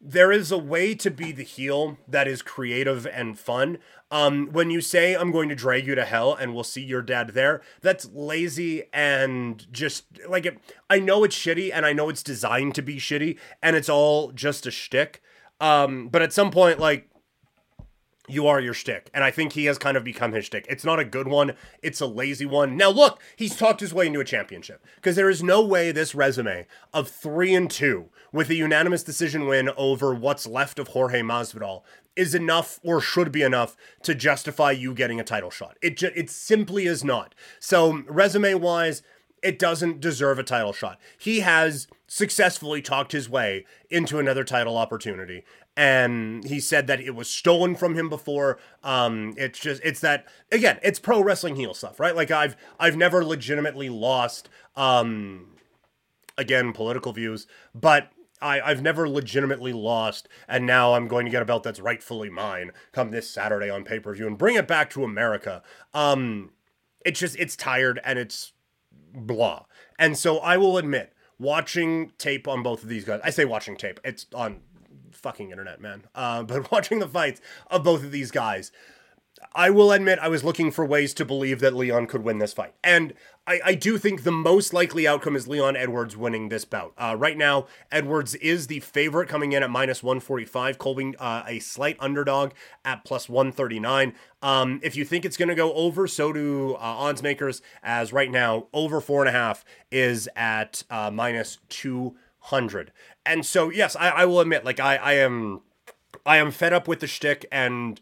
there 0.01 0.31
is 0.31 0.53
a 0.53 0.59
way 0.59 0.95
to 0.95 1.11
be 1.11 1.33
the 1.33 1.43
heel 1.43 1.97
that 2.07 2.29
is 2.29 2.43
creative 2.43 3.07
and 3.07 3.39
fun. 3.39 3.79
Um, 4.11 4.49
when 4.53 4.71
you 4.71 4.81
say 4.81 5.15
I'm 5.15 5.33
going 5.33 5.49
to 5.49 5.55
drag 5.55 5.87
you 5.87 5.95
to 5.95 6.05
hell 6.05 6.35
and 6.35 6.55
we'll 6.55 6.65
see 6.65 6.83
your 6.83 7.03
dad 7.03 7.31
there, 7.31 7.63
that's 7.81 8.09
lazy 8.13 8.85
and 8.93 9.67
just 9.73 10.05
like 10.29 10.47
it. 10.47 10.59
I 10.89 11.01
know 11.01 11.25
it's 11.25 11.37
shitty 11.37 11.71
and 11.73 11.85
I 11.85 11.93
know 11.93 12.09
it's 12.09 12.23
designed 12.23 12.75
to 12.77 12.83
be 12.83 12.99
shitty 12.99 13.39
and 13.63 13.75
it's 13.75 13.89
all 13.89 14.33
just 14.33 14.67
a 14.67 14.71
shtick. 14.71 15.23
Um, 15.61 16.09
but 16.09 16.23
at 16.23 16.33
some 16.33 16.51
point, 16.51 16.79
like 16.79 17.09
you 18.29 18.47
are 18.47 18.61
your 18.61 18.75
shtick. 18.75 19.11
And 19.15 19.25
I 19.25 19.31
think 19.31 19.53
he 19.53 19.65
has 19.65 19.79
kind 19.79 19.97
of 19.97 20.05
become 20.05 20.33
his 20.33 20.45
shtick. 20.45 20.67
It's 20.69 20.85
not 20.85 21.01
a 21.01 21.05
good 21.05 21.27
one, 21.27 21.55
it's 21.83 22.01
a 22.01 22.07
lazy 22.07 22.47
one. 22.47 22.77
Now, 22.77 22.91
look, 22.91 23.21
he's 23.37 23.57
talked 23.57 23.81
his 23.81 23.95
way 23.95 24.07
into 24.07 24.21
a 24.21 24.25
championship 24.25 24.85
because 24.97 25.17
there 25.17 25.31
is 25.31 25.43
no 25.43 25.65
way 25.65 25.91
this 25.91 26.15
resume 26.15 26.67
of 26.93 27.09
three 27.09 27.55
and 27.55 27.71
two 27.71 28.11
with 28.33 28.51
a 28.51 28.55
unanimous 28.55 29.03
decision 29.03 29.47
win 29.47 29.71
over 29.77 30.15
what's 30.15 30.47
left 30.47 30.79
of 30.79 30.89
Jorge 30.89 31.23
Masvidal 31.23 31.83
is 32.15 32.35
enough 32.35 32.79
or 32.83 33.01
should 33.01 33.33
be 33.33 33.43
enough 33.43 33.77
to 34.03 34.15
justify 34.15 34.73
you 34.73 34.93
getting 34.93 35.21
a 35.21 35.25
title 35.25 35.51
shot. 35.51 35.77
It, 35.81 35.97
ju- 35.97 36.13
it 36.15 36.29
simply 36.29 36.87
is 36.87 37.05
not. 37.05 37.35
So, 37.61 38.03
resume 38.09 38.55
wise, 38.55 39.03
it 39.43 39.59
doesn't 39.59 40.01
deserve 40.01 40.39
a 40.39 40.43
title 40.43 40.73
shot. 40.73 40.99
He 41.17 41.41
has 41.41 41.87
successfully 42.09 42.81
talked 42.81 43.13
his 43.13 43.29
way 43.29 43.65
into 43.91 44.19
another 44.19 44.43
title 44.43 44.77
opportunity 44.77 45.45
and 45.77 46.43
he 46.45 46.59
said 46.59 46.87
that 46.87 47.01
it 47.01 47.15
was 47.15 47.29
stolen 47.29 47.77
from 47.77 47.95
him 47.95 48.09
before 48.09 48.59
um 48.83 49.35
it's 49.37 49.59
just 49.59 49.81
it's 49.85 50.01
that 50.01 50.27
again 50.51 50.79
it's 50.83 50.99
pro 50.99 51.23
wrestling 51.23 51.55
heel 51.55 51.75
stuff 51.75 52.01
right 52.01 52.17
like 52.17 52.31
i've 52.31 52.57
i've 52.81 52.97
never 52.97 53.23
legitimately 53.23 53.91
lost 53.91 54.49
um 54.75 55.49
again 56.39 56.73
political 56.73 57.13
views 57.13 57.47
but 57.75 58.11
I, 58.41 58.61
I've 58.61 58.83
never 58.83 59.09
legitimately 59.09 59.73
lost, 59.73 60.29
and 60.47 60.65
now 60.65 60.95
I'm 60.95 61.09
going 61.09 61.25
to 61.25 61.31
get 61.31 61.43
a 61.43 61.45
belt 61.45 61.65
that's 61.65 61.81
rightfully 61.81 62.31
mine 62.31 62.71
come 62.93 63.11
this 63.11 63.29
Saturday 63.29 63.69
on 63.69 63.85
pay 63.85 63.99
per 63.99 64.15
view 64.15 64.27
and 64.27 64.39
bring 64.39 64.55
it 64.55 64.69
back 64.69 64.91
to 64.91 65.03
America. 65.05 65.63
Um, 65.93 66.51
it's 67.05 67.19
just 67.19 67.37
it's 67.37 67.57
tired 67.57 68.01
and 68.05 68.19
it's 68.19 68.53
blah. 69.13 69.65
And 69.99 70.17
so 70.17 70.39
I 70.39 70.57
will 70.57 70.79
admit, 70.79 71.13
watching 71.39 72.13
tape 72.19 72.49
on 72.49 72.63
both 72.63 72.83
of 72.83 72.89
these 72.89 73.05
guys, 73.05 73.21
I 73.25 73.31
say 73.31 73.45
watching 73.45 73.77
tape, 73.77 74.01
it's 74.05 74.27
on 74.35 74.61
fucking 75.13 75.51
internet, 75.51 75.81
man. 75.81 76.05
Uh, 76.15 76.43
but 76.45 76.71
watching 76.71 76.99
the 76.99 77.09
fights 77.09 77.41
of 77.71 77.85
both 77.85 78.03
of 78.03 78.11
these 78.11 78.31
guys, 78.31 78.73
I 79.55 79.71
will 79.71 79.93
admit 79.93 80.19
I 80.21 80.29
was 80.29 80.45
looking 80.45 80.71
for 80.71 80.85
ways 80.85 81.15
to 81.15 81.25
believe 81.25 81.61
that 81.61 81.75
Leon 81.75 82.07
could 82.07 82.23
win 82.23 82.39
this 82.39 82.53
fight. 82.53 82.75
And 82.83 83.15
I, 83.47 83.61
I 83.65 83.75
do 83.75 83.97
think 83.97 84.23
the 84.23 84.31
most 84.31 84.73
likely 84.73 85.07
outcome 85.07 85.35
is 85.35 85.49
Leon 85.49 85.77
Edwards 85.77 86.17
winning 86.17 86.49
this 86.49 86.65
bout. 86.65 86.93
Uh, 86.99 87.17
right 87.19 87.37
now, 87.37 87.67
Edwards 87.91 88.35
is 88.37 88.67
the 88.67 88.81
favorite 88.81 89.29
coming 89.29 89.53
in 89.53 89.63
at 89.63 89.71
minus 89.71 90.03
145, 90.03 90.79
Colby 90.79 91.15
uh, 91.19 91.43
a 91.47 91.59
slight 91.59 91.97
underdog 91.99 92.53
at 92.85 93.05
plus 93.05 93.29
139. 93.29 94.13
Um, 94.43 94.81
if 94.83 94.97
you 94.97 95.05
think 95.05 95.25
it's 95.25 95.37
going 95.37 95.49
to 95.49 95.55
go 95.55 95.73
over, 95.73 96.07
so 96.07 96.33
do 96.33 96.75
uh, 96.75 96.79
odds 96.79 97.23
makers, 97.23 97.63
as 97.83 98.13
right 98.13 98.31
now, 98.31 98.67
over 98.73 99.01
four 99.01 99.23
and 99.23 99.29
a 99.29 99.33
half 99.33 99.65
is 99.91 100.29
at 100.37 100.83
uh, 100.91 101.11
minus 101.11 101.59
200. 101.71 102.93
And 103.25 103.47
so, 103.47 103.71
yes, 103.71 103.97
I, 103.97 104.11
I 104.11 104.25
will 104.27 104.41
admit, 104.41 104.65
like, 104.65 104.81
I, 104.81 104.97
I 104.97 105.13
am. 105.15 105.63
I 106.25 106.39
am 106.39 106.51
fed 106.51 106.73
up 106.73 106.89
with 106.89 107.01
the 107.01 107.07
shtick 107.07 107.47
and 107.53 108.01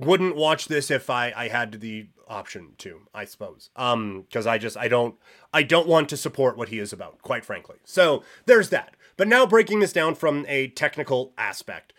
wouldn't 0.00 0.36
watch 0.36 0.68
this 0.68 0.90
if 0.90 1.10
I, 1.10 1.32
I 1.36 1.48
had 1.48 1.80
the 1.80 2.08
option 2.26 2.72
to, 2.78 3.02
I 3.14 3.24
suppose. 3.24 3.70
Um, 3.76 4.22
because 4.22 4.46
I 4.46 4.58
just 4.58 4.76
I 4.76 4.88
don't 4.88 5.16
I 5.52 5.62
don't 5.62 5.88
want 5.88 6.08
to 6.10 6.16
support 6.16 6.56
what 6.56 6.68
he 6.68 6.78
is 6.78 6.92
about, 6.92 7.20
quite 7.22 7.44
frankly. 7.44 7.76
So 7.84 8.22
there's 8.46 8.70
that. 8.70 8.94
But 9.16 9.28
now 9.28 9.44
breaking 9.44 9.80
this 9.80 9.92
down 9.92 10.14
from 10.14 10.46
a 10.48 10.68
technical 10.68 11.32
aspect. 11.36 11.92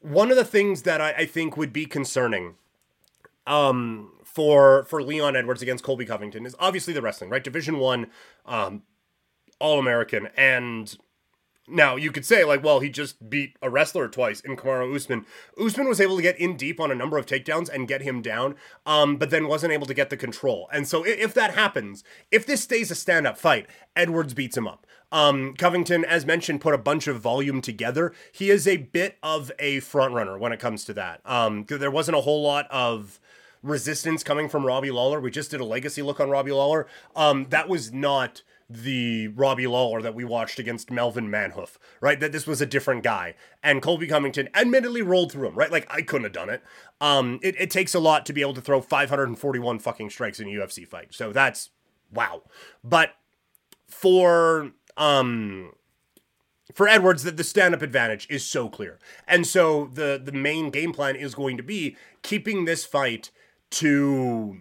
One 0.00 0.30
of 0.30 0.36
the 0.36 0.44
things 0.44 0.82
that 0.82 1.00
I, 1.00 1.12
I 1.12 1.26
think 1.26 1.56
would 1.56 1.72
be 1.72 1.86
concerning 1.86 2.56
um 3.46 4.12
for 4.24 4.84
for 4.84 5.02
Leon 5.02 5.36
Edwards 5.36 5.62
against 5.62 5.84
Colby 5.84 6.04
Covington 6.04 6.44
is 6.44 6.56
obviously 6.58 6.92
the 6.92 7.02
wrestling, 7.02 7.30
right? 7.30 7.42
Division 7.42 7.78
one, 7.78 8.08
um, 8.44 8.82
all 9.58 9.78
American, 9.78 10.28
and 10.36 10.98
now 11.68 11.96
you 11.96 12.12
could 12.12 12.24
say 12.24 12.44
like, 12.44 12.62
well, 12.62 12.80
he 12.80 12.88
just 12.88 13.28
beat 13.28 13.56
a 13.60 13.70
wrestler 13.70 14.08
twice 14.08 14.40
in 14.40 14.56
Kamaru 14.56 14.94
Usman. 14.94 15.26
Usman 15.60 15.88
was 15.88 16.00
able 16.00 16.16
to 16.16 16.22
get 16.22 16.38
in 16.38 16.56
deep 16.56 16.80
on 16.80 16.90
a 16.90 16.94
number 16.94 17.18
of 17.18 17.26
takedowns 17.26 17.68
and 17.68 17.88
get 17.88 18.02
him 18.02 18.22
down, 18.22 18.54
um, 18.84 19.16
but 19.16 19.30
then 19.30 19.48
wasn't 19.48 19.72
able 19.72 19.86
to 19.86 19.94
get 19.94 20.10
the 20.10 20.16
control. 20.16 20.68
And 20.72 20.86
so 20.86 21.04
if 21.04 21.34
that 21.34 21.54
happens, 21.54 22.04
if 22.30 22.46
this 22.46 22.62
stays 22.62 22.90
a 22.90 22.94
stand-up 22.94 23.38
fight, 23.38 23.66
Edwards 23.94 24.34
beats 24.34 24.56
him 24.56 24.68
up. 24.68 24.86
Um, 25.12 25.54
Covington, 25.54 26.04
as 26.04 26.26
mentioned, 26.26 26.60
put 26.60 26.74
a 26.74 26.78
bunch 26.78 27.06
of 27.06 27.20
volume 27.20 27.60
together. 27.60 28.12
He 28.32 28.50
is 28.50 28.66
a 28.66 28.76
bit 28.76 29.18
of 29.22 29.52
a 29.58 29.80
front 29.80 30.14
runner 30.14 30.36
when 30.36 30.52
it 30.52 30.60
comes 30.60 30.84
to 30.84 30.94
that. 30.94 31.20
Um, 31.24 31.64
there 31.68 31.90
wasn't 31.90 32.16
a 32.16 32.22
whole 32.22 32.42
lot 32.42 32.66
of 32.70 33.20
resistance 33.62 34.22
coming 34.22 34.48
from 34.48 34.66
Robbie 34.66 34.90
Lawler. 34.90 35.20
We 35.20 35.30
just 35.30 35.50
did 35.50 35.60
a 35.60 35.64
legacy 35.64 36.02
look 36.02 36.20
on 36.20 36.30
Robbie 36.30 36.52
Lawler. 36.52 36.86
Um, 37.14 37.46
that 37.50 37.68
was 37.68 37.92
not 37.92 38.42
the 38.68 39.28
Robbie 39.28 39.66
Lawler 39.66 40.02
that 40.02 40.14
we 40.14 40.24
watched 40.24 40.58
against 40.58 40.90
Melvin 40.90 41.28
Manhoef, 41.28 41.76
right? 42.00 42.18
That 42.18 42.32
this 42.32 42.46
was 42.46 42.60
a 42.60 42.66
different 42.66 43.04
guy. 43.04 43.34
And 43.62 43.80
Colby 43.80 44.08
Covington 44.08 44.48
admittedly 44.54 45.02
rolled 45.02 45.32
through 45.32 45.48
him, 45.48 45.54
right? 45.54 45.70
Like 45.70 45.86
I 45.88 46.02
couldn't 46.02 46.24
have 46.24 46.32
done 46.32 46.50
it. 46.50 46.62
Um, 47.00 47.38
it, 47.42 47.54
it 47.60 47.70
takes 47.70 47.94
a 47.94 48.00
lot 48.00 48.26
to 48.26 48.32
be 48.32 48.40
able 48.40 48.54
to 48.54 48.60
throw 48.60 48.80
541 48.80 49.78
fucking 49.78 50.10
strikes 50.10 50.40
in 50.40 50.48
a 50.48 50.50
UFC 50.50 50.86
fight. 50.86 51.14
So 51.14 51.32
that's 51.32 51.70
wow. 52.12 52.42
But 52.82 53.10
for 53.88 54.72
um 54.96 55.72
for 56.74 56.88
Edwards, 56.88 57.22
that 57.22 57.36
the 57.36 57.44
stand-up 57.44 57.82
advantage 57.82 58.26
is 58.28 58.44
so 58.44 58.68
clear. 58.68 58.98
And 59.28 59.46
so 59.46 59.90
the 59.92 60.20
the 60.22 60.32
main 60.32 60.70
game 60.70 60.92
plan 60.92 61.14
is 61.14 61.34
going 61.34 61.56
to 61.56 61.62
be 61.62 61.96
keeping 62.22 62.64
this 62.64 62.84
fight 62.84 63.30
to 63.70 64.58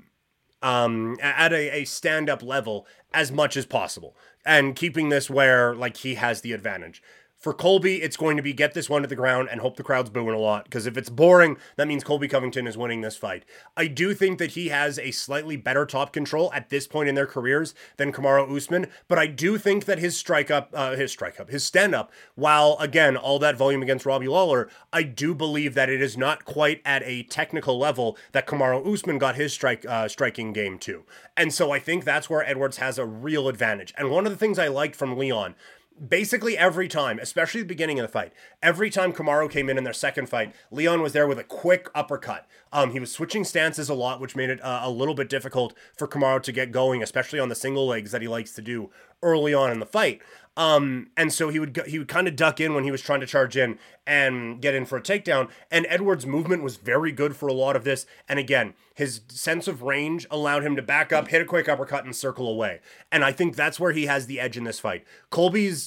um, 0.66 1.16
at 1.22 1.54
a, 1.54 1.82
a 1.82 1.86
stand 1.86 2.28
up 2.28 2.42
level 2.42 2.88
as 3.14 3.32
much 3.32 3.56
as 3.56 3.68
possible 3.68 4.18
and 4.44 4.76
keeping 4.76 5.10
this 5.10 5.30
where 5.30 5.76
like 5.76 5.98
he 5.98 6.16
has 6.16 6.42
the 6.42 6.54
advantage. 6.54 7.04
For 7.38 7.54
Colby, 7.54 8.02
it's 8.02 8.18
going 8.18 8.38
to 8.38 8.44
be 8.44 8.54
get 8.54 8.74
this 8.74 8.90
one 8.90 9.04
to 9.04 9.08
the 9.08 9.16
ground 9.16 9.50
and 9.52 9.62
hope 9.62 9.76
the 9.76 9.84
crowd's 9.84 10.10
booing 10.10 10.34
a 10.34 10.40
lot. 10.40 10.64
Because 10.64 10.88
if 10.88 10.98
it's 10.98 11.10
boring, 11.10 11.58
that 11.76 11.88
means 11.88 12.04
Colby 12.04 12.28
Covington 12.28 12.66
is 12.66 12.78
winning 12.78 13.02
this 13.02 13.18
fight. 13.18 13.46
I 13.78 13.86
do 13.88 14.16
think 14.16 14.40
that 14.40 14.52
he 14.52 14.70
has 14.70 14.98
a 14.98 15.12
slightly 15.12 15.56
better 15.56 15.86
top 15.86 16.12
control 16.12 16.52
at 16.54 16.70
this 16.70 16.88
point 16.88 17.08
in 17.08 17.14
their 17.14 17.28
careers 17.28 17.76
than 17.98 18.12
Kamaru 18.12 18.56
Usman. 18.56 18.88
But 19.08 19.20
I 19.20 19.28
do 19.28 19.60
think 19.60 19.86
that 19.86 20.00
his 20.00 20.18
strike 20.18 20.50
up, 20.50 20.72
uh, 20.74 20.96
his 20.96 21.12
strike 21.12 21.40
up, 21.40 21.50
his 21.50 21.64
stand 21.64 21.94
up, 21.94 22.12
while 22.34 22.78
again 22.80 23.16
all 23.16 23.38
that 23.40 23.58
volume 23.58 23.84
against 23.84 24.06
Robbie 24.08 24.28
Lawler, 24.28 24.68
I 24.92 25.04
do 25.04 25.36
believe 25.36 25.76
that 25.76 25.90
it 25.90 26.02
is 26.02 26.18
not 26.18 26.46
quite 26.46 26.82
at 26.84 27.04
a 27.04 27.24
technical 27.24 27.78
level 27.78 28.18
that 28.32 28.48
Kamaru 28.48 28.92
Usman 28.92 29.20
got 29.20 29.36
his 29.36 29.54
strike 29.54 29.86
uh, 29.86 30.08
striking 30.08 30.52
game 30.52 30.80
to. 30.80 31.04
And 31.38 31.54
so 31.54 31.72
I 31.72 31.80
think 31.80 32.06
that's 32.06 32.30
where 32.30 32.48
Edwards 32.48 32.78
has 32.78 32.98
a 32.98 33.06
real 33.06 33.48
advantage. 33.48 33.94
And 33.98 34.10
one 34.10 34.26
of 34.26 34.32
the 34.32 34.38
things 34.38 34.58
I 34.58 34.68
liked 34.68 34.96
from 34.96 35.18
Leon 35.18 35.54
basically 35.96 36.58
every 36.58 36.88
time, 36.88 37.20
especially 37.20 37.62
the 37.62 37.68
beginning 37.68 38.00
of 38.00 38.04
the 38.04 38.12
fight, 38.12 38.34
every 38.62 38.90
time 38.90 39.14
Kamaru 39.14 39.50
came 39.50 39.70
in 39.70 39.78
in 39.78 39.84
their 39.84 39.94
second 39.94 40.28
fight, 40.28 40.54
Leon 40.72 41.02
was 41.02 41.14
there 41.14 41.28
with 41.28 41.40
a 41.40 41.44
quick 41.44 41.90
uppercut. 41.96 42.48
Um, 42.72 42.92
he 42.92 43.00
was 43.00 43.12
switching 43.12 43.44
stances 43.44 43.90
a 43.90 43.94
lot, 43.94 44.20
which 44.20 44.36
made 44.36 44.50
it 44.50 44.64
uh, 44.64 44.82
a 44.84 44.90
little 44.90 45.16
bit 45.16 45.30
difficult 45.30 45.74
for 45.98 46.08
Kamaru 46.08 46.42
to 46.44 46.52
get 46.52 46.72
going, 46.72 47.02
especially 47.02 47.40
on 47.40 47.50
the 47.50 47.56
single 47.56 47.88
legs 47.88 48.12
that 48.12 48.22
he 48.22 48.28
likes 48.28 48.52
to 48.54 48.62
do 48.62 48.90
early 49.24 49.54
on 49.54 49.72
in 49.72 49.80
the 49.80 49.86
fight. 49.86 50.22
Um, 50.58 51.10
and 51.18 51.34
so 51.34 51.50
he 51.50 51.60
would 51.60 51.82
he 51.86 52.00
would 52.00 52.08
kind 52.08 52.28
of 52.30 52.36
duck 52.36 52.62
in 52.62 52.74
when 52.74 52.86
he 52.86 52.92
was 52.92 53.02
trying 53.02 53.20
to 53.20 53.26
charge 53.26 53.58
in 53.58 53.78
and 54.08 54.62
get 54.62 54.74
in 54.74 54.86
for 54.86 54.98
a 54.98 55.02
takedown. 55.02 55.50
And 55.70 55.86
Edwards' 55.90 56.26
movement 56.26 56.64
was 56.64 56.78
very 56.78 57.12
good 57.12 57.36
for 57.36 57.48
a 57.48 57.54
lot 57.54 57.76
of 57.76 57.84
this. 57.84 58.06
And 58.30 58.40
again, 58.40 58.74
his 58.94 59.22
sense 59.28 59.68
of 59.68 59.82
range 59.82 60.26
allowed 60.32 60.64
him 60.64 60.78
to 60.78 60.82
back 60.82 61.12
up, 61.12 61.28
hit 61.28 61.42
a 61.42 61.46
quick 61.46 61.68
uppercut, 61.68 62.06
and 62.06 62.16
circle 62.16 62.48
away. 62.48 62.80
And 63.12 63.26
I 63.26 63.34
think 63.34 63.56
that's 63.56 63.80
where 63.80 63.92
he 63.92 64.06
has 64.06 64.28
the 64.28 64.40
edge 64.40 64.56
in 64.56 64.64
this 64.64 64.80
fight. 64.80 65.04
Colby's 65.30 65.85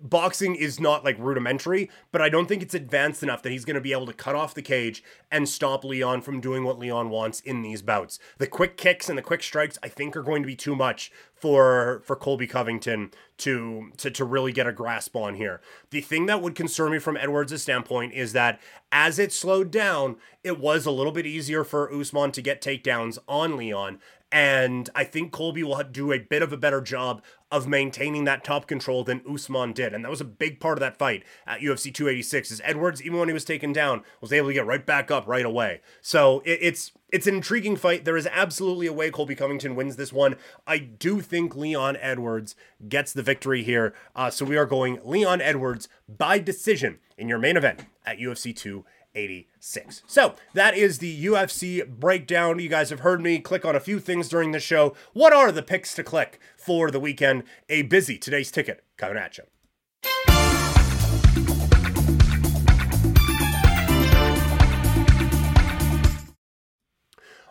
boxing 0.00 0.54
is 0.54 0.78
not 0.78 1.04
like 1.04 1.16
rudimentary, 1.18 1.90
but 2.12 2.20
I 2.20 2.28
don't 2.28 2.46
think 2.46 2.62
it's 2.62 2.74
advanced 2.74 3.22
enough 3.22 3.42
that 3.42 3.52
he's 3.52 3.64
going 3.64 3.74
to 3.74 3.80
be 3.80 3.92
able 3.92 4.06
to 4.06 4.12
cut 4.12 4.34
off 4.34 4.54
the 4.54 4.62
cage 4.62 5.02
and 5.30 5.48
stop 5.48 5.84
Leon 5.84 6.22
from 6.22 6.40
doing 6.40 6.64
what 6.64 6.78
Leon 6.78 7.10
wants 7.10 7.40
in 7.40 7.62
these 7.62 7.82
bouts. 7.82 8.18
The 8.38 8.46
quick 8.46 8.76
kicks 8.76 9.08
and 9.08 9.16
the 9.16 9.22
quick 9.22 9.42
strikes, 9.42 9.78
I 9.82 9.88
think, 9.88 10.16
are 10.16 10.22
going 10.22 10.42
to 10.42 10.46
be 10.46 10.56
too 10.56 10.76
much 10.76 11.10
for 11.34 12.02
for 12.04 12.16
Colby 12.16 12.46
Covington 12.46 13.10
to 13.38 13.90
to 13.98 14.10
to 14.10 14.24
really 14.24 14.52
get 14.52 14.66
a 14.66 14.72
grasp 14.72 15.14
on 15.16 15.34
here. 15.34 15.60
The 15.90 16.00
thing 16.00 16.26
that 16.26 16.42
would 16.42 16.54
concern 16.54 16.92
me 16.92 16.98
from 16.98 17.16
Edwards' 17.16 17.62
standpoint 17.62 18.14
is 18.14 18.32
that 18.32 18.60
as 18.90 19.18
it 19.18 19.32
slowed 19.32 19.70
down, 19.70 20.16
it 20.42 20.58
was 20.58 20.86
a 20.86 20.90
little 20.90 21.12
bit 21.12 21.26
easier 21.26 21.64
for 21.64 21.92
Usman 21.92 22.32
to 22.32 22.42
get 22.42 22.62
takedowns 22.62 23.18
on 23.28 23.56
Leon. 23.56 23.98
And 24.32 24.90
I 24.94 25.04
think 25.04 25.30
Colby 25.30 25.62
will 25.62 25.82
do 25.84 26.12
a 26.12 26.18
bit 26.18 26.42
of 26.42 26.52
a 26.52 26.56
better 26.56 26.80
job 26.80 27.22
of 27.50 27.68
maintaining 27.68 28.24
that 28.24 28.42
top 28.42 28.66
control 28.66 29.04
than 29.04 29.22
Usman 29.28 29.72
did. 29.72 29.94
And 29.94 30.04
that 30.04 30.10
was 30.10 30.20
a 30.20 30.24
big 30.24 30.58
part 30.58 30.78
of 30.78 30.80
that 30.80 30.98
fight 30.98 31.22
at 31.46 31.60
UFC 31.60 31.94
286 31.94 32.50
is 32.50 32.60
Edwards, 32.64 33.00
even 33.02 33.18
when 33.18 33.28
he 33.28 33.34
was 33.34 33.44
taken 33.44 33.72
down, 33.72 34.02
was 34.20 34.32
able 34.32 34.48
to 34.48 34.54
get 34.54 34.66
right 34.66 34.84
back 34.84 35.10
up 35.10 35.26
right 35.26 35.44
away. 35.44 35.80
So 36.00 36.40
it, 36.44 36.58
it's 36.60 36.92
it's 37.12 37.28
an 37.28 37.36
intriguing 37.36 37.76
fight. 37.76 38.04
There 38.04 38.16
is 38.16 38.28
absolutely 38.32 38.88
a 38.88 38.92
way 38.92 39.12
Colby 39.12 39.36
Covington 39.36 39.76
wins 39.76 39.94
this 39.94 40.12
one. 40.12 40.34
I 40.66 40.78
do 40.78 41.20
think 41.20 41.54
Leon 41.54 41.96
Edwards 42.00 42.56
gets 42.88 43.12
the 43.12 43.22
victory 43.22 43.62
here. 43.62 43.94
Uh, 44.16 44.28
so 44.28 44.44
we 44.44 44.56
are 44.56 44.66
going 44.66 44.98
Leon 45.04 45.40
Edwards 45.40 45.88
by 46.08 46.40
decision 46.40 46.98
in 47.16 47.28
your 47.28 47.38
main 47.38 47.56
event 47.56 47.84
at 48.04 48.18
UFC 48.18 48.54
286. 48.54 48.95
86. 49.16 50.02
So 50.06 50.34
that 50.54 50.76
is 50.76 50.98
the 50.98 51.24
UFC 51.24 51.86
breakdown. 51.86 52.60
You 52.60 52.68
guys 52.68 52.90
have 52.90 53.00
heard 53.00 53.20
me 53.20 53.40
click 53.40 53.64
on 53.64 53.74
a 53.74 53.80
few 53.80 53.98
things 53.98 54.28
during 54.28 54.52
the 54.52 54.60
show. 54.60 54.94
What 55.14 55.32
are 55.32 55.50
the 55.50 55.62
picks 55.62 55.94
to 55.94 56.04
click 56.04 56.38
for 56.56 56.90
the 56.90 57.00
weekend? 57.00 57.42
A 57.68 57.82
busy 57.82 58.18
today's 58.18 58.50
ticket 58.50 58.84
coming 58.96 59.16
at 59.16 59.38
you. 59.38 59.44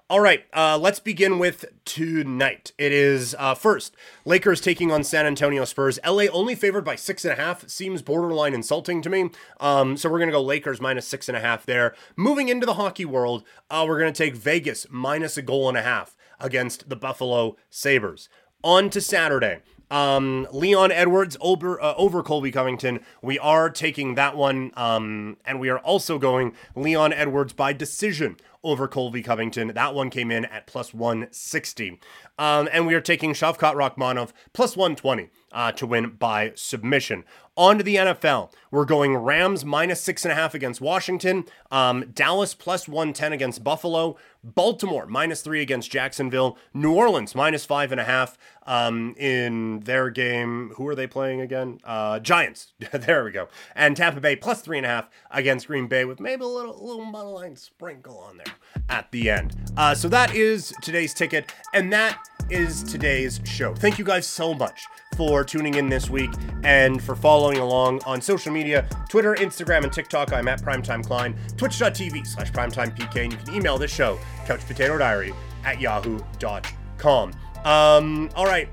All 0.08 0.20
right, 0.20 0.45
uh, 0.53 0.78
let's 0.80 0.99
begin 0.99 1.39
with 1.39 1.66
tonight. 1.84 2.74
It 2.78 2.91
is 2.91 3.36
uh, 3.39 3.56
first 3.56 3.95
Lakers 4.24 4.62
taking 4.62 4.91
on 4.91 5.03
San 5.03 5.26
Antonio 5.26 5.66
Spurs. 5.66 5.97
LA 6.06 6.26
only 6.32 6.53
favored 6.53 6.86
by 6.86 6.95
six 6.95 7.26
and 7.26 7.34
a 7.34 7.36
half 7.36 7.68
seems 7.68 8.03
borderline 8.03 8.53
insulting 8.53 9.01
to 9.01 9.10
me. 9.10 9.32
Um, 9.60 9.97
so 9.97 10.08
we're 10.08 10.20
gonna 10.20 10.32
go 10.32 10.43
Lakers 10.43 10.80
minus 10.80 11.08
six 11.08 11.28
and 11.28 11.36
a 11.36 11.41
half 11.41 11.66
there. 11.66 11.95
Moving 12.16 12.49
into 12.49 12.68
the 12.68 12.76
hockey 12.76 13.03
world, 13.03 13.45
uh, 13.72 13.84
we're 13.88 13.97
gonna 13.97 14.12
take 14.12 14.36
Vegas 14.36 14.86
minus 14.91 15.38
a 15.38 15.41
goal 15.41 15.68
and 15.70 15.78
a 15.78 15.82
half 15.82 16.16
against 16.39 16.88
the 16.88 16.95
Buffalo 16.95 17.56
Sabres. 17.72 18.30
On 18.64 18.91
to 18.91 19.01
Saturday. 19.01 19.62
Um, 19.91 20.47
Leon 20.51 20.91
Edwards 20.91 21.38
over 21.41 21.82
uh, 21.82 21.93
over 21.95 22.24
Colby 22.24 22.51
Covington. 22.51 22.99
We 23.22 23.38
are 23.39 23.70
taking 23.70 24.16
that 24.16 24.36
one, 24.36 24.72
um, 24.76 25.38
and 25.45 25.60
we 25.60 25.70
are 25.70 25.80
also 25.80 26.18
going 26.18 26.53
Leon 26.76 27.14
Edwards 27.14 27.53
by 27.53 27.74
decision 27.74 28.38
over 28.66 28.88
Colby 28.88 29.22
Covington. 29.22 29.72
That 29.74 29.93
one 29.93 30.09
came 30.09 30.32
in 30.32 30.43
at 30.45 30.68
plus 30.68 30.93
160. 30.93 31.99
Um, 32.38 32.67
and 32.71 32.86
we 32.86 32.93
are 32.93 33.01
taking 33.01 33.33
Shavkat 33.33 33.75
Rakhmonov 33.75 34.31
plus 34.53 34.75
120 34.75 35.29
uh, 35.51 35.71
to 35.71 35.88
win 35.88 36.11
by 36.11 36.51
submission. 36.55 37.23
On 37.57 37.77
to 37.77 37.83
the 37.83 37.95
NFL. 37.95 38.51
We're 38.69 38.83
going 38.83 39.15
Rams 39.15 39.63
minus 39.63 40.01
six 40.01 40.25
and 40.25 40.31
a 40.33 40.36
half 40.36 40.53
against 40.53 40.81
Washington, 40.81 41.45
um, 41.71 42.11
Dallas 42.13 42.53
plus 42.53 42.89
110 42.89 43.31
against 43.31 43.63
Buffalo, 43.63 44.17
Baltimore 44.43 45.05
minus 45.05 45.41
three 45.41 45.61
against 45.61 45.89
Jacksonville, 45.89 46.57
New 46.73 46.93
Orleans 46.93 47.33
minus 47.33 47.63
five 47.63 47.93
and 47.93 48.01
a 48.01 48.03
half 48.03 48.38
um, 48.67 49.15
in 49.17 49.79
their 49.79 50.09
game. 50.09 50.73
Who 50.75 50.86
are 50.89 50.95
they 50.95 51.07
playing 51.07 51.39
again? 51.39 51.79
Uh, 51.86 52.19
Giants. 52.19 52.73
there 52.91 53.23
we 53.23 53.31
go. 53.31 53.47
And 53.73 53.95
Tampa 53.95 54.19
Bay 54.19 54.36
plus 54.36 54.59
three 54.59 54.77
and 54.77 54.86
a 54.86 54.89
half 54.89 55.09
against 55.31 55.67
Green 55.67 55.88
Bay 55.88 56.03
with 56.03 56.19
maybe 56.19 56.43
a 56.43 56.47
little, 56.47 56.86
little 56.86 57.33
line 57.33 57.55
sprinkle 57.55 58.17
on 58.17 58.36
there 58.36 58.53
at 58.89 59.09
the 59.11 59.29
end. 59.29 59.55
Uh, 59.77 59.95
so 59.95 60.09
that 60.09 60.36
is 60.36 60.73
today's 60.81 61.13
ticket, 61.13 61.53
and 61.73 61.93
that 61.93 62.19
is 62.50 62.84
today's 62.84 63.39
show. 63.43 63.74
Thank 63.74 63.98
you 63.98 64.06
guys 64.06 64.28
so 64.28 64.54
much 64.54 64.88
for 65.16 65.43
tuning 65.43 65.76
in 65.76 65.89
this 65.89 66.10
week 66.10 66.32
and 66.64 67.02
for 67.02 67.16
following 67.16 67.58
along 67.58 68.02
on 68.06 68.22
social 68.22 68.52
media 68.52 68.88
Twitter, 69.10 69.36
Instagram, 69.36 69.84
and 69.84 69.91
TikTok. 69.91 70.34
I'm 70.34 70.48
at 70.48 70.62
Primetime 70.62 71.06
Klein, 71.06 71.36
twitch.tv 71.58 72.28
slash 72.28 72.52
primetimepk, 72.52 73.24
and 73.24 73.32
you 73.34 73.38
can 73.39 73.56
email 73.56 73.78
this 73.78 73.91
show, 73.91 74.20
couchpotatodiary 74.46 75.34
at 75.64 75.80
yahoo.com. 75.80 77.32
Um, 77.64 78.30
all 78.36 78.46
right. 78.46 78.70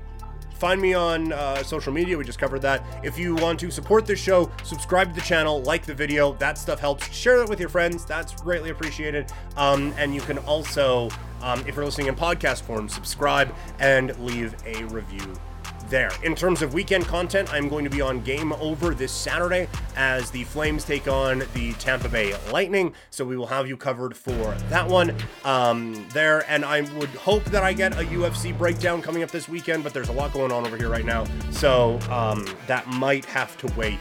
Find 0.63 0.81
me 0.81 0.93
on 0.93 1.33
uh, 1.33 1.61
social 1.61 1.91
media. 1.91 2.17
We 2.17 2.23
just 2.23 2.39
covered 2.39 2.61
that. 2.61 2.85
If 3.03 3.19
you 3.19 3.35
want 3.35 3.59
to 3.59 3.69
support 3.69 4.05
this 4.05 4.17
show, 4.17 4.49
subscribe 4.63 5.09
to 5.09 5.13
the 5.13 5.25
channel, 5.27 5.61
like 5.63 5.85
the 5.85 5.93
video. 5.93 6.35
That 6.35 6.57
stuff 6.57 6.79
helps. 6.79 7.13
Share 7.13 7.37
that 7.39 7.49
with 7.49 7.59
your 7.59 7.67
friends. 7.67 8.05
That's 8.05 8.33
greatly 8.41 8.69
appreciated. 8.69 9.29
Um, 9.57 9.93
and 9.97 10.15
you 10.15 10.21
can 10.21 10.37
also, 10.37 11.09
um, 11.41 11.67
if 11.67 11.75
you're 11.75 11.83
listening 11.83 12.07
in 12.07 12.15
podcast 12.15 12.61
form, 12.61 12.87
subscribe 12.87 13.53
and 13.79 14.17
leave 14.19 14.55
a 14.65 14.85
review 14.85 15.33
there. 15.93 16.11
In 16.23 16.33
terms 16.33 16.63
of 16.63 16.73
weekend 16.73 17.05
content, 17.05 17.53
I'm 17.53 17.69
going 17.69 17.83
to 17.83 17.89
be 17.89 18.01
on 18.01 18.19
Game 18.21 18.51
Over 18.53 18.95
this 18.95 19.11
Saturday 19.11 19.69
as 19.95 20.31
the 20.31 20.43
Flames 20.45 20.83
take 20.83 21.07
on 21.07 21.43
the 21.53 21.73
Tampa 21.73 22.09
Bay 22.09 22.35
Lightning. 22.51 22.95
So 23.11 23.23
we 23.23 23.37
will 23.37 23.45
have 23.45 23.67
you 23.67 23.77
covered 23.77 24.17
for 24.17 24.55
that 24.69 24.87
one 24.87 25.15
um, 25.45 26.07
there. 26.11 26.49
And 26.49 26.65
I 26.65 26.81
would 26.97 27.09
hope 27.09 27.43
that 27.45 27.63
I 27.63 27.73
get 27.73 27.93
a 27.93 28.05
UFC 28.05 28.57
breakdown 28.57 29.03
coming 29.03 29.21
up 29.21 29.29
this 29.29 29.47
weekend, 29.47 29.83
but 29.83 29.93
there's 29.93 30.09
a 30.09 30.13
lot 30.13 30.33
going 30.33 30.51
on 30.51 30.65
over 30.65 30.77
here 30.77 30.89
right 30.89 31.05
now. 31.05 31.25
So 31.51 31.99
um, 32.09 32.43
that 32.65 32.87
might 32.87 33.25
have 33.25 33.55
to 33.57 33.71
wait 33.77 33.99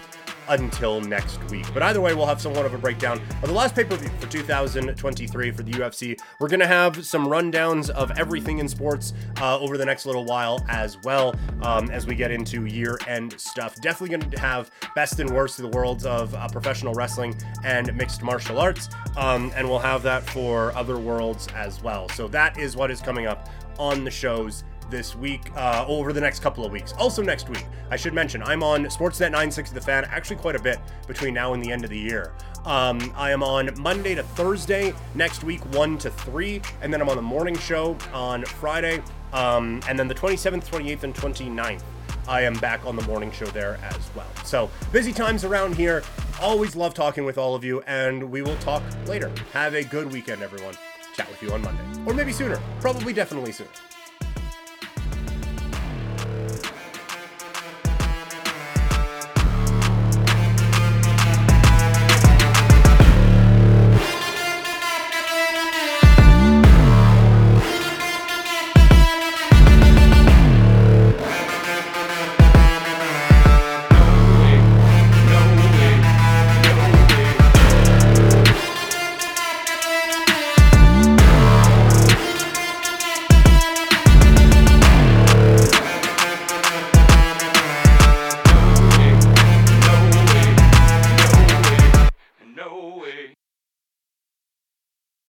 until 0.60 1.00
next 1.00 1.42
week. 1.50 1.66
But 1.72 1.82
either 1.82 2.00
way, 2.00 2.14
we'll 2.14 2.26
have 2.26 2.40
somewhat 2.40 2.66
of 2.66 2.74
a 2.74 2.78
breakdown 2.78 3.20
of 3.42 3.48
the 3.48 3.54
last 3.54 3.74
pay 3.74 3.84
per 3.84 3.96
view 3.96 4.10
for 4.20 4.26
2023 4.28 5.50
for 5.50 5.62
the 5.62 5.72
UFC. 5.72 6.18
We're 6.40 6.48
going 6.48 6.60
to 6.60 6.66
have 6.66 7.04
some 7.04 7.26
rundowns 7.26 7.90
of 7.90 8.10
everything 8.12 8.58
in 8.58 8.68
sports 8.68 9.14
uh, 9.40 9.58
over 9.58 9.78
the 9.78 9.84
next 9.84 10.06
little 10.06 10.24
while 10.24 10.64
as 10.68 10.98
well 11.02 11.34
um, 11.62 11.90
as 11.90 12.06
we 12.06 12.14
get 12.14 12.30
into 12.30 12.66
year 12.66 12.98
end 13.06 13.38
stuff. 13.40 13.80
Definitely 13.80 14.18
going 14.18 14.30
to 14.30 14.40
have 14.40 14.70
best 14.94 15.20
and 15.20 15.30
worst 15.30 15.58
of 15.58 15.70
the 15.70 15.76
worlds 15.76 16.04
of 16.04 16.34
uh, 16.34 16.48
professional 16.48 16.94
wrestling 16.94 17.34
and 17.64 17.94
mixed 17.96 18.22
martial 18.22 18.58
arts. 18.58 18.88
Um, 19.16 19.52
and 19.56 19.68
we'll 19.68 19.78
have 19.78 20.02
that 20.02 20.22
for 20.22 20.74
other 20.76 20.98
worlds 20.98 21.48
as 21.54 21.82
well. 21.82 22.08
So 22.10 22.28
that 22.28 22.58
is 22.58 22.76
what 22.76 22.90
is 22.90 23.00
coming 23.00 23.26
up 23.26 23.48
on 23.78 24.04
the 24.04 24.10
shows 24.10 24.64
this 24.90 25.14
week, 25.16 25.50
uh, 25.56 25.84
over 25.86 26.12
the 26.12 26.20
next 26.20 26.40
couple 26.40 26.64
of 26.64 26.72
weeks. 26.72 26.92
Also, 26.98 27.22
next 27.22 27.48
week, 27.48 27.66
I 27.90 27.96
should 27.96 28.14
mention, 28.14 28.42
I'm 28.42 28.62
on 28.62 28.84
Sportsnet 28.86 29.30
960 29.30 29.74
The 29.74 29.80
Fan, 29.80 30.04
actually 30.06 30.36
quite 30.36 30.56
a 30.56 30.62
bit 30.62 30.78
between 31.06 31.34
now 31.34 31.54
and 31.54 31.62
the 31.62 31.70
end 31.70 31.84
of 31.84 31.90
the 31.90 31.98
year. 31.98 32.32
Um, 32.64 33.12
I 33.16 33.32
am 33.32 33.42
on 33.42 33.70
Monday 33.80 34.14
to 34.14 34.22
Thursday 34.22 34.94
next 35.14 35.42
week, 35.44 35.60
1 35.74 35.98
to 35.98 36.10
3, 36.10 36.60
and 36.80 36.92
then 36.92 37.00
I'm 37.00 37.08
on 37.08 37.16
the 37.16 37.22
morning 37.22 37.56
show 37.58 37.96
on 38.12 38.44
Friday, 38.44 39.02
um, 39.32 39.80
and 39.88 39.98
then 39.98 40.08
the 40.08 40.14
27th, 40.14 40.68
28th, 40.68 41.02
and 41.02 41.14
29th. 41.14 41.82
I 42.28 42.42
am 42.42 42.54
back 42.54 42.86
on 42.86 42.94
the 42.94 43.02
morning 43.02 43.32
show 43.32 43.46
there 43.46 43.78
as 43.82 44.10
well. 44.14 44.28
So, 44.44 44.70
busy 44.92 45.12
times 45.12 45.44
around 45.44 45.74
here. 45.74 46.04
Always 46.40 46.76
love 46.76 46.94
talking 46.94 47.24
with 47.24 47.36
all 47.36 47.54
of 47.54 47.64
you, 47.64 47.82
and 47.86 48.30
we 48.30 48.42
will 48.42 48.56
talk 48.58 48.82
later. 49.06 49.32
Have 49.52 49.74
a 49.74 49.82
good 49.82 50.12
weekend, 50.12 50.42
everyone. 50.42 50.74
Chat 51.16 51.28
with 51.28 51.42
you 51.42 51.52
on 51.52 51.62
Monday. 51.62 51.82
Or 52.06 52.14
maybe 52.14 52.32
sooner. 52.32 52.60
Probably 52.80 53.12
definitely 53.12 53.52
sooner. 53.52 53.70